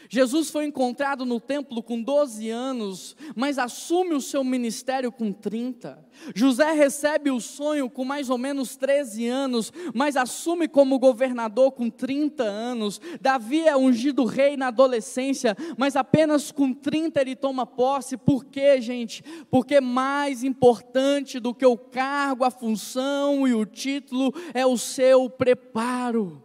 Jesus 0.08 0.50
foi 0.50 0.66
encontrado 0.66 1.24
no 1.24 1.40
templo 1.40 1.82
com 1.82 2.02
12 2.02 2.50
anos, 2.50 3.16
mas 3.34 3.58
assume 3.58 4.14
o 4.14 4.20
seu 4.20 4.44
ministério 4.44 5.10
com 5.10 5.32
30. 5.32 6.04
José 6.34 6.72
recebe 6.72 7.30
o 7.30 7.40
sonho 7.40 7.88
com 7.88 8.04
mais 8.04 8.28
ou 8.28 8.36
menos 8.36 8.76
13 8.76 9.26
anos, 9.26 9.72
mas 9.94 10.16
assume 10.16 10.68
como 10.68 10.98
governador 10.98 11.72
com 11.72 11.88
30 11.88 12.44
anos. 12.44 13.00
Davi 13.20 13.66
é 13.66 13.76
ungido 13.76 14.24
rei 14.24 14.56
na 14.56 14.68
adolescência, 14.68 15.56
mas 15.76 15.96
apenas 15.96 16.52
com 16.52 16.72
30 16.72 17.20
ele 17.20 17.34
toma 17.34 17.66
posse. 17.66 18.16
Por 18.16 18.44
quê, 18.44 18.80
gente? 18.80 19.24
Porque 19.50 19.80
mais 19.80 20.44
importante 20.44 21.40
do 21.40 21.54
que 21.54 21.66
o 21.66 21.78
cargo, 21.78 22.44
a 22.44 22.50
função 22.50 23.48
e 23.48 23.54
o 23.54 23.64
título 23.64 24.32
é 24.52 24.66
o 24.66 24.76
seu 24.76 25.30
preparo. 25.30 26.43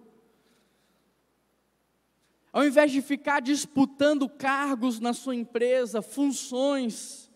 Ao 2.52 2.66
invés 2.66 2.92
de 2.92 3.02
ficar 3.02 3.42
disputando 3.42 4.28
cargos 4.28 5.00
na 5.00 5.14
sua 5.14 5.36
empresa, 5.36 6.02
funções, 6.02 7.30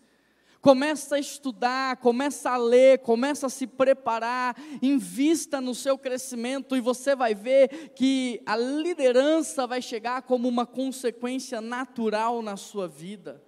Começa 0.64 1.16
a 1.16 1.18
estudar, 1.18 1.98
começa 1.98 2.48
a 2.48 2.56
ler, 2.56 3.00
começa 3.00 3.48
a 3.48 3.50
se 3.50 3.66
preparar, 3.66 4.56
invista 4.80 5.60
no 5.60 5.74
seu 5.74 5.98
crescimento 5.98 6.74
e 6.74 6.80
você 6.80 7.14
vai 7.14 7.34
ver 7.34 7.90
que 7.90 8.40
a 8.46 8.56
liderança 8.56 9.66
vai 9.66 9.82
chegar 9.82 10.22
como 10.22 10.48
uma 10.48 10.64
consequência 10.64 11.60
natural 11.60 12.40
na 12.40 12.56
sua 12.56 12.88
vida. 12.88 13.44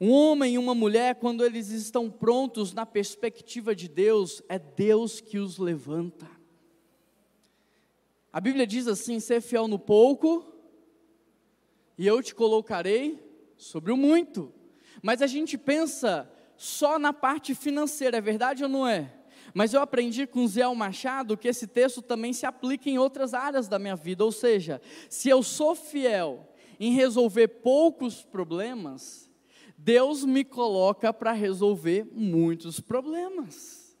Um 0.00 0.10
homem 0.10 0.54
e 0.54 0.58
uma 0.58 0.74
mulher, 0.74 1.16
quando 1.16 1.44
eles 1.44 1.68
estão 1.68 2.10
prontos 2.10 2.72
na 2.72 2.86
perspectiva 2.86 3.74
de 3.74 3.88
Deus, 3.88 4.42
é 4.48 4.58
Deus 4.58 5.20
que 5.20 5.36
os 5.38 5.58
levanta. 5.58 6.26
A 8.32 8.40
Bíblia 8.40 8.66
diz 8.66 8.86
assim: 8.86 9.20
ser 9.20 9.40
fiel 9.40 9.68
no 9.68 9.78
pouco, 9.78 10.52
e 11.98 12.06
eu 12.06 12.22
te 12.22 12.34
colocarei 12.34 13.22
sobre 13.56 13.92
o 13.92 13.96
muito. 13.96 14.52
Mas 15.02 15.20
a 15.20 15.26
gente 15.26 15.58
pensa 15.58 16.30
só 16.56 16.98
na 16.98 17.12
parte 17.12 17.54
financeira, 17.54 18.18
é 18.18 18.20
verdade 18.20 18.62
ou 18.62 18.68
não 18.68 18.86
é? 18.86 19.12
Mas 19.52 19.74
eu 19.74 19.82
aprendi 19.82 20.26
com 20.26 20.46
Zé 20.46 20.66
Machado 20.74 21.36
que 21.36 21.48
esse 21.48 21.66
texto 21.66 22.00
também 22.00 22.32
se 22.32 22.46
aplica 22.46 22.88
em 22.88 22.98
outras 22.98 23.34
áreas 23.34 23.68
da 23.68 23.78
minha 23.78 23.96
vida, 23.96 24.24
ou 24.24 24.32
seja, 24.32 24.80
se 25.10 25.28
eu 25.28 25.42
sou 25.42 25.74
fiel 25.74 26.48
em 26.80 26.92
resolver 26.92 27.48
poucos 27.48 28.24
problemas, 28.24 29.30
Deus 29.76 30.24
me 30.24 30.44
coloca 30.44 31.12
para 31.12 31.32
resolver 31.32 32.06
muitos 32.12 32.80
problemas. 32.80 33.96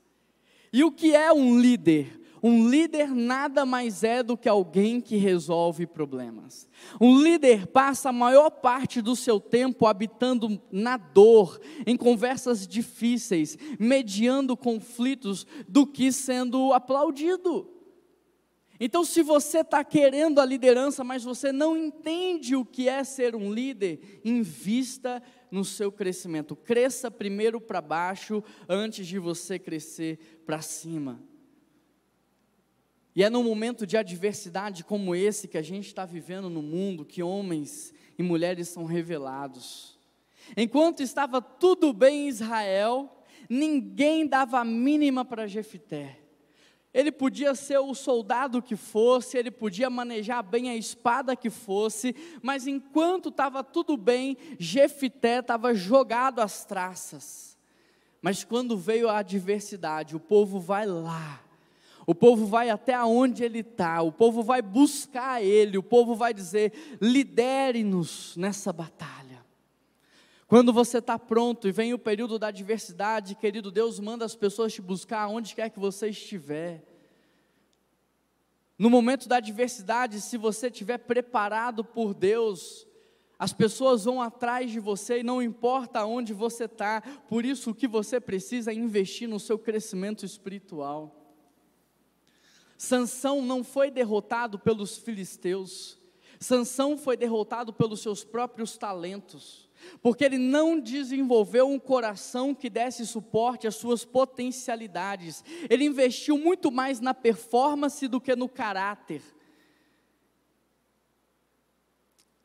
E 0.72 0.82
o 0.84 0.90
que 0.90 1.14
é 1.14 1.32
um 1.32 1.60
líder? 1.60 2.21
Um 2.42 2.68
líder 2.68 3.08
nada 3.14 3.64
mais 3.64 4.02
é 4.02 4.20
do 4.20 4.36
que 4.36 4.48
alguém 4.48 5.00
que 5.00 5.16
resolve 5.16 5.86
problemas. 5.86 6.68
Um 7.00 7.22
líder 7.22 7.68
passa 7.68 8.08
a 8.08 8.12
maior 8.12 8.50
parte 8.50 9.00
do 9.00 9.14
seu 9.14 9.38
tempo 9.38 9.86
habitando 9.86 10.60
na 10.72 10.96
dor, 10.96 11.60
em 11.86 11.96
conversas 11.96 12.66
difíceis, 12.66 13.56
mediando 13.78 14.56
conflitos, 14.56 15.46
do 15.68 15.86
que 15.86 16.10
sendo 16.10 16.72
aplaudido. 16.72 17.68
Então, 18.80 19.04
se 19.04 19.22
você 19.22 19.60
está 19.60 19.84
querendo 19.84 20.40
a 20.40 20.44
liderança, 20.44 21.04
mas 21.04 21.22
você 21.22 21.52
não 21.52 21.76
entende 21.76 22.56
o 22.56 22.64
que 22.64 22.88
é 22.88 23.04
ser 23.04 23.36
um 23.36 23.52
líder, 23.52 24.20
invista 24.24 25.22
no 25.48 25.64
seu 25.64 25.92
crescimento. 25.92 26.56
Cresça 26.56 27.08
primeiro 27.08 27.60
para 27.60 27.80
baixo 27.80 28.42
antes 28.68 29.06
de 29.06 29.20
você 29.20 29.56
crescer 29.56 30.42
para 30.44 30.60
cima. 30.60 31.22
E 33.14 33.22
é 33.22 33.28
num 33.28 33.44
momento 33.44 33.86
de 33.86 33.96
adversidade 33.96 34.84
como 34.84 35.14
esse 35.14 35.46
que 35.46 35.58
a 35.58 35.62
gente 35.62 35.86
está 35.86 36.04
vivendo 36.04 36.48
no 36.48 36.62
mundo 36.62 37.04
que 37.04 37.22
homens 37.22 37.92
e 38.18 38.22
mulheres 38.22 38.68
são 38.68 38.84
revelados. 38.84 39.98
Enquanto 40.56 41.00
estava 41.00 41.40
tudo 41.40 41.92
bem 41.92 42.24
em 42.24 42.28
Israel, 42.28 43.22
ninguém 43.48 44.26
dava 44.26 44.60
a 44.60 44.64
mínima 44.64 45.24
para 45.24 45.46
Jefité. 45.46 46.18
Ele 46.92 47.10
podia 47.10 47.54
ser 47.54 47.78
o 47.78 47.94
soldado 47.94 48.60
que 48.60 48.76
fosse, 48.76 49.38
ele 49.38 49.50
podia 49.50 49.88
manejar 49.88 50.42
bem 50.42 50.68
a 50.68 50.76
espada 50.76 51.34
que 51.34 51.48
fosse, 51.48 52.14
mas 52.42 52.66
enquanto 52.66 53.30
estava 53.30 53.64
tudo 53.64 53.96
bem, 53.96 54.36
Jefité 54.58 55.38
estava 55.38 55.74
jogado 55.74 56.40
às 56.40 56.66
traças. 56.66 57.56
Mas 58.20 58.44
quando 58.44 58.76
veio 58.76 59.08
a 59.08 59.18
adversidade, 59.18 60.14
o 60.14 60.20
povo 60.20 60.60
vai 60.60 60.86
lá, 60.86 61.41
o 62.06 62.14
povo 62.14 62.46
vai 62.46 62.70
até 62.70 63.00
onde 63.02 63.44
ele 63.44 63.60
está, 63.60 64.02
o 64.02 64.10
povo 64.10 64.42
vai 64.42 64.60
buscar 64.60 65.42
ele, 65.42 65.78
o 65.78 65.82
povo 65.82 66.14
vai 66.14 66.34
dizer: 66.34 66.98
lidere-nos 67.00 68.36
nessa 68.36 68.72
batalha. 68.72 69.44
Quando 70.46 70.72
você 70.72 70.98
está 70.98 71.18
pronto 71.18 71.66
e 71.66 71.72
vem 71.72 71.94
o 71.94 71.98
período 71.98 72.38
da 72.38 72.48
adversidade, 72.48 73.34
querido 73.34 73.70
Deus 73.70 73.98
manda 73.98 74.24
as 74.24 74.34
pessoas 74.34 74.72
te 74.72 74.82
buscar 74.82 75.26
onde 75.28 75.54
quer 75.54 75.70
que 75.70 75.78
você 75.80 76.08
estiver. 76.08 76.84
No 78.78 78.90
momento 78.90 79.28
da 79.28 79.36
adversidade, 79.36 80.20
se 80.20 80.36
você 80.36 80.66
estiver 80.66 80.98
preparado 80.98 81.84
por 81.84 82.12
Deus, 82.12 82.86
as 83.38 83.52
pessoas 83.52 84.04
vão 84.04 84.20
atrás 84.20 84.70
de 84.70 84.78
você 84.78 85.20
e 85.20 85.22
não 85.22 85.40
importa 85.40 86.04
onde 86.04 86.34
você 86.34 86.64
está, 86.64 87.00
por 87.00 87.44
isso 87.44 87.70
o 87.70 87.74
que 87.74 87.88
você 87.88 88.20
precisa 88.20 88.72
é 88.72 88.74
investir 88.74 89.28
no 89.28 89.40
seu 89.40 89.58
crescimento 89.58 90.26
espiritual. 90.26 91.21
Sansão 92.84 93.40
não 93.40 93.62
foi 93.62 93.92
derrotado 93.92 94.58
pelos 94.58 94.98
filisteus, 94.98 95.96
Sansão 96.40 96.98
foi 96.98 97.16
derrotado 97.16 97.72
pelos 97.72 98.00
seus 98.00 98.24
próprios 98.24 98.76
talentos 98.76 99.70
porque 100.00 100.24
ele 100.24 100.38
não 100.38 100.80
desenvolveu 100.80 101.68
um 101.68 101.78
coração 101.78 102.54
que 102.54 102.70
desse 102.70 103.04
suporte 103.04 103.66
às 103.66 103.74
suas 103.74 104.04
potencialidades. 104.04 105.44
Ele 105.68 105.84
investiu 105.84 106.38
muito 106.38 106.70
mais 106.70 107.00
na 107.00 107.12
performance 107.12 108.06
do 108.06 108.20
que 108.20 108.36
no 108.36 108.48
caráter. 108.48 109.22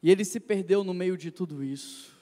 E 0.02 0.10
ele 0.10 0.26
se 0.26 0.40
perdeu 0.40 0.84
no 0.84 0.96
meio 0.96 1.16
de 1.16 1.30
tudo 1.30 1.64
isso. 1.64 2.17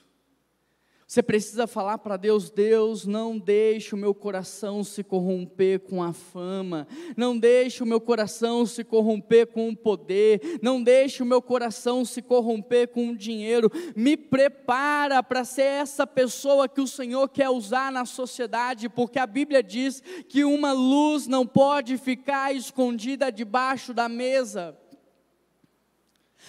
Você 1.06 1.22
precisa 1.22 1.68
falar 1.68 1.98
para 1.98 2.16
Deus: 2.16 2.50
Deus, 2.50 3.06
não 3.06 3.38
deixe 3.38 3.94
o 3.94 3.98
meu 3.98 4.12
coração 4.12 4.82
se 4.82 5.04
corromper 5.04 5.78
com 5.78 6.02
a 6.02 6.12
fama, 6.12 6.88
não 7.16 7.38
deixe 7.38 7.80
o 7.80 7.86
meu 7.86 8.00
coração 8.00 8.66
se 8.66 8.82
corromper 8.82 9.46
com 9.46 9.68
o 9.68 9.76
poder, 9.76 10.58
não 10.60 10.82
deixe 10.82 11.22
o 11.22 11.26
meu 11.26 11.40
coração 11.40 12.04
se 12.04 12.20
corromper 12.20 12.88
com 12.88 13.10
o 13.10 13.16
dinheiro. 13.16 13.70
Me 13.94 14.16
prepara 14.16 15.22
para 15.22 15.44
ser 15.44 15.62
essa 15.62 16.06
pessoa 16.08 16.68
que 16.68 16.80
o 16.80 16.88
Senhor 16.88 17.28
quer 17.28 17.50
usar 17.50 17.92
na 17.92 18.04
sociedade, 18.04 18.88
porque 18.88 19.20
a 19.20 19.26
Bíblia 19.26 19.62
diz 19.62 20.02
que 20.28 20.44
uma 20.44 20.72
luz 20.72 21.28
não 21.28 21.46
pode 21.46 21.96
ficar 21.98 22.52
escondida 22.52 23.30
debaixo 23.30 23.94
da 23.94 24.08
mesa. 24.08 24.76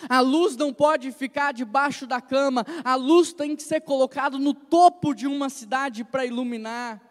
A 0.07 0.19
luz 0.19 0.55
não 0.55 0.73
pode 0.73 1.11
ficar 1.11 1.53
debaixo 1.53 2.05
da 2.05 2.21
cama, 2.21 2.65
a 2.83 2.95
luz 2.95 3.33
tem 3.33 3.55
que 3.55 3.63
ser 3.63 3.81
colocada 3.81 4.37
no 4.37 4.53
topo 4.53 5.13
de 5.13 5.27
uma 5.27 5.49
cidade 5.49 6.03
para 6.03 6.25
iluminar. 6.25 7.01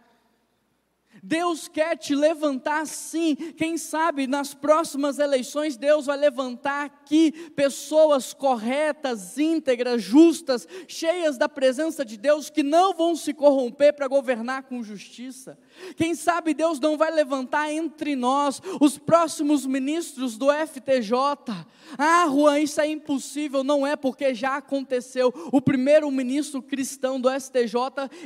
Deus 1.23 1.67
quer 1.67 1.97
te 1.97 2.15
levantar 2.15 2.87
sim. 2.87 3.35
Quem 3.57 3.77
sabe 3.77 4.27
nas 4.27 4.55
próximas 4.55 5.19
eleições 5.19 5.77
Deus 5.77 6.07
vai 6.07 6.17
levantar 6.17 6.85
aqui 6.85 7.33
pessoas 7.51 8.33
corretas, 8.33 9.39
íntegras, 9.39 10.03
justas, 10.03 10.69
cheias 10.87 11.37
da 11.37 11.49
presença 11.49 12.05
de 12.05 12.17
Deus 12.17 12.51
que 12.51 12.63
não 12.63 12.95
vão 12.95 13.17
se 13.17 13.35
corromper 13.35 13.95
para 13.95 14.09
governar 14.09 14.65
com 14.65 14.83
justiça. 14.83 15.59
Quem 15.97 16.15
sabe 16.15 16.55
Deus 16.55 16.81
não 16.81 16.97
vai 16.97 17.11
levantar 17.11 17.73
entre 17.73 18.17
nós 18.17 18.61
os 18.81 18.99
próximos 18.99 19.67
ministros 19.67 20.37
do 20.37 20.47
FTJ. 20.51 21.13
Ah, 21.99 22.27
Juan, 22.29 22.61
isso 22.61 22.81
é 22.81 22.89
impossível, 22.89 23.63
não 23.63 23.87
é 23.87 23.97
porque 23.97 24.35
já 24.35 24.57
aconteceu. 24.57 25.33
O 25.53 25.61
primeiro 25.61 26.11
ministro 26.11 26.63
cristão 26.63 27.21
do 27.21 27.29
STJ, 27.31 27.75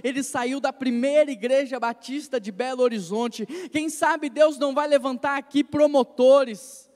ele 0.03 0.22
saiu 0.22 0.61
da 0.61 0.72
primeira 0.72 1.30
igreja 1.30 1.80
batista 1.80 2.40
de 2.40 2.53
Belo 2.53 2.82
Horizonte. 2.82 3.46
Quem 3.70 3.88
sabe 3.88 4.28
Deus 4.28 4.59
não 4.59 4.74
vai 4.74 4.88
levantar 4.88 5.36
aqui 5.36 5.64
promotores 5.64 6.88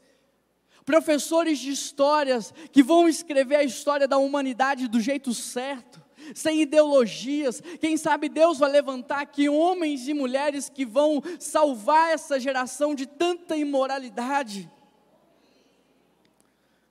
professores 0.85 1.59
de 1.59 1.71
histórias 1.71 2.53
que 2.71 2.83
vão 2.83 3.09
escrever 3.09 3.57
a 3.57 3.65
história 3.65 4.07
da 4.07 4.19
humanidade 4.19 4.87
do 4.87 5.01
jeito 5.01 5.33
certo 5.33 6.04
sem 6.35 6.63
ideologias. 6.63 7.61
Quem 7.81 7.97
sabe 7.97 8.29
Deus 8.29 8.59
vai 8.59 8.71
levantar 8.71 9.21
aqui 9.21 9.49
homens 9.49 10.07
e 10.09 10.15
mulheres 10.15 10.69
que 10.69 10.85
vão 10.85 11.23
salvar 11.39 12.13
essa 12.13 12.39
geração 12.39 12.95
de 12.95 13.07
tanta 13.07 13.57
imoralidade. 13.57 14.71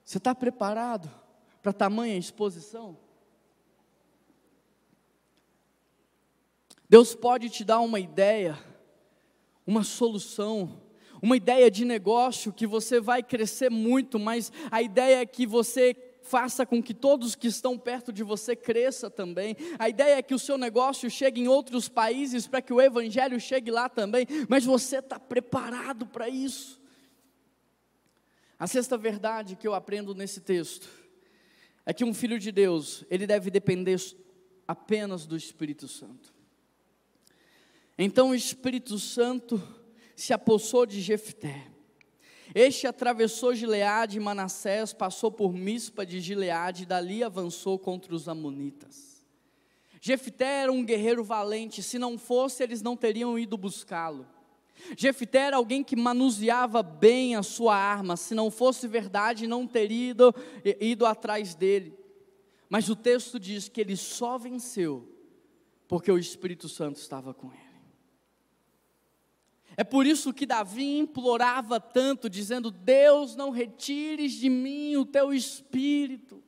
Você 0.04 0.18
está 0.18 0.36
preparado 0.36 1.10
para 1.62 1.72
tamanha 1.72 2.18
exposição? 2.18 2.98
Deus 6.90 7.16
pode 7.16 7.50
te 7.50 7.64
dar 7.64 7.80
uma 7.80 8.00
ideia, 8.00 8.60
uma 9.66 9.84
solução, 9.84 10.80
uma 11.22 11.38
ideia 11.38 11.72
de 11.72 11.86
negócio 11.86 12.54
que 12.54 12.68
você 12.68 13.00
vai 13.00 13.24
crescer 13.24 13.72
muito, 13.72 14.20
mas 14.20 14.52
a 14.70 14.82
ideia 14.82 15.22
é 15.22 15.26
que 15.26 15.48
você 15.48 16.13
faça 16.24 16.66
com 16.66 16.82
que 16.82 16.94
todos 16.94 17.36
que 17.36 17.48
estão 17.48 17.78
perto 17.78 18.12
de 18.12 18.24
você 18.24 18.56
cresça 18.56 19.10
também. 19.10 19.56
A 19.78 19.90
ideia 19.90 20.18
é 20.18 20.22
que 20.22 20.34
o 20.34 20.40
seu 20.40 20.58
negócio 20.58 21.10
chegue 21.10 21.42
em 21.42 21.48
outros 21.48 21.88
países 21.90 22.48
para 22.48 22.62
que 22.62 22.74
o 22.74 22.82
evangelho 22.82 23.40
chegue 23.40 23.70
lá 23.70 23.88
também, 23.90 24.26
mas 24.48 24.66
você 24.66 24.98
está 24.98 25.20
preparado 25.20 26.08
para 26.08 26.30
isso. 26.30 26.82
A 28.58 28.66
sexta 28.66 28.98
verdade 28.98 29.56
que 29.58 29.68
eu 29.68 29.74
aprendo 29.74 30.16
nesse 30.16 30.40
texto 30.40 30.90
é 31.86 31.94
que 31.94 32.06
um 32.06 32.14
filho 32.14 32.40
de 32.40 32.52
Deus, 32.52 33.04
ele 33.10 33.28
deve 33.28 33.52
depender 33.52 34.00
apenas 34.66 35.26
do 35.26 35.36
Espírito 35.36 35.88
Santo. 35.88 36.34
Então 37.98 38.30
o 38.30 38.36
Espírito 38.36 38.98
Santo 38.98 39.62
se 40.16 40.34
apossou 40.34 40.86
de 40.86 41.02
Jefté. 41.02 41.73
Este 42.54 42.88
atravessou 42.88 43.54
Gileade 43.54 44.18
e 44.18 44.20
Manassés, 44.20 44.94
passou 44.94 45.32
por 45.32 45.54
Mispa 45.54 46.06
de 46.06 46.20
Gileade 46.20 46.84
e 46.84 46.86
dali 46.86 47.24
avançou 47.24 47.80
contra 47.80 48.14
os 48.14 48.28
amonitas. 48.28 49.24
Jefté 50.02 50.64
era 50.64 50.72
um 50.72 50.84
guerreiro 50.84 51.24
valente, 51.24 51.82
se 51.82 51.98
não 51.98 52.18
fosse, 52.18 52.62
eles 52.62 52.82
não 52.82 52.98
teriam 52.98 53.40
ido 53.40 53.56
buscá-lo. 53.56 54.28
Jefté 54.98 55.40
era 55.40 55.58
alguém 55.58 55.84
que 55.84 55.96
manuseava 55.96 56.84
bem 56.84 57.36
a 57.36 57.44
sua 57.44 57.76
arma, 57.76 58.18
se 58.18 58.36
não 58.36 58.52
fosse 58.52 58.88
verdade, 58.88 59.48
não 59.48 59.66
teria 59.66 60.10
ido, 60.10 60.36
ido 60.82 61.06
atrás 61.06 61.56
dele. 61.56 61.98
Mas 62.70 62.90
o 62.90 62.96
texto 62.96 63.40
diz 63.40 63.70
que 63.70 63.80
ele 63.80 63.96
só 63.96 64.38
venceu 64.38 65.08
porque 65.88 66.12
o 66.12 66.18
Espírito 66.18 66.68
Santo 66.68 66.98
estava 66.98 67.34
com 67.34 67.48
ele. 67.54 67.63
É 69.76 69.84
por 69.84 70.06
isso 70.06 70.34
que 70.34 70.46
Davi 70.46 70.98
implorava 70.98 71.80
tanto, 71.80 72.30
dizendo: 72.30 72.70
Deus, 72.70 73.36
não 73.36 73.50
retires 73.50 74.34
de 74.34 74.50
mim 74.50 74.96
o 74.98 75.06
teu 75.06 75.34
espírito. 75.34 76.44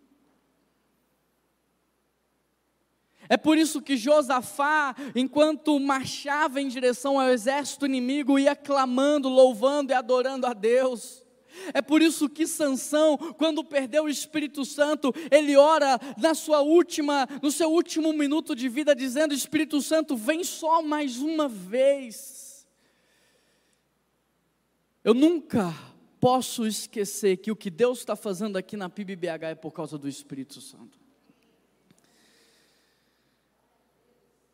É 3.27 3.37
por 3.37 3.57
isso 3.57 3.81
que 3.81 3.97
Josafá, 3.97 4.95
enquanto 5.15 5.79
marchava 5.79 6.61
em 6.61 6.67
direção 6.67 7.19
ao 7.19 7.29
exército 7.29 7.85
inimigo, 7.85 8.37
ia 8.37 8.55
clamando, 8.55 9.27
louvando 9.27 9.91
e 9.91 9.95
adorando 9.95 10.45
a 10.45 10.53
Deus. 10.53 11.25
É 11.73 11.81
por 11.81 12.01
isso 12.01 12.29
que 12.29 12.45
Sansão, 12.45 13.17
quando 13.37 13.63
perdeu 13.63 14.03
o 14.03 14.09
Espírito 14.09 14.65
Santo, 14.65 15.13
ele 15.31 15.55
ora 15.55 15.99
na 16.17 16.35
sua 16.35 16.61
última, 16.61 17.27
no 17.41 17.51
seu 17.51 17.71
último 17.71 18.13
minuto 18.13 18.55
de 18.55 18.69
vida, 18.69 18.95
dizendo: 18.95 19.33
Espírito 19.33 19.81
Santo, 19.81 20.15
vem 20.15 20.43
só 20.43 20.81
mais 20.81 21.17
uma 21.17 21.47
vez. 21.47 22.34
Eu 25.05 25.13
nunca 25.13 25.71
posso 26.19 26.65
esquecer 26.65 27.37
que 27.37 27.51
o 27.51 27.55
que 27.55 27.69
Deus 27.69 27.99
está 27.99 28.15
fazendo 28.15 28.57
aqui 28.57 28.75
na 28.75 28.89
PIBBH 28.89 29.51
é 29.51 29.53
por 29.53 29.71
causa 29.71 29.99
do 29.99 30.09
Espírito 30.09 30.59
Santo. 30.59 30.97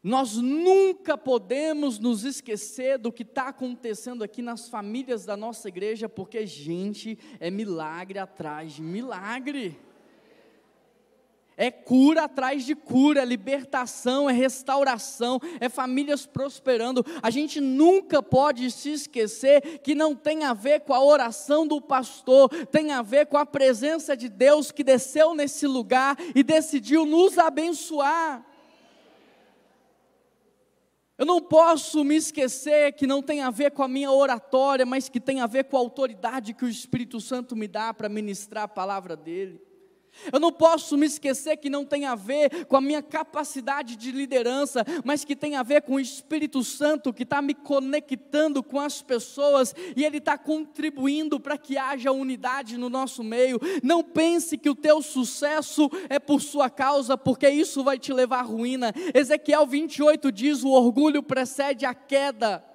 Nós 0.04 0.36
nunca 0.36 1.18
podemos 1.18 2.00
nos 2.00 2.26
esquecer 2.26 2.98
do 2.98 3.14
que 3.14 3.24
está 3.24 3.48
acontecendo 3.48 4.26
aqui 4.26 4.42
nas 4.42 4.68
famílias 4.68 5.24
da 5.24 5.38
nossa 5.38 5.70
igreja, 5.70 6.10
porque, 6.10 6.46
gente, 6.46 7.18
é 7.40 7.50
milagre 7.50 8.20
atrás 8.20 8.74
de 8.74 8.82
milagre. 8.82 9.80
É 11.58 11.70
cura 11.70 12.24
atrás 12.24 12.66
de 12.66 12.74
cura, 12.74 13.22
é 13.22 13.26
libertação, 13.26 14.30
é 14.30 14.34
restauração, 14.34 15.40
é 15.60 15.68
famílias 15.70 16.26
prosperando. 16.26 17.06
A 17.22 17.30
gente 17.30 17.60
nunca 17.60 18.24
pode 18.24 18.72
se 18.72 18.92
esquecer 18.92 19.80
que 19.80 19.94
não 19.94 20.16
tem 20.16 20.44
a 20.44 20.54
ver 20.54 20.82
com 20.82 20.94
a 20.94 21.04
oração 21.04 21.68
do 21.68 21.82
pastor, 21.82 22.50
tem 22.68 22.92
a 22.92 23.02
ver 23.02 23.28
com 23.28 23.38
a 23.38 23.46
presença 23.46 24.16
de 24.16 24.30
Deus 24.30 24.72
que 24.72 24.84
desceu 24.84 25.36
nesse 25.36 25.68
lugar 25.68 26.18
e 26.34 26.42
decidiu 26.42 27.06
nos 27.06 27.38
abençoar. 27.38 28.46
Eu 31.18 31.26
não 31.26 31.40
posso 31.40 32.04
me 32.04 32.16
esquecer 32.16 32.94
que 32.94 33.06
não 33.06 33.22
tem 33.22 33.42
a 33.42 33.52
ver 33.52 33.70
com 33.70 33.84
a 33.84 33.88
minha 33.88 34.12
oratória, 34.12 34.88
mas 34.88 35.08
que 35.08 35.20
tem 35.20 35.42
a 35.42 35.46
ver 35.46 35.66
com 35.66 35.78
a 35.78 35.80
autoridade 35.80 36.56
que 36.56 36.66
o 36.66 36.70
Espírito 36.70 37.22
Santo 37.22 37.56
me 37.56 37.68
dá 37.68 37.94
para 37.94 38.10
ministrar 38.10 38.64
a 38.64 38.68
palavra 38.68 39.16
dele. 39.16 39.62
Eu 40.32 40.40
não 40.40 40.52
posso 40.52 40.98
me 40.98 41.06
esquecer 41.06 41.58
que 41.58 41.70
não 41.70 41.86
tem 41.86 42.06
a 42.06 42.16
ver 42.16 42.66
com 42.66 42.76
a 42.76 42.82
minha 42.82 43.02
capacidade 43.02 43.96
de 43.96 44.12
liderança, 44.12 44.86
mas 45.04 45.24
que 45.24 45.36
tem 45.36 45.56
a 45.56 45.64
ver 45.64 45.82
com 45.84 45.96
o 45.96 46.00
Espírito 46.00 46.64
Santo 46.64 47.14
que 47.14 47.24
está 47.24 47.42
me 47.42 47.54
conectando 47.54 48.62
com 48.62 48.80
as 48.80 49.02
pessoas 49.02 49.74
e 49.96 50.04
Ele 50.04 50.18
está 50.18 50.38
contribuindo 50.38 51.40
para 51.40 51.58
que 51.58 51.78
haja 51.78 52.12
unidade 52.12 52.78
no 52.78 52.90
nosso 52.90 53.24
meio. 53.24 53.60
Não 53.82 54.04
pense 54.04 54.58
que 54.58 54.70
o 54.70 54.76
teu 54.76 55.02
sucesso 55.02 55.90
é 56.10 56.20
por 56.20 56.42
sua 56.42 56.70
causa, 56.70 57.18
porque 57.18 57.50
isso 57.50 57.84
vai 57.84 57.98
te 57.98 58.12
levar 58.12 58.40
à 58.40 58.44
ruína. 58.44 58.94
Ezequiel 59.14 59.66
28 59.66 60.32
diz: 60.32 60.64
o 60.64 60.70
orgulho 60.70 61.24
precede 61.24 61.86
a 61.86 61.94
queda. 61.94 62.71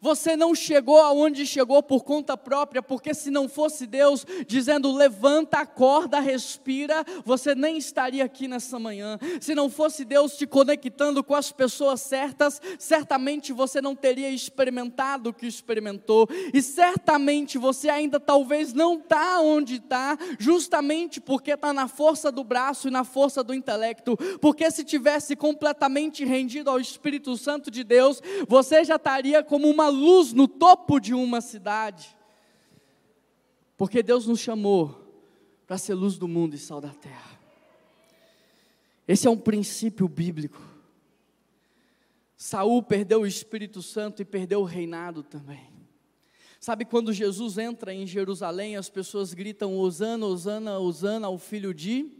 Você 0.00 0.36
não 0.36 0.54
chegou 0.54 1.00
aonde 1.00 1.46
chegou 1.46 1.82
por 1.82 2.04
conta 2.04 2.36
própria, 2.36 2.82
porque 2.82 3.12
se 3.12 3.30
não 3.30 3.48
fosse 3.48 3.86
Deus 3.86 4.26
dizendo 4.46 4.92
levanta, 4.92 5.58
acorda, 5.58 6.20
respira, 6.20 7.04
você 7.24 7.54
nem 7.54 7.76
estaria 7.76 8.24
aqui 8.24 8.46
nessa 8.46 8.78
manhã. 8.78 9.18
Se 9.40 9.54
não 9.54 9.68
fosse 9.68 10.04
Deus 10.04 10.36
te 10.36 10.46
conectando 10.46 11.24
com 11.24 11.34
as 11.34 11.50
pessoas 11.50 12.00
certas, 12.00 12.60
certamente 12.78 13.52
você 13.52 13.80
não 13.80 13.96
teria 13.96 14.30
experimentado 14.30 15.30
o 15.30 15.34
que 15.34 15.46
experimentou, 15.46 16.28
e 16.52 16.62
certamente 16.62 17.58
você 17.58 17.88
ainda 17.88 18.20
talvez 18.20 18.72
não 18.72 18.98
está 18.98 19.40
onde 19.40 19.76
está, 19.76 20.16
justamente 20.38 21.20
porque 21.20 21.52
está 21.52 21.72
na 21.72 21.88
força 21.88 22.30
do 22.30 22.44
braço 22.44 22.88
e 22.88 22.90
na 22.90 23.04
força 23.04 23.42
do 23.42 23.54
intelecto, 23.54 24.16
porque 24.40 24.70
se 24.70 24.84
tivesse 24.84 25.34
completamente 25.34 26.24
rendido 26.24 26.70
ao 26.70 26.80
Espírito 26.80 27.36
Santo 27.36 27.70
de 27.70 27.82
Deus, 27.82 28.22
você 28.46 28.84
já 28.84 28.96
estaria 28.96 29.42
como 29.42 29.68
uma 29.68 29.79
uma 29.80 29.88
luz 29.88 30.32
no 30.32 30.46
topo 30.46 31.00
de 31.00 31.14
uma 31.14 31.40
cidade. 31.40 32.14
Porque 33.76 34.02
Deus 34.02 34.26
nos 34.26 34.38
chamou 34.38 34.94
para 35.66 35.78
ser 35.78 35.94
luz 35.94 36.18
do 36.18 36.28
mundo 36.28 36.54
e 36.54 36.58
sal 36.58 36.80
da 36.80 36.90
terra. 36.90 37.40
Esse 39.08 39.26
é 39.26 39.30
um 39.30 39.38
princípio 39.38 40.06
bíblico. 40.06 40.60
Saul 42.36 42.82
perdeu 42.82 43.22
o 43.22 43.26
Espírito 43.26 43.82
Santo 43.82 44.20
e 44.20 44.24
perdeu 44.24 44.60
o 44.60 44.64
reinado 44.64 45.22
também. 45.22 45.68
Sabe 46.60 46.84
quando 46.84 47.12
Jesus 47.12 47.56
entra 47.56 47.92
em 47.92 48.06
Jerusalém, 48.06 48.76
as 48.76 48.90
pessoas 48.90 49.32
gritam: 49.32 49.78
Osana, 49.78 50.26
Osana, 50.26 50.78
Osana 50.78 51.26
ao 51.26 51.38
filho 51.38 51.72
de 51.72 52.10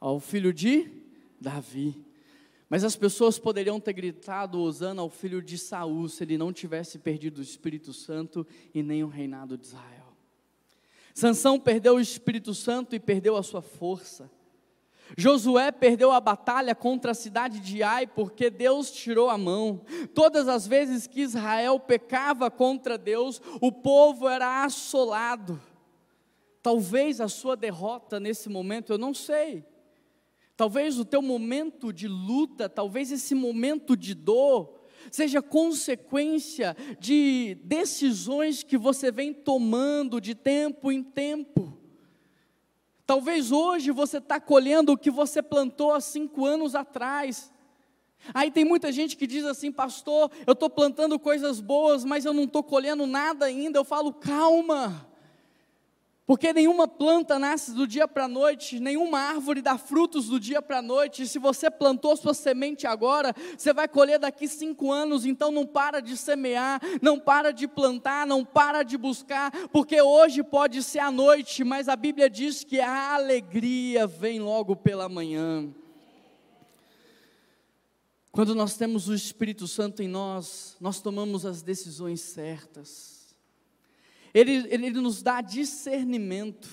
ao 0.00 0.18
filho 0.20 0.52
de 0.52 0.90
Davi. 1.40 2.05
Mas 2.68 2.82
as 2.82 2.96
pessoas 2.96 3.38
poderiam 3.38 3.78
ter 3.78 3.92
gritado 3.92 4.60
Osana 4.60 5.00
ao 5.00 5.08
filho 5.08 5.40
de 5.40 5.56
Saul 5.56 6.08
se 6.08 6.24
ele 6.24 6.36
não 6.36 6.52
tivesse 6.52 6.98
perdido 6.98 7.38
o 7.38 7.42
Espírito 7.42 7.92
Santo 7.92 8.44
e 8.74 8.82
nem 8.82 9.04
o 9.04 9.08
reinado 9.08 9.56
de 9.56 9.66
Israel. 9.66 10.16
Sansão 11.14 11.60
perdeu 11.60 11.94
o 11.94 12.00
Espírito 12.00 12.52
Santo 12.52 12.94
e 12.94 13.00
perdeu 13.00 13.36
a 13.36 13.42
sua 13.42 13.62
força. 13.62 14.30
Josué 15.16 15.70
perdeu 15.70 16.10
a 16.10 16.20
batalha 16.20 16.74
contra 16.74 17.12
a 17.12 17.14
cidade 17.14 17.60
de 17.60 17.84
Ai 17.84 18.08
porque 18.08 18.50
Deus 18.50 18.90
tirou 18.90 19.30
a 19.30 19.38
mão. 19.38 19.82
Todas 20.12 20.48
as 20.48 20.66
vezes 20.66 21.06
que 21.06 21.20
Israel 21.20 21.78
pecava 21.78 22.50
contra 22.50 22.98
Deus, 22.98 23.40
o 23.60 23.70
povo 23.70 24.28
era 24.28 24.64
assolado. 24.64 25.60
Talvez 26.60 27.20
a 27.20 27.28
sua 27.28 27.56
derrota 27.56 28.18
nesse 28.18 28.48
momento, 28.48 28.92
eu 28.92 28.98
não 28.98 29.14
sei 29.14 29.64
Talvez 30.56 30.98
o 30.98 31.04
teu 31.04 31.20
momento 31.20 31.92
de 31.92 32.08
luta, 32.08 32.68
talvez 32.68 33.12
esse 33.12 33.34
momento 33.34 33.96
de 33.96 34.14
dor, 34.14 34.80
seja 35.10 35.42
consequência 35.42 36.76
de 36.98 37.58
decisões 37.62 38.62
que 38.62 38.78
você 38.78 39.10
vem 39.10 39.34
tomando 39.34 40.20
de 40.20 40.34
tempo 40.34 40.90
em 40.90 41.02
tempo. 41.02 41.78
Talvez 43.04 43.52
hoje 43.52 43.90
você 43.90 44.18
está 44.18 44.40
colhendo 44.40 44.92
o 44.92 44.98
que 44.98 45.10
você 45.10 45.42
plantou 45.42 45.92
há 45.92 46.00
cinco 46.00 46.44
anos 46.44 46.74
atrás. 46.74 47.52
Aí 48.34 48.50
tem 48.50 48.64
muita 48.64 48.90
gente 48.90 49.16
que 49.16 49.26
diz 49.26 49.44
assim, 49.44 49.70
pastor, 49.70 50.30
eu 50.46 50.54
estou 50.54 50.68
plantando 50.68 51.18
coisas 51.18 51.60
boas, 51.60 52.04
mas 52.04 52.24
eu 52.24 52.32
não 52.32 52.44
estou 52.44 52.62
colhendo 52.62 53.06
nada 53.06 53.44
ainda. 53.46 53.78
Eu 53.78 53.84
falo, 53.84 54.12
calma. 54.12 55.06
Porque 56.26 56.52
nenhuma 56.52 56.88
planta 56.88 57.38
nasce 57.38 57.72
do 57.72 57.86
dia 57.86 58.08
para 58.08 58.24
a 58.24 58.28
noite, 58.28 58.80
nenhuma 58.80 59.20
árvore 59.20 59.62
dá 59.62 59.78
frutos 59.78 60.26
do 60.26 60.40
dia 60.40 60.60
para 60.60 60.78
a 60.78 60.82
noite. 60.82 61.28
Se 61.28 61.38
você 61.38 61.70
plantou 61.70 62.16
sua 62.16 62.34
semente 62.34 62.84
agora, 62.84 63.32
você 63.56 63.72
vai 63.72 63.86
colher 63.86 64.18
daqui 64.18 64.48
cinco 64.48 64.90
anos. 64.90 65.24
Então 65.24 65.52
não 65.52 65.64
para 65.64 66.00
de 66.00 66.16
semear, 66.16 66.80
não 67.00 67.20
para 67.20 67.52
de 67.52 67.68
plantar, 67.68 68.26
não 68.26 68.44
para 68.44 68.82
de 68.82 68.98
buscar, 68.98 69.52
porque 69.68 70.02
hoje 70.02 70.42
pode 70.42 70.82
ser 70.82 70.98
a 70.98 71.12
noite, 71.12 71.62
mas 71.62 71.88
a 71.88 71.94
Bíblia 71.94 72.28
diz 72.28 72.64
que 72.64 72.80
a 72.80 73.14
alegria 73.14 74.04
vem 74.04 74.40
logo 74.40 74.74
pela 74.74 75.08
manhã. 75.08 75.72
Quando 78.32 78.52
nós 78.52 78.76
temos 78.76 79.08
o 79.08 79.14
Espírito 79.14 79.68
Santo 79.68 80.02
em 80.02 80.08
nós, 80.08 80.76
nós 80.80 81.00
tomamos 81.00 81.46
as 81.46 81.62
decisões 81.62 82.20
certas. 82.20 83.15
Ele, 84.38 84.66
ele 84.68 84.90
nos 84.90 85.22
dá 85.22 85.40
discernimento. 85.40 86.68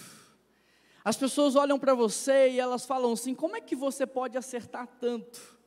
As 1.02 1.16
pessoas 1.16 1.56
olham 1.56 1.80
para 1.80 1.94
você 1.94 2.50
e 2.50 2.60
elas 2.60 2.86
falam 2.86 3.14
assim: 3.14 3.34
como 3.34 3.56
é 3.56 3.62
que 3.62 3.74
você 3.74 4.06
pode 4.06 4.38
acertar 4.38 4.86
tanto? 5.00 5.58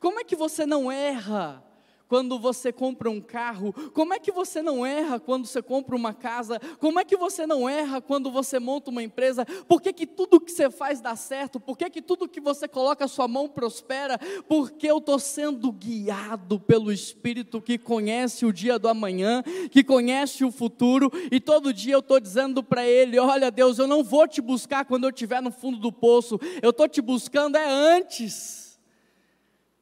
Como 0.00 0.18
é 0.18 0.24
que 0.24 0.34
você 0.34 0.64
não 0.64 0.90
erra 0.90 1.62
quando 2.08 2.38
você 2.38 2.72
compra 2.72 3.10
um 3.10 3.20
carro? 3.20 3.72
Como 3.92 4.14
é 4.14 4.18
que 4.18 4.32
você 4.32 4.62
não 4.62 4.84
erra 4.84 5.20
quando 5.20 5.46
você 5.46 5.60
compra 5.60 5.94
uma 5.94 6.14
casa? 6.14 6.58
Como 6.80 6.98
é 6.98 7.04
que 7.04 7.16
você 7.16 7.46
não 7.46 7.68
erra 7.68 8.00
quando 8.00 8.30
você 8.30 8.58
monta 8.58 8.90
uma 8.90 9.02
empresa? 9.02 9.44
Por 9.68 9.80
que, 9.80 9.92
que 9.92 10.06
tudo 10.06 10.40
que 10.40 10.50
você 10.50 10.70
faz 10.70 11.00
dá 11.00 11.14
certo? 11.14 11.60
Por 11.60 11.76
que, 11.76 11.88
que 11.90 12.02
tudo 12.02 12.28
que 12.28 12.40
você 12.40 12.66
coloca 12.66 13.04
a 13.04 13.08
sua 13.08 13.28
mão 13.28 13.48
prospera? 13.48 14.18
Porque 14.48 14.90
eu 14.90 14.98
estou 14.98 15.18
sendo 15.18 15.70
guiado 15.70 16.58
pelo 16.58 16.90
Espírito 16.90 17.60
que 17.60 17.76
conhece 17.76 18.46
o 18.46 18.52
dia 18.52 18.78
do 18.78 18.88
amanhã, 18.88 19.42
que 19.70 19.84
conhece 19.84 20.44
o 20.44 20.50
futuro, 20.50 21.10
e 21.30 21.38
todo 21.38 21.72
dia 21.72 21.94
eu 21.94 22.00
estou 22.00 22.18
dizendo 22.18 22.62
para 22.62 22.86
Ele: 22.86 23.18
Olha, 23.18 23.50
Deus, 23.50 23.78
eu 23.78 23.86
não 23.86 24.02
vou 24.02 24.26
te 24.26 24.40
buscar 24.40 24.84
quando 24.84 25.04
eu 25.04 25.10
estiver 25.10 25.42
no 25.42 25.50
fundo 25.50 25.78
do 25.78 25.92
poço, 25.92 26.38
eu 26.62 26.70
estou 26.70 26.88
te 26.88 27.02
buscando 27.02 27.56
é 27.56 27.68
antes. 27.68 28.67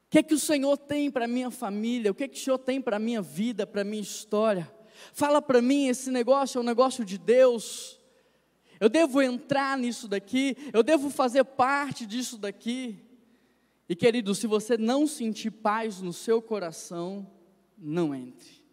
O 0.07 0.11
que, 0.11 0.19
é 0.19 0.23
que 0.23 0.35
o 0.35 0.39
Senhor 0.39 0.77
tem 0.77 1.11
para 1.11 1.25
a 1.25 1.29
minha 1.29 1.51
família? 1.51 2.11
O 2.11 2.15
que, 2.15 2.25
é 2.25 2.29
que 2.29 2.39
o 2.39 2.43
Senhor 2.43 2.59
tem 2.59 2.81
para 2.81 2.97
a 2.97 3.01
minha 3.01 3.21
vida, 3.21 3.67
para 3.67 3.83
a 3.83 3.85
minha 3.85 4.03
história? 4.03 4.73
Fala 5.13 5.43
para 5.43 5.61
mim, 5.61 5.89
esse 5.89 6.11
negócio 6.11 6.59
é 6.59 6.61
um 6.61 6.65
negócio 6.65 7.05
de 7.05 7.19
Deus. 7.19 8.01
Eu 8.79 8.89
devo 8.89 9.21
entrar 9.21 9.77
nisso 9.77 10.07
daqui, 10.07 10.57
eu 10.73 10.83
devo 10.83 11.11
fazer 11.11 11.45
parte 11.45 12.07
disso 12.07 12.39
daqui. 12.39 12.99
E 13.89 13.97
querido, 13.97 14.35
se 14.35 14.47
você 14.47 14.77
não 14.77 15.07
sentir 15.07 15.51
paz 15.51 16.01
no 16.01 16.13
seu 16.13 16.41
coração, 16.41 17.27
não 17.77 18.15
entre. 18.15 18.65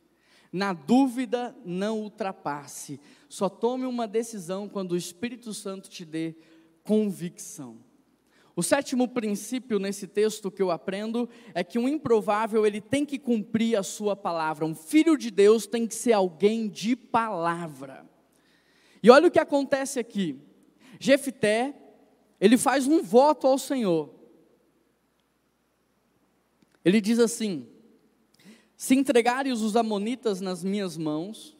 Na 0.51 0.71
dúvida, 0.71 1.55
não 1.65 1.99
ultrapasse. 2.01 2.99
Só 3.27 3.49
tome 3.49 3.86
uma 3.86 4.07
decisão 4.07 4.69
quando 4.69 4.91
o 4.91 4.97
Espírito 4.97 5.51
Santo 5.51 5.89
te 5.89 6.05
dê 6.05 6.36
convicção. 6.84 7.77
O 8.55 8.61
sétimo 8.61 9.07
princípio 9.07 9.79
nesse 9.79 10.07
texto 10.07 10.51
que 10.51 10.61
eu 10.61 10.69
aprendo 10.69 11.27
é 11.55 11.63
que 11.63 11.79
um 11.79 11.89
improvável 11.89 12.65
ele 12.65 12.79
tem 12.79 13.03
que 13.03 13.17
cumprir 13.17 13.75
a 13.75 13.81
sua 13.81 14.15
palavra. 14.15 14.65
Um 14.65 14.75
filho 14.75 15.17
de 15.17 15.31
Deus 15.31 15.65
tem 15.65 15.87
que 15.87 15.95
ser 15.95 16.13
alguém 16.13 16.67
de 16.67 16.95
palavra. 16.95 18.07
E 19.01 19.09
olha 19.09 19.27
o 19.27 19.31
que 19.31 19.39
acontece 19.39 19.99
aqui. 19.99 20.39
Jefté, 20.99 21.73
ele 22.39 22.57
faz 22.57 22.85
um 22.85 23.01
voto 23.01 23.47
ao 23.47 23.57
Senhor. 23.57 24.13
Ele 26.85 27.01
diz 27.01 27.17
assim: 27.17 27.67
Se 28.77 28.93
entregares 28.93 29.61
os 29.61 29.75
amonitas 29.75 30.41
nas 30.41 30.63
minhas 30.63 30.95
mãos, 30.95 31.52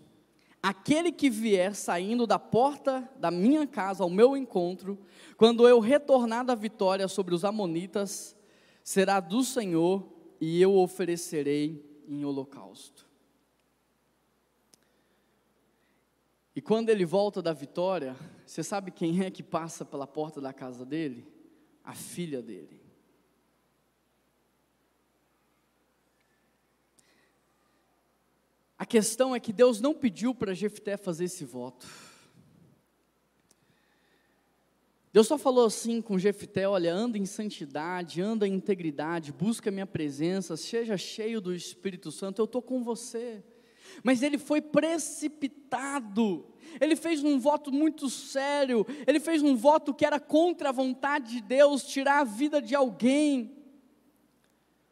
aquele 0.64 1.12
que 1.12 1.30
vier 1.30 1.76
saindo 1.76 2.26
da 2.26 2.40
porta 2.40 3.08
da 3.20 3.30
minha 3.30 3.68
casa 3.68 4.02
ao 4.02 4.10
meu 4.10 4.38
encontro, 4.38 4.98
quando 5.36 5.68
eu 5.68 5.82
retornar 5.82 6.46
da 6.46 6.56
vitória 6.56 7.06
sobre 7.10 7.36
os 7.36 7.44
Amonitas, 7.44 8.34
será 8.82 9.20
do 9.20 9.44
Senhor 9.44 10.08
e 10.40 10.62
eu 10.62 10.74
oferecerei 10.76 12.04
em 12.08 12.24
holocausto. 12.24 13.06
E 16.56 16.62
quando 16.62 16.90
ele 16.90 17.04
volta 17.04 17.42
da 17.42 17.52
vitória, 17.52 18.16
você 18.46 18.64
sabe 18.64 18.92
quem 18.92 19.22
é 19.22 19.30
que 19.32 19.44
passa 19.44 19.84
pela 19.84 20.08
porta 20.08 20.40
da 20.40 20.54
casa 20.54 20.86
dele? 20.86 21.28
A 21.84 21.94
filha 21.94 22.42
dele. 22.42 22.83
A 28.84 28.86
questão 28.86 29.34
é 29.34 29.40
que 29.40 29.54
Deus 29.54 29.80
não 29.80 29.94
pediu 29.94 30.36
para 30.36 30.54
Jefté 30.54 30.98
fazer 30.98 31.24
esse 31.24 31.46
voto. 31.46 31.88
Deus 35.14 35.26
só 35.26 35.38
falou 35.38 35.68
assim 35.68 36.02
com 36.02 36.20
Jefté: 36.20 36.68
olha, 36.68 36.94
anda 36.94 37.18
em 37.18 37.26
santidade, 37.26 38.22
anda 38.22 38.46
em 38.46 38.56
integridade, 38.56 39.32
busca 39.32 39.72
minha 39.72 39.88
presença, 39.88 40.58
seja 40.58 40.98
cheio 40.98 41.40
do 41.40 41.56
Espírito 41.56 42.12
Santo, 42.12 42.42
eu 42.42 42.44
estou 42.44 42.62
com 42.62 42.84
você. 42.84 43.42
Mas 44.04 44.22
ele 44.22 44.38
foi 44.38 44.60
precipitado, 44.60 46.46
ele 46.82 46.98
fez 46.98 47.24
um 47.24 47.40
voto 47.40 47.72
muito 47.72 48.10
sério, 48.10 48.86
ele 49.08 49.22
fez 49.22 49.42
um 49.42 49.56
voto 49.56 49.94
que 49.94 50.06
era 50.06 50.20
contra 50.20 50.68
a 50.68 50.74
vontade 50.74 51.36
de 51.36 51.42
Deus, 51.42 51.86
tirar 51.86 52.20
a 52.20 52.26
vida 52.26 52.62
de 52.62 52.76
alguém, 52.76 53.56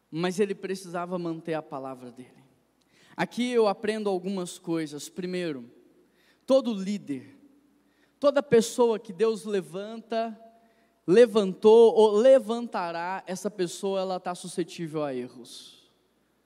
mas 0.10 0.40
ele 0.40 0.56
precisava 0.56 1.20
manter 1.20 1.56
a 1.56 1.62
palavra 1.62 2.10
dele. 2.10 2.41
Aqui 3.22 3.52
eu 3.52 3.68
aprendo 3.68 4.10
algumas 4.10 4.58
coisas. 4.58 5.08
Primeiro, 5.10 5.70
todo 6.46 6.74
líder, 6.74 7.42
Toda 8.22 8.44
pessoa 8.44 9.00
que 9.00 9.12
Deus 9.12 9.46
levanta, 9.46 10.40
levantou 11.08 11.92
ou 11.96 12.12
levantará, 12.12 13.24
essa 13.26 13.50
pessoa 13.50 14.00
ela 14.00 14.18
está 14.18 14.36
suscetível 14.36 15.04
a 15.04 15.12
erros. 15.12 15.92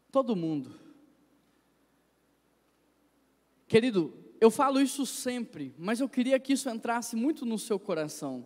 Todo 0.09 0.37
mundo. 0.37 0.73
Querido, 3.67 4.13
eu 4.39 4.49
falo 4.49 4.79
isso 4.79 5.05
sempre, 5.05 5.75
mas 5.77 5.99
eu 5.99 6.07
queria 6.07 6.39
que 6.39 6.53
isso 6.53 6.69
entrasse 6.69 7.13
muito 7.13 7.45
no 7.45 7.59
seu 7.59 7.77
coração. 7.77 8.45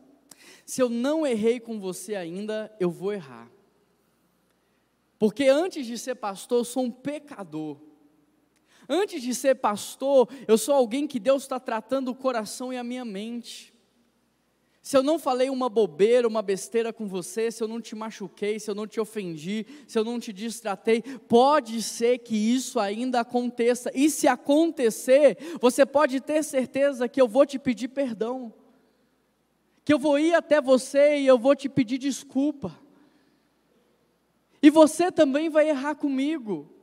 Se 0.65 0.81
eu 0.81 0.89
não 0.89 1.23
errei 1.23 1.59
com 1.59 1.79
você 1.79 2.15
ainda, 2.15 2.75
eu 2.79 2.89
vou 2.89 3.13
errar. 3.13 3.47
Porque 5.19 5.43
antes 5.43 5.85
de 5.85 5.99
ser 5.99 6.15
pastor, 6.15 6.61
eu 6.61 6.65
sou 6.65 6.85
um 6.85 6.91
pecador. 6.91 7.88
Antes 8.89 9.21
de 9.21 9.35
ser 9.35 9.55
pastor, 9.55 10.27
eu 10.47 10.57
sou 10.57 10.73
alguém 10.73 11.05
que 11.05 11.19
Deus 11.19 11.43
está 11.43 11.59
tratando 11.59 12.09
o 12.09 12.15
coração 12.15 12.73
e 12.73 12.77
a 12.77 12.83
minha 12.83 13.05
mente. 13.05 13.71
Se 14.81 14.97
eu 14.97 15.03
não 15.03 15.19
falei 15.19 15.51
uma 15.51 15.69
bobeira, 15.69 16.27
uma 16.27 16.41
besteira 16.41 16.91
com 16.91 17.07
você, 17.07 17.51
se 17.51 17.61
eu 17.61 17.67
não 17.67 17.79
te 17.79 17.95
machuquei, 17.95 18.59
se 18.59 18.71
eu 18.71 18.73
não 18.73 18.87
te 18.87 18.99
ofendi, 18.99 19.63
se 19.87 19.99
eu 19.99 20.03
não 20.03 20.19
te 20.19 20.33
distratei, 20.33 21.03
pode 21.03 21.83
ser 21.83 22.17
que 22.17 22.35
isso 22.35 22.79
ainda 22.79 23.19
aconteça. 23.19 23.91
E 23.93 24.09
se 24.09 24.27
acontecer, 24.27 25.37
você 25.61 25.85
pode 25.85 26.19
ter 26.19 26.43
certeza 26.43 27.07
que 27.07 27.21
eu 27.21 27.27
vou 27.27 27.45
te 27.45 27.59
pedir 27.59 27.89
perdão. 27.89 28.51
Que 29.85 29.93
eu 29.93 29.99
vou 29.99 30.17
ir 30.17 30.33
até 30.33 30.59
você 30.59 31.19
e 31.19 31.27
eu 31.27 31.37
vou 31.37 31.55
te 31.55 31.69
pedir 31.69 31.99
desculpa. 31.99 32.75
E 34.63 34.71
você 34.71 35.11
também 35.11 35.49
vai 35.49 35.69
errar 35.69 35.93
comigo. 35.93 36.78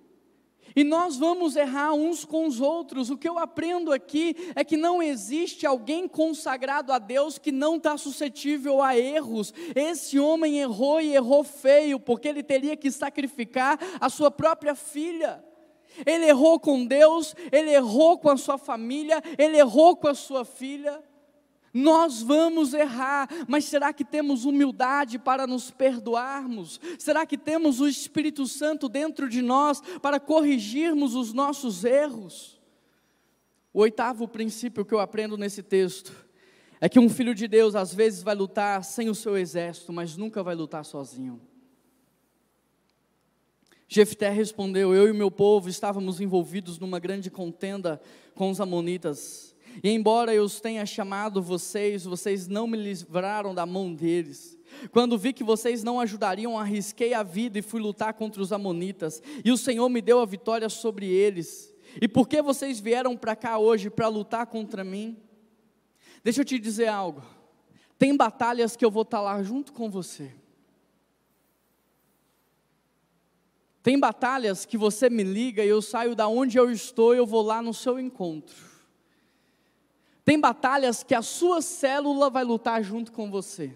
E 0.76 0.84
nós 0.84 1.16
vamos 1.16 1.56
errar 1.56 1.94
uns 1.94 2.22
com 2.22 2.46
os 2.46 2.60
outros. 2.60 3.08
O 3.08 3.16
que 3.16 3.26
eu 3.26 3.38
aprendo 3.38 3.90
aqui 3.90 4.36
é 4.54 4.62
que 4.62 4.76
não 4.76 5.02
existe 5.02 5.66
alguém 5.66 6.06
consagrado 6.06 6.92
a 6.92 6.98
Deus 6.98 7.38
que 7.38 7.50
não 7.50 7.76
está 7.76 7.96
suscetível 7.96 8.82
a 8.82 8.94
erros. 8.94 9.54
Esse 9.74 10.18
homem 10.18 10.58
errou 10.58 11.00
e 11.00 11.14
errou 11.14 11.42
feio, 11.42 11.98
porque 11.98 12.28
ele 12.28 12.42
teria 12.42 12.76
que 12.76 12.90
sacrificar 12.90 13.78
a 13.98 14.10
sua 14.10 14.30
própria 14.30 14.74
filha. 14.74 15.42
Ele 16.04 16.26
errou 16.26 16.60
com 16.60 16.84
Deus, 16.84 17.34
ele 17.50 17.70
errou 17.70 18.18
com 18.18 18.28
a 18.28 18.36
sua 18.36 18.58
família, 18.58 19.22
ele 19.38 19.56
errou 19.56 19.96
com 19.96 20.08
a 20.08 20.14
sua 20.14 20.44
filha. 20.44 21.02
Nós 21.76 22.22
vamos 22.22 22.72
errar, 22.72 23.28
mas 23.46 23.66
será 23.66 23.92
que 23.92 24.02
temos 24.02 24.46
humildade 24.46 25.18
para 25.18 25.46
nos 25.46 25.70
perdoarmos? 25.70 26.80
Será 26.98 27.26
que 27.26 27.36
temos 27.36 27.80
o 27.80 27.86
Espírito 27.86 28.46
Santo 28.46 28.88
dentro 28.88 29.28
de 29.28 29.42
nós 29.42 29.82
para 30.00 30.18
corrigirmos 30.18 31.14
os 31.14 31.34
nossos 31.34 31.84
erros? 31.84 32.58
O 33.74 33.80
oitavo 33.80 34.26
princípio 34.26 34.86
que 34.86 34.94
eu 34.94 35.00
aprendo 35.00 35.36
nesse 35.36 35.62
texto 35.62 36.14
é 36.80 36.88
que 36.88 36.98
um 36.98 37.10
filho 37.10 37.34
de 37.34 37.46
Deus 37.46 37.74
às 37.74 37.92
vezes 37.92 38.22
vai 38.22 38.34
lutar 38.34 38.82
sem 38.82 39.10
o 39.10 39.14
seu 39.14 39.36
exército, 39.36 39.92
mas 39.92 40.16
nunca 40.16 40.42
vai 40.42 40.54
lutar 40.54 40.82
sozinho. 40.82 41.38
Jefté 43.86 44.30
respondeu: 44.30 44.94
Eu 44.94 45.08
e 45.08 45.12
meu 45.12 45.30
povo 45.30 45.68
estávamos 45.68 46.22
envolvidos 46.22 46.78
numa 46.78 46.98
grande 46.98 47.30
contenda 47.30 48.00
com 48.34 48.50
os 48.50 48.62
amonitas. 48.62 49.54
E 49.82 49.90
embora 49.90 50.34
eu 50.34 50.44
os 50.44 50.60
tenha 50.60 50.84
chamado 50.86 51.42
vocês, 51.42 52.04
vocês 52.04 52.48
não 52.48 52.66
me 52.66 52.76
livraram 52.76 53.54
da 53.54 53.66
mão 53.66 53.92
deles. 53.92 54.58
Quando 54.90 55.18
vi 55.18 55.32
que 55.32 55.44
vocês 55.44 55.82
não 55.82 56.00
ajudariam, 56.00 56.58
arrisquei 56.58 57.14
a 57.14 57.22
vida 57.22 57.58
e 57.58 57.62
fui 57.62 57.80
lutar 57.80 58.14
contra 58.14 58.42
os 58.42 58.52
amonitas, 58.52 59.22
e 59.44 59.50
o 59.50 59.56
Senhor 59.56 59.88
me 59.88 60.00
deu 60.00 60.20
a 60.20 60.26
vitória 60.26 60.68
sobre 60.68 61.06
eles. 61.06 61.72
E 62.00 62.08
por 62.08 62.28
que 62.28 62.42
vocês 62.42 62.80
vieram 62.80 63.16
para 63.16 63.36
cá 63.36 63.58
hoje 63.58 63.88
para 63.88 64.08
lutar 64.08 64.46
contra 64.46 64.84
mim? 64.84 65.16
Deixa 66.22 66.40
eu 66.40 66.44
te 66.44 66.58
dizer 66.58 66.88
algo. 66.88 67.22
Tem 67.98 68.14
batalhas 68.16 68.76
que 68.76 68.84
eu 68.84 68.90
vou 68.90 69.02
estar 69.02 69.18
tá 69.18 69.22
lá 69.22 69.42
junto 69.42 69.72
com 69.72 69.88
você. 69.90 70.34
Tem 73.82 73.98
batalhas 73.98 74.66
que 74.66 74.76
você 74.76 75.08
me 75.08 75.22
liga 75.22 75.64
e 75.64 75.68
eu 75.68 75.80
saio 75.80 76.16
da 76.16 76.26
onde 76.26 76.58
eu 76.58 76.70
estou 76.70 77.14
e 77.14 77.18
eu 77.18 77.24
vou 77.24 77.42
lá 77.42 77.62
no 77.62 77.72
seu 77.72 78.00
encontro. 78.00 78.65
Tem 80.26 80.40
batalhas 80.40 81.04
que 81.04 81.14
a 81.14 81.22
sua 81.22 81.62
célula 81.62 82.28
vai 82.28 82.42
lutar 82.42 82.82
junto 82.82 83.12
com 83.12 83.30
você. 83.30 83.72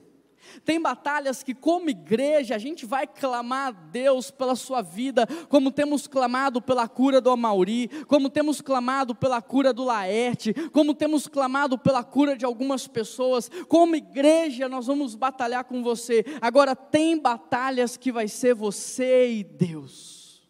Tem 0.65 0.81
batalhas 0.81 1.45
que, 1.45 1.55
como 1.55 1.89
igreja, 1.89 2.57
a 2.57 2.59
gente 2.59 2.85
vai 2.85 3.07
clamar 3.07 3.69
a 3.69 3.71
Deus 3.71 4.33
pela 4.33 4.57
sua 4.57 4.83
vida, 4.83 5.29
como 5.49 5.71
temos 5.71 6.09
clamado 6.09 6.61
pela 6.61 6.89
cura 6.89 7.21
do 7.21 7.31
Amauri, 7.31 7.87
como 8.09 8.29
temos 8.29 8.61
clamado 8.61 9.15
pela 9.15 9.41
cura 9.41 9.73
do 9.73 9.85
Laerte, 9.85 10.53
como 10.73 10.93
temos 10.93 11.29
clamado 11.29 11.79
pela 11.79 12.03
cura 12.03 12.37
de 12.37 12.45
algumas 12.45 12.89
pessoas. 12.89 13.49
Como 13.69 13.95
igreja, 13.95 14.69
nós 14.69 14.89
vamos 14.89 15.15
batalhar 15.15 15.63
com 15.63 15.85
você. 15.85 16.25
Agora, 16.41 16.75
tem 16.75 17.17
batalhas 17.17 17.97
que 17.97 18.11
vai 18.11 18.27
ser 18.27 18.57
você 18.57 19.31
e 19.35 19.45
Deus. 19.45 20.43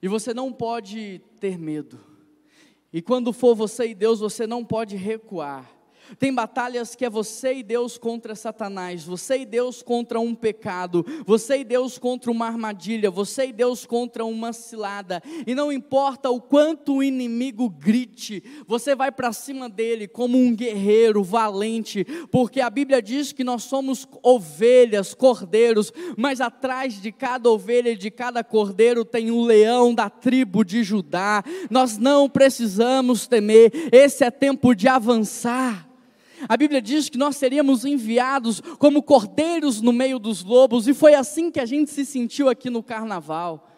E 0.00 0.06
você 0.06 0.32
não 0.32 0.52
pode 0.52 1.20
ter 1.40 1.58
medo. 1.58 2.09
E 2.92 3.00
quando 3.00 3.32
for 3.32 3.54
você 3.54 3.88
e 3.88 3.94
Deus, 3.94 4.20
você 4.20 4.46
não 4.46 4.64
pode 4.64 4.96
recuar. 4.96 5.79
Tem 6.18 6.32
batalhas 6.32 6.94
que 6.94 7.04
é 7.04 7.10
você 7.10 7.54
e 7.54 7.62
Deus 7.62 7.96
contra 7.96 8.34
Satanás, 8.34 9.04
você 9.04 9.38
e 9.38 9.46
Deus 9.46 9.82
contra 9.82 10.20
um 10.20 10.34
pecado, 10.34 11.04
você 11.26 11.58
e 11.58 11.64
Deus 11.64 11.98
contra 11.98 12.30
uma 12.30 12.46
armadilha, 12.46 13.10
você 13.10 13.46
e 13.46 13.52
Deus 13.52 13.86
contra 13.86 14.24
uma 14.24 14.52
cilada. 14.52 15.22
E 15.46 15.54
não 15.54 15.72
importa 15.72 16.30
o 16.30 16.40
quanto 16.40 16.96
o 16.96 17.02
inimigo 17.02 17.68
grite, 17.68 18.42
você 18.66 18.94
vai 18.94 19.12
para 19.12 19.32
cima 19.32 19.68
dele 19.68 20.08
como 20.08 20.38
um 20.38 20.54
guerreiro 20.54 21.22
valente, 21.22 22.04
porque 22.30 22.60
a 22.60 22.70
Bíblia 22.70 23.00
diz 23.02 23.32
que 23.32 23.44
nós 23.44 23.64
somos 23.64 24.06
ovelhas, 24.22 25.14
cordeiros, 25.14 25.92
mas 26.16 26.40
atrás 26.40 27.00
de 27.00 27.12
cada 27.12 27.50
ovelha 27.50 27.90
e 27.90 27.96
de 27.96 28.10
cada 28.10 28.42
cordeiro 28.42 29.04
tem 29.04 29.30
um 29.30 29.44
leão 29.44 29.94
da 29.94 30.10
tribo 30.10 30.64
de 30.64 30.82
Judá. 30.82 31.42
Nós 31.70 31.98
não 31.98 32.28
precisamos 32.28 33.26
temer, 33.26 33.70
esse 33.92 34.24
é 34.24 34.30
tempo 34.30 34.74
de 34.74 34.88
avançar. 34.88 35.90
A 36.48 36.56
Bíblia 36.56 36.80
diz 36.80 37.08
que 37.08 37.18
nós 37.18 37.36
seríamos 37.36 37.84
enviados 37.84 38.60
como 38.78 39.02
cordeiros 39.02 39.80
no 39.80 39.92
meio 39.92 40.18
dos 40.18 40.42
lobos, 40.42 40.88
e 40.88 40.94
foi 40.94 41.14
assim 41.14 41.50
que 41.50 41.60
a 41.60 41.66
gente 41.66 41.90
se 41.90 42.04
sentiu 42.04 42.48
aqui 42.48 42.70
no 42.70 42.82
carnaval. 42.82 43.68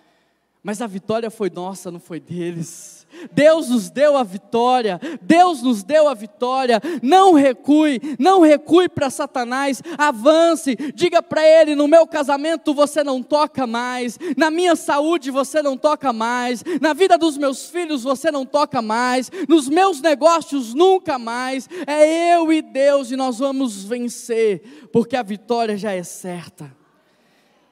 Mas 0.63 0.81
a 0.81 0.87
vitória 0.87 1.31
foi 1.31 1.51
nossa, 1.51 1.91
não 1.91 2.01
foi 2.01 2.21
deles. 2.21 3.02
Deus 3.33 3.69
nos 3.69 3.91
deu 3.91 4.17
a 4.17 4.23
vitória, 4.23 5.01
Deus 5.21 5.63
nos 5.63 5.83
deu 5.83 6.09
a 6.09 6.15
vitória. 6.15 6.81
Não 7.03 7.35
recue, 7.35 8.01
não 8.19 8.41
recue 8.41 8.89
para 8.89 9.11
Satanás, 9.11 9.83
avance, 9.97 10.77
diga 10.95 11.23
para 11.23 11.47
ele: 11.47 11.75
no 11.75 11.89
meu 11.89 12.07
casamento 12.07 12.75
você 12.75 13.03
não 13.05 13.23
toca 13.23 13.67
mais, 13.67 14.19
na 14.37 14.51
minha 14.51 14.77
saúde 14.77 15.31
você 15.31 15.63
não 15.63 15.77
toca 15.77 16.13
mais, 16.13 16.65
na 16.81 16.93
vida 16.93 17.17
dos 17.19 17.37
meus 17.37 17.69
filhos 17.69 18.03
você 18.03 18.31
não 18.31 18.45
toca 18.45 18.83
mais, 18.83 19.31
nos 19.49 19.69
meus 19.69 20.01
negócios 20.01 20.75
nunca 20.75 21.19
mais. 21.19 21.69
É 21.87 22.35
eu 22.35 22.53
e 22.53 22.63
Deus 22.63 23.11
e 23.11 23.17
nós 23.17 23.39
vamos 23.39 23.85
vencer, 23.85 24.89
porque 24.93 25.17
a 25.17 25.23
vitória 25.23 25.77
já 25.77 25.93
é 25.93 26.03
certa. 26.03 26.75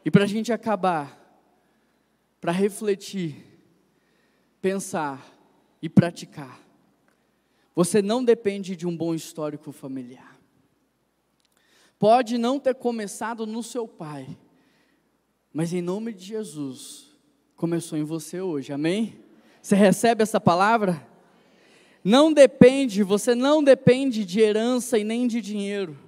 E 0.04 0.10
para 0.10 0.24
a 0.24 0.26
gente 0.26 0.52
acabar, 0.52 1.18
para 2.40 2.52
refletir, 2.52 3.46
pensar 4.60 5.29
e 5.82 5.88
praticar. 5.88 6.60
Você 7.74 8.02
não 8.02 8.24
depende 8.24 8.76
de 8.76 8.86
um 8.86 8.96
bom 8.96 9.14
histórico 9.14 9.72
familiar. 9.72 10.38
Pode 11.98 12.38
não 12.38 12.58
ter 12.58 12.74
começado 12.74 13.46
no 13.46 13.62
seu 13.62 13.86
pai, 13.86 14.36
mas 15.52 15.72
em 15.72 15.82
nome 15.82 16.12
de 16.12 16.24
Jesus, 16.24 17.14
começou 17.56 17.98
em 17.98 18.04
você 18.04 18.40
hoje, 18.40 18.72
amém? 18.72 19.18
Você 19.60 19.74
recebe 19.74 20.22
essa 20.22 20.40
palavra? 20.40 21.06
Não 22.02 22.32
depende, 22.32 23.02
você 23.02 23.34
não 23.34 23.62
depende 23.62 24.24
de 24.24 24.40
herança 24.40 24.98
e 24.98 25.04
nem 25.04 25.26
de 25.26 25.40
dinheiro. 25.40 25.98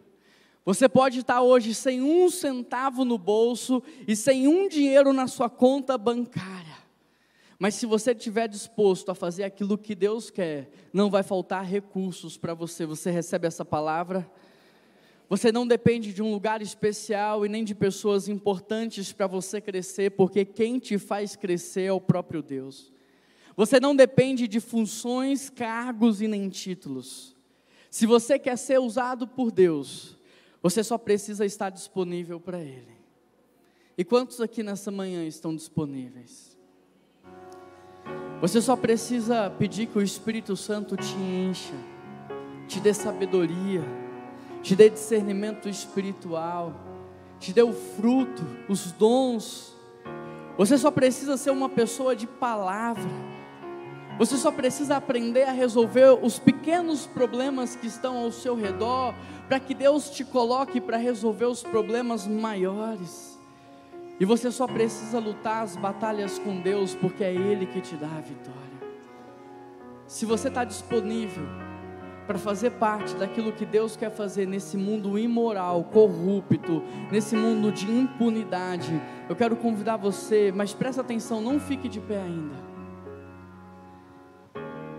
Você 0.64 0.88
pode 0.88 1.18
estar 1.18 1.42
hoje 1.42 1.74
sem 1.74 2.00
um 2.00 2.30
centavo 2.30 3.04
no 3.04 3.18
bolso 3.18 3.82
e 4.06 4.14
sem 4.14 4.46
um 4.46 4.68
dinheiro 4.68 5.12
na 5.12 5.26
sua 5.26 5.50
conta 5.50 5.98
bancária. 5.98 6.81
Mas 7.62 7.76
se 7.76 7.86
você 7.86 8.10
estiver 8.10 8.48
disposto 8.48 9.08
a 9.08 9.14
fazer 9.14 9.44
aquilo 9.44 9.78
que 9.78 9.94
Deus 9.94 10.30
quer, 10.30 10.68
não 10.92 11.08
vai 11.08 11.22
faltar 11.22 11.64
recursos 11.64 12.36
para 12.36 12.54
você. 12.54 12.84
Você 12.84 13.08
recebe 13.08 13.46
essa 13.46 13.64
palavra? 13.64 14.28
Você 15.28 15.52
não 15.52 15.64
depende 15.64 16.12
de 16.12 16.20
um 16.20 16.32
lugar 16.32 16.60
especial 16.60 17.46
e 17.46 17.48
nem 17.48 17.62
de 17.62 17.72
pessoas 17.72 18.26
importantes 18.26 19.12
para 19.12 19.28
você 19.28 19.60
crescer, 19.60 20.10
porque 20.10 20.44
quem 20.44 20.80
te 20.80 20.98
faz 20.98 21.36
crescer 21.36 21.82
é 21.82 21.92
o 21.92 22.00
próprio 22.00 22.42
Deus. 22.42 22.92
Você 23.56 23.78
não 23.78 23.94
depende 23.94 24.48
de 24.48 24.58
funções, 24.58 25.48
cargos 25.48 26.20
e 26.20 26.26
nem 26.26 26.48
títulos. 26.48 27.36
Se 27.88 28.06
você 28.06 28.40
quer 28.40 28.58
ser 28.58 28.80
usado 28.80 29.24
por 29.24 29.52
Deus, 29.52 30.18
você 30.60 30.82
só 30.82 30.98
precisa 30.98 31.46
estar 31.46 31.70
disponível 31.70 32.40
para 32.40 32.60
Ele. 32.60 32.96
E 33.96 34.04
quantos 34.04 34.40
aqui 34.40 34.64
nessa 34.64 34.90
manhã 34.90 35.24
estão 35.24 35.54
disponíveis? 35.54 36.51
Você 38.40 38.60
só 38.60 38.74
precisa 38.74 39.50
pedir 39.50 39.86
que 39.86 39.98
o 39.98 40.02
Espírito 40.02 40.56
Santo 40.56 40.96
te 40.96 41.14
encha, 41.14 41.74
te 42.66 42.80
dê 42.80 42.92
sabedoria, 42.92 43.84
te 44.62 44.74
dê 44.74 44.90
discernimento 44.90 45.68
espiritual, 45.68 46.74
te 47.38 47.52
dê 47.52 47.62
o 47.62 47.72
fruto, 47.72 48.44
os 48.68 48.90
dons. 48.92 49.76
Você 50.58 50.76
só 50.76 50.90
precisa 50.90 51.36
ser 51.36 51.50
uma 51.50 51.68
pessoa 51.68 52.16
de 52.16 52.26
palavra. 52.26 53.10
Você 54.18 54.36
só 54.36 54.50
precisa 54.52 54.96
aprender 54.96 55.44
a 55.44 55.52
resolver 55.52 56.18
os 56.22 56.38
pequenos 56.38 57.06
problemas 57.06 57.74
que 57.74 57.86
estão 57.86 58.18
ao 58.18 58.30
seu 58.30 58.54
redor, 58.54 59.14
para 59.48 59.58
que 59.58 59.74
Deus 59.74 60.10
te 60.10 60.24
coloque 60.24 60.80
para 60.80 60.96
resolver 60.96 61.46
os 61.46 61.62
problemas 61.62 62.26
maiores. 62.26 63.31
E 64.20 64.24
você 64.24 64.50
só 64.50 64.66
precisa 64.66 65.18
lutar 65.18 65.62
as 65.62 65.76
batalhas 65.76 66.38
com 66.38 66.60
Deus, 66.60 66.94
porque 66.94 67.24
é 67.24 67.32
Ele 67.32 67.66
que 67.66 67.80
te 67.80 67.96
dá 67.96 68.06
a 68.06 68.20
vitória. 68.20 68.62
Se 70.06 70.26
você 70.26 70.48
está 70.48 70.64
disponível 70.64 71.44
para 72.26 72.38
fazer 72.38 72.70
parte 72.72 73.14
daquilo 73.14 73.52
que 73.52 73.66
Deus 73.66 73.96
quer 73.96 74.10
fazer 74.10 74.46
nesse 74.46 74.76
mundo 74.76 75.18
imoral, 75.18 75.84
corrupto, 75.84 76.82
nesse 77.10 77.34
mundo 77.34 77.72
de 77.72 77.90
impunidade, 77.90 79.00
eu 79.28 79.34
quero 79.34 79.56
convidar 79.56 79.96
você, 79.96 80.52
mas 80.54 80.72
presta 80.72 81.00
atenção, 81.00 81.40
não 81.40 81.58
fique 81.58 81.88
de 81.88 82.00
pé 82.00 82.22
ainda. 82.22 82.72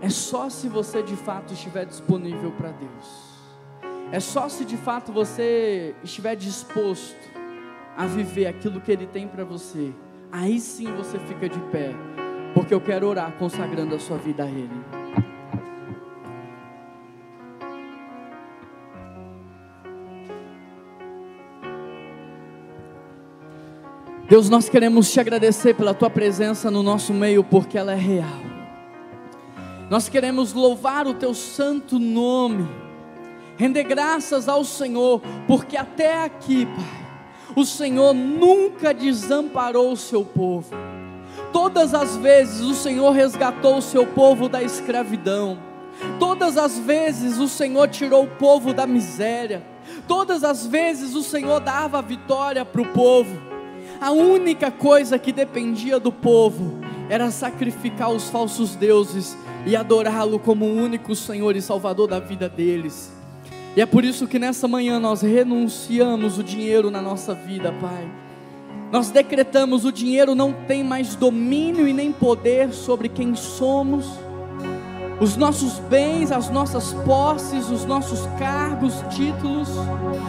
É 0.02 0.10
só 0.10 0.50
se 0.50 0.68
você 0.68 1.02
de 1.02 1.16
fato 1.16 1.54
estiver 1.54 1.86
disponível 1.86 2.52
para 2.52 2.72
Deus. 2.72 3.34
É 4.12 4.20
só 4.20 4.48
se 4.48 4.64
de 4.64 4.76
fato 4.76 5.10
você 5.10 5.94
estiver 6.04 6.36
disposto 6.36 7.33
a 7.96 8.06
viver 8.06 8.46
aquilo 8.46 8.80
que 8.80 8.90
Ele 8.90 9.06
tem 9.06 9.26
para 9.28 9.44
você, 9.44 9.92
aí 10.30 10.58
sim 10.58 10.92
você 10.94 11.18
fica 11.20 11.48
de 11.48 11.60
pé, 11.70 11.94
porque 12.52 12.74
eu 12.74 12.80
quero 12.80 13.06
orar 13.06 13.32
consagrando 13.38 13.94
a 13.94 13.98
sua 13.98 14.16
vida 14.16 14.44
a 14.44 14.48
Ele. 14.48 15.04
Deus, 24.28 24.48
nós 24.48 24.68
queremos 24.68 25.12
te 25.12 25.20
agradecer 25.20 25.74
pela 25.74 25.94
tua 25.94 26.10
presença 26.10 26.70
no 26.70 26.82
nosso 26.82 27.12
meio, 27.12 27.44
porque 27.44 27.76
ela 27.76 27.92
é 27.92 27.96
real. 27.96 28.40
Nós 29.90 30.08
queremos 30.08 30.52
louvar 30.52 31.06
o 31.06 31.14
teu 31.14 31.34
santo 31.34 31.98
nome, 31.98 32.66
render 33.56 33.84
graças 33.84 34.48
ao 34.48 34.64
Senhor, 34.64 35.20
porque 35.46 35.76
até 35.76 36.24
aqui, 36.24 36.66
Pai, 36.66 37.03
o 37.56 37.64
Senhor 37.64 38.12
nunca 38.12 38.92
desamparou 38.92 39.92
o 39.92 39.96
seu 39.96 40.24
povo. 40.24 40.74
Todas 41.52 41.94
as 41.94 42.16
vezes 42.16 42.60
o 42.60 42.74
Senhor 42.74 43.10
resgatou 43.12 43.78
o 43.78 43.82
seu 43.82 44.06
povo 44.06 44.48
da 44.48 44.62
escravidão. 44.62 45.58
Todas 46.18 46.56
as 46.56 46.78
vezes 46.78 47.38
o 47.38 47.46
Senhor 47.46 47.88
tirou 47.88 48.24
o 48.24 48.28
povo 48.28 48.74
da 48.74 48.86
miséria. 48.86 49.62
Todas 50.08 50.42
as 50.42 50.66
vezes 50.66 51.14
o 51.14 51.22
Senhor 51.22 51.60
dava 51.60 52.02
vitória 52.02 52.64
para 52.64 52.82
o 52.82 52.86
povo. 52.86 53.40
A 54.00 54.10
única 54.10 54.70
coisa 54.70 55.18
que 55.18 55.32
dependia 55.32 56.00
do 56.00 56.10
povo 56.10 56.80
era 57.08 57.30
sacrificar 57.30 58.10
os 58.10 58.28
falsos 58.28 58.74
deuses 58.74 59.36
e 59.64 59.76
adorá-lo 59.76 60.38
como 60.38 60.64
o 60.64 60.74
único 60.74 61.14
Senhor 61.14 61.54
e 61.54 61.62
Salvador 61.62 62.08
da 62.08 62.18
vida 62.18 62.48
deles. 62.48 63.13
E 63.76 63.80
é 63.80 63.86
por 63.86 64.04
isso 64.04 64.28
que 64.28 64.38
nessa 64.38 64.68
manhã 64.68 65.00
nós 65.00 65.22
renunciamos 65.22 66.38
o 66.38 66.44
dinheiro 66.44 66.90
na 66.90 67.02
nossa 67.02 67.34
vida, 67.34 67.72
Pai. 67.80 68.08
Nós 68.92 69.10
decretamos: 69.10 69.84
o 69.84 69.90
dinheiro 69.90 70.34
não 70.34 70.52
tem 70.52 70.84
mais 70.84 71.16
domínio 71.16 71.88
e 71.88 71.92
nem 71.92 72.12
poder 72.12 72.72
sobre 72.72 73.08
quem 73.08 73.34
somos. 73.34 74.06
Os 75.20 75.36
nossos 75.36 75.78
bens, 75.80 76.30
as 76.30 76.50
nossas 76.50 76.92
posses, 77.04 77.68
os 77.70 77.84
nossos 77.84 78.26
cargos, 78.38 78.94
títulos, 79.10 79.68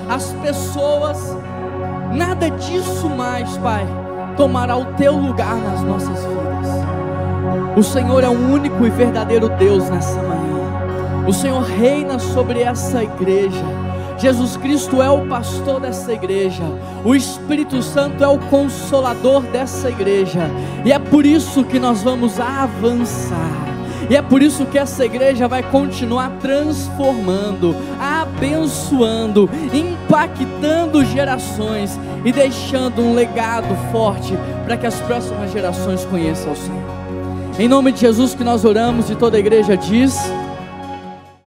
as 0.10 0.32
pessoas, 0.34 1.18
nada 2.16 2.50
disso 2.50 3.10
mais, 3.10 3.58
Pai, 3.58 3.86
tomará 4.38 4.78
o 4.78 4.94
teu 4.94 5.16
lugar 5.16 5.58
nas 5.58 5.82
nossas 5.82 6.20
vidas. 6.24 7.78
O 7.78 7.84
Senhor 7.84 8.24
é 8.24 8.30
o 8.30 8.54
único 8.54 8.86
e 8.86 8.90
verdadeiro 8.90 9.50
Deus 9.50 9.90
nessa 9.90 10.22
manhã. 10.22 10.45
O 11.28 11.34
Senhor 11.34 11.64
reina 11.64 12.20
sobre 12.20 12.62
essa 12.62 13.04
igreja. 13.04 13.66
Jesus 14.18 14.56
Cristo 14.58 15.02
é 15.02 15.10
o 15.10 15.28
pastor 15.28 15.82
dessa 15.82 16.14
igreja, 16.14 16.64
o 17.04 17.14
Espírito 17.14 17.82
Santo 17.82 18.24
é 18.24 18.28
o 18.28 18.40
consolador 18.40 19.42
dessa 19.42 19.90
igreja, 19.90 20.50
e 20.86 20.92
é 20.94 20.98
por 20.98 21.26
isso 21.26 21.66
que 21.66 21.78
nós 21.80 22.02
vamos 22.02 22.40
avançar. 22.40 23.76
E 24.10 24.16
é 24.16 24.22
por 24.22 24.42
isso 24.42 24.66
que 24.68 24.78
essa 24.78 25.04
igreja 25.04 25.48
vai 25.48 25.64
continuar 25.64 26.32
transformando, 26.40 27.76
abençoando, 28.00 29.50
impactando 29.74 31.04
gerações 31.04 32.00
e 32.24 32.32
deixando 32.32 33.02
um 33.02 33.16
legado 33.16 33.76
forte 33.92 34.38
para 34.64 34.78
que 34.78 34.86
as 34.86 35.02
próximas 35.02 35.52
gerações 35.52 36.06
conheçam 36.06 36.54
o 36.54 36.56
Senhor. 36.56 36.84
Em 37.58 37.68
nome 37.68 37.92
de 37.92 38.02
Jesus 38.02 38.36
que 38.36 38.44
nós 38.44 38.64
oramos 38.64 39.10
e 39.10 39.16
toda 39.16 39.38
a 39.38 39.40
igreja 39.40 39.76
diz. 39.76 40.16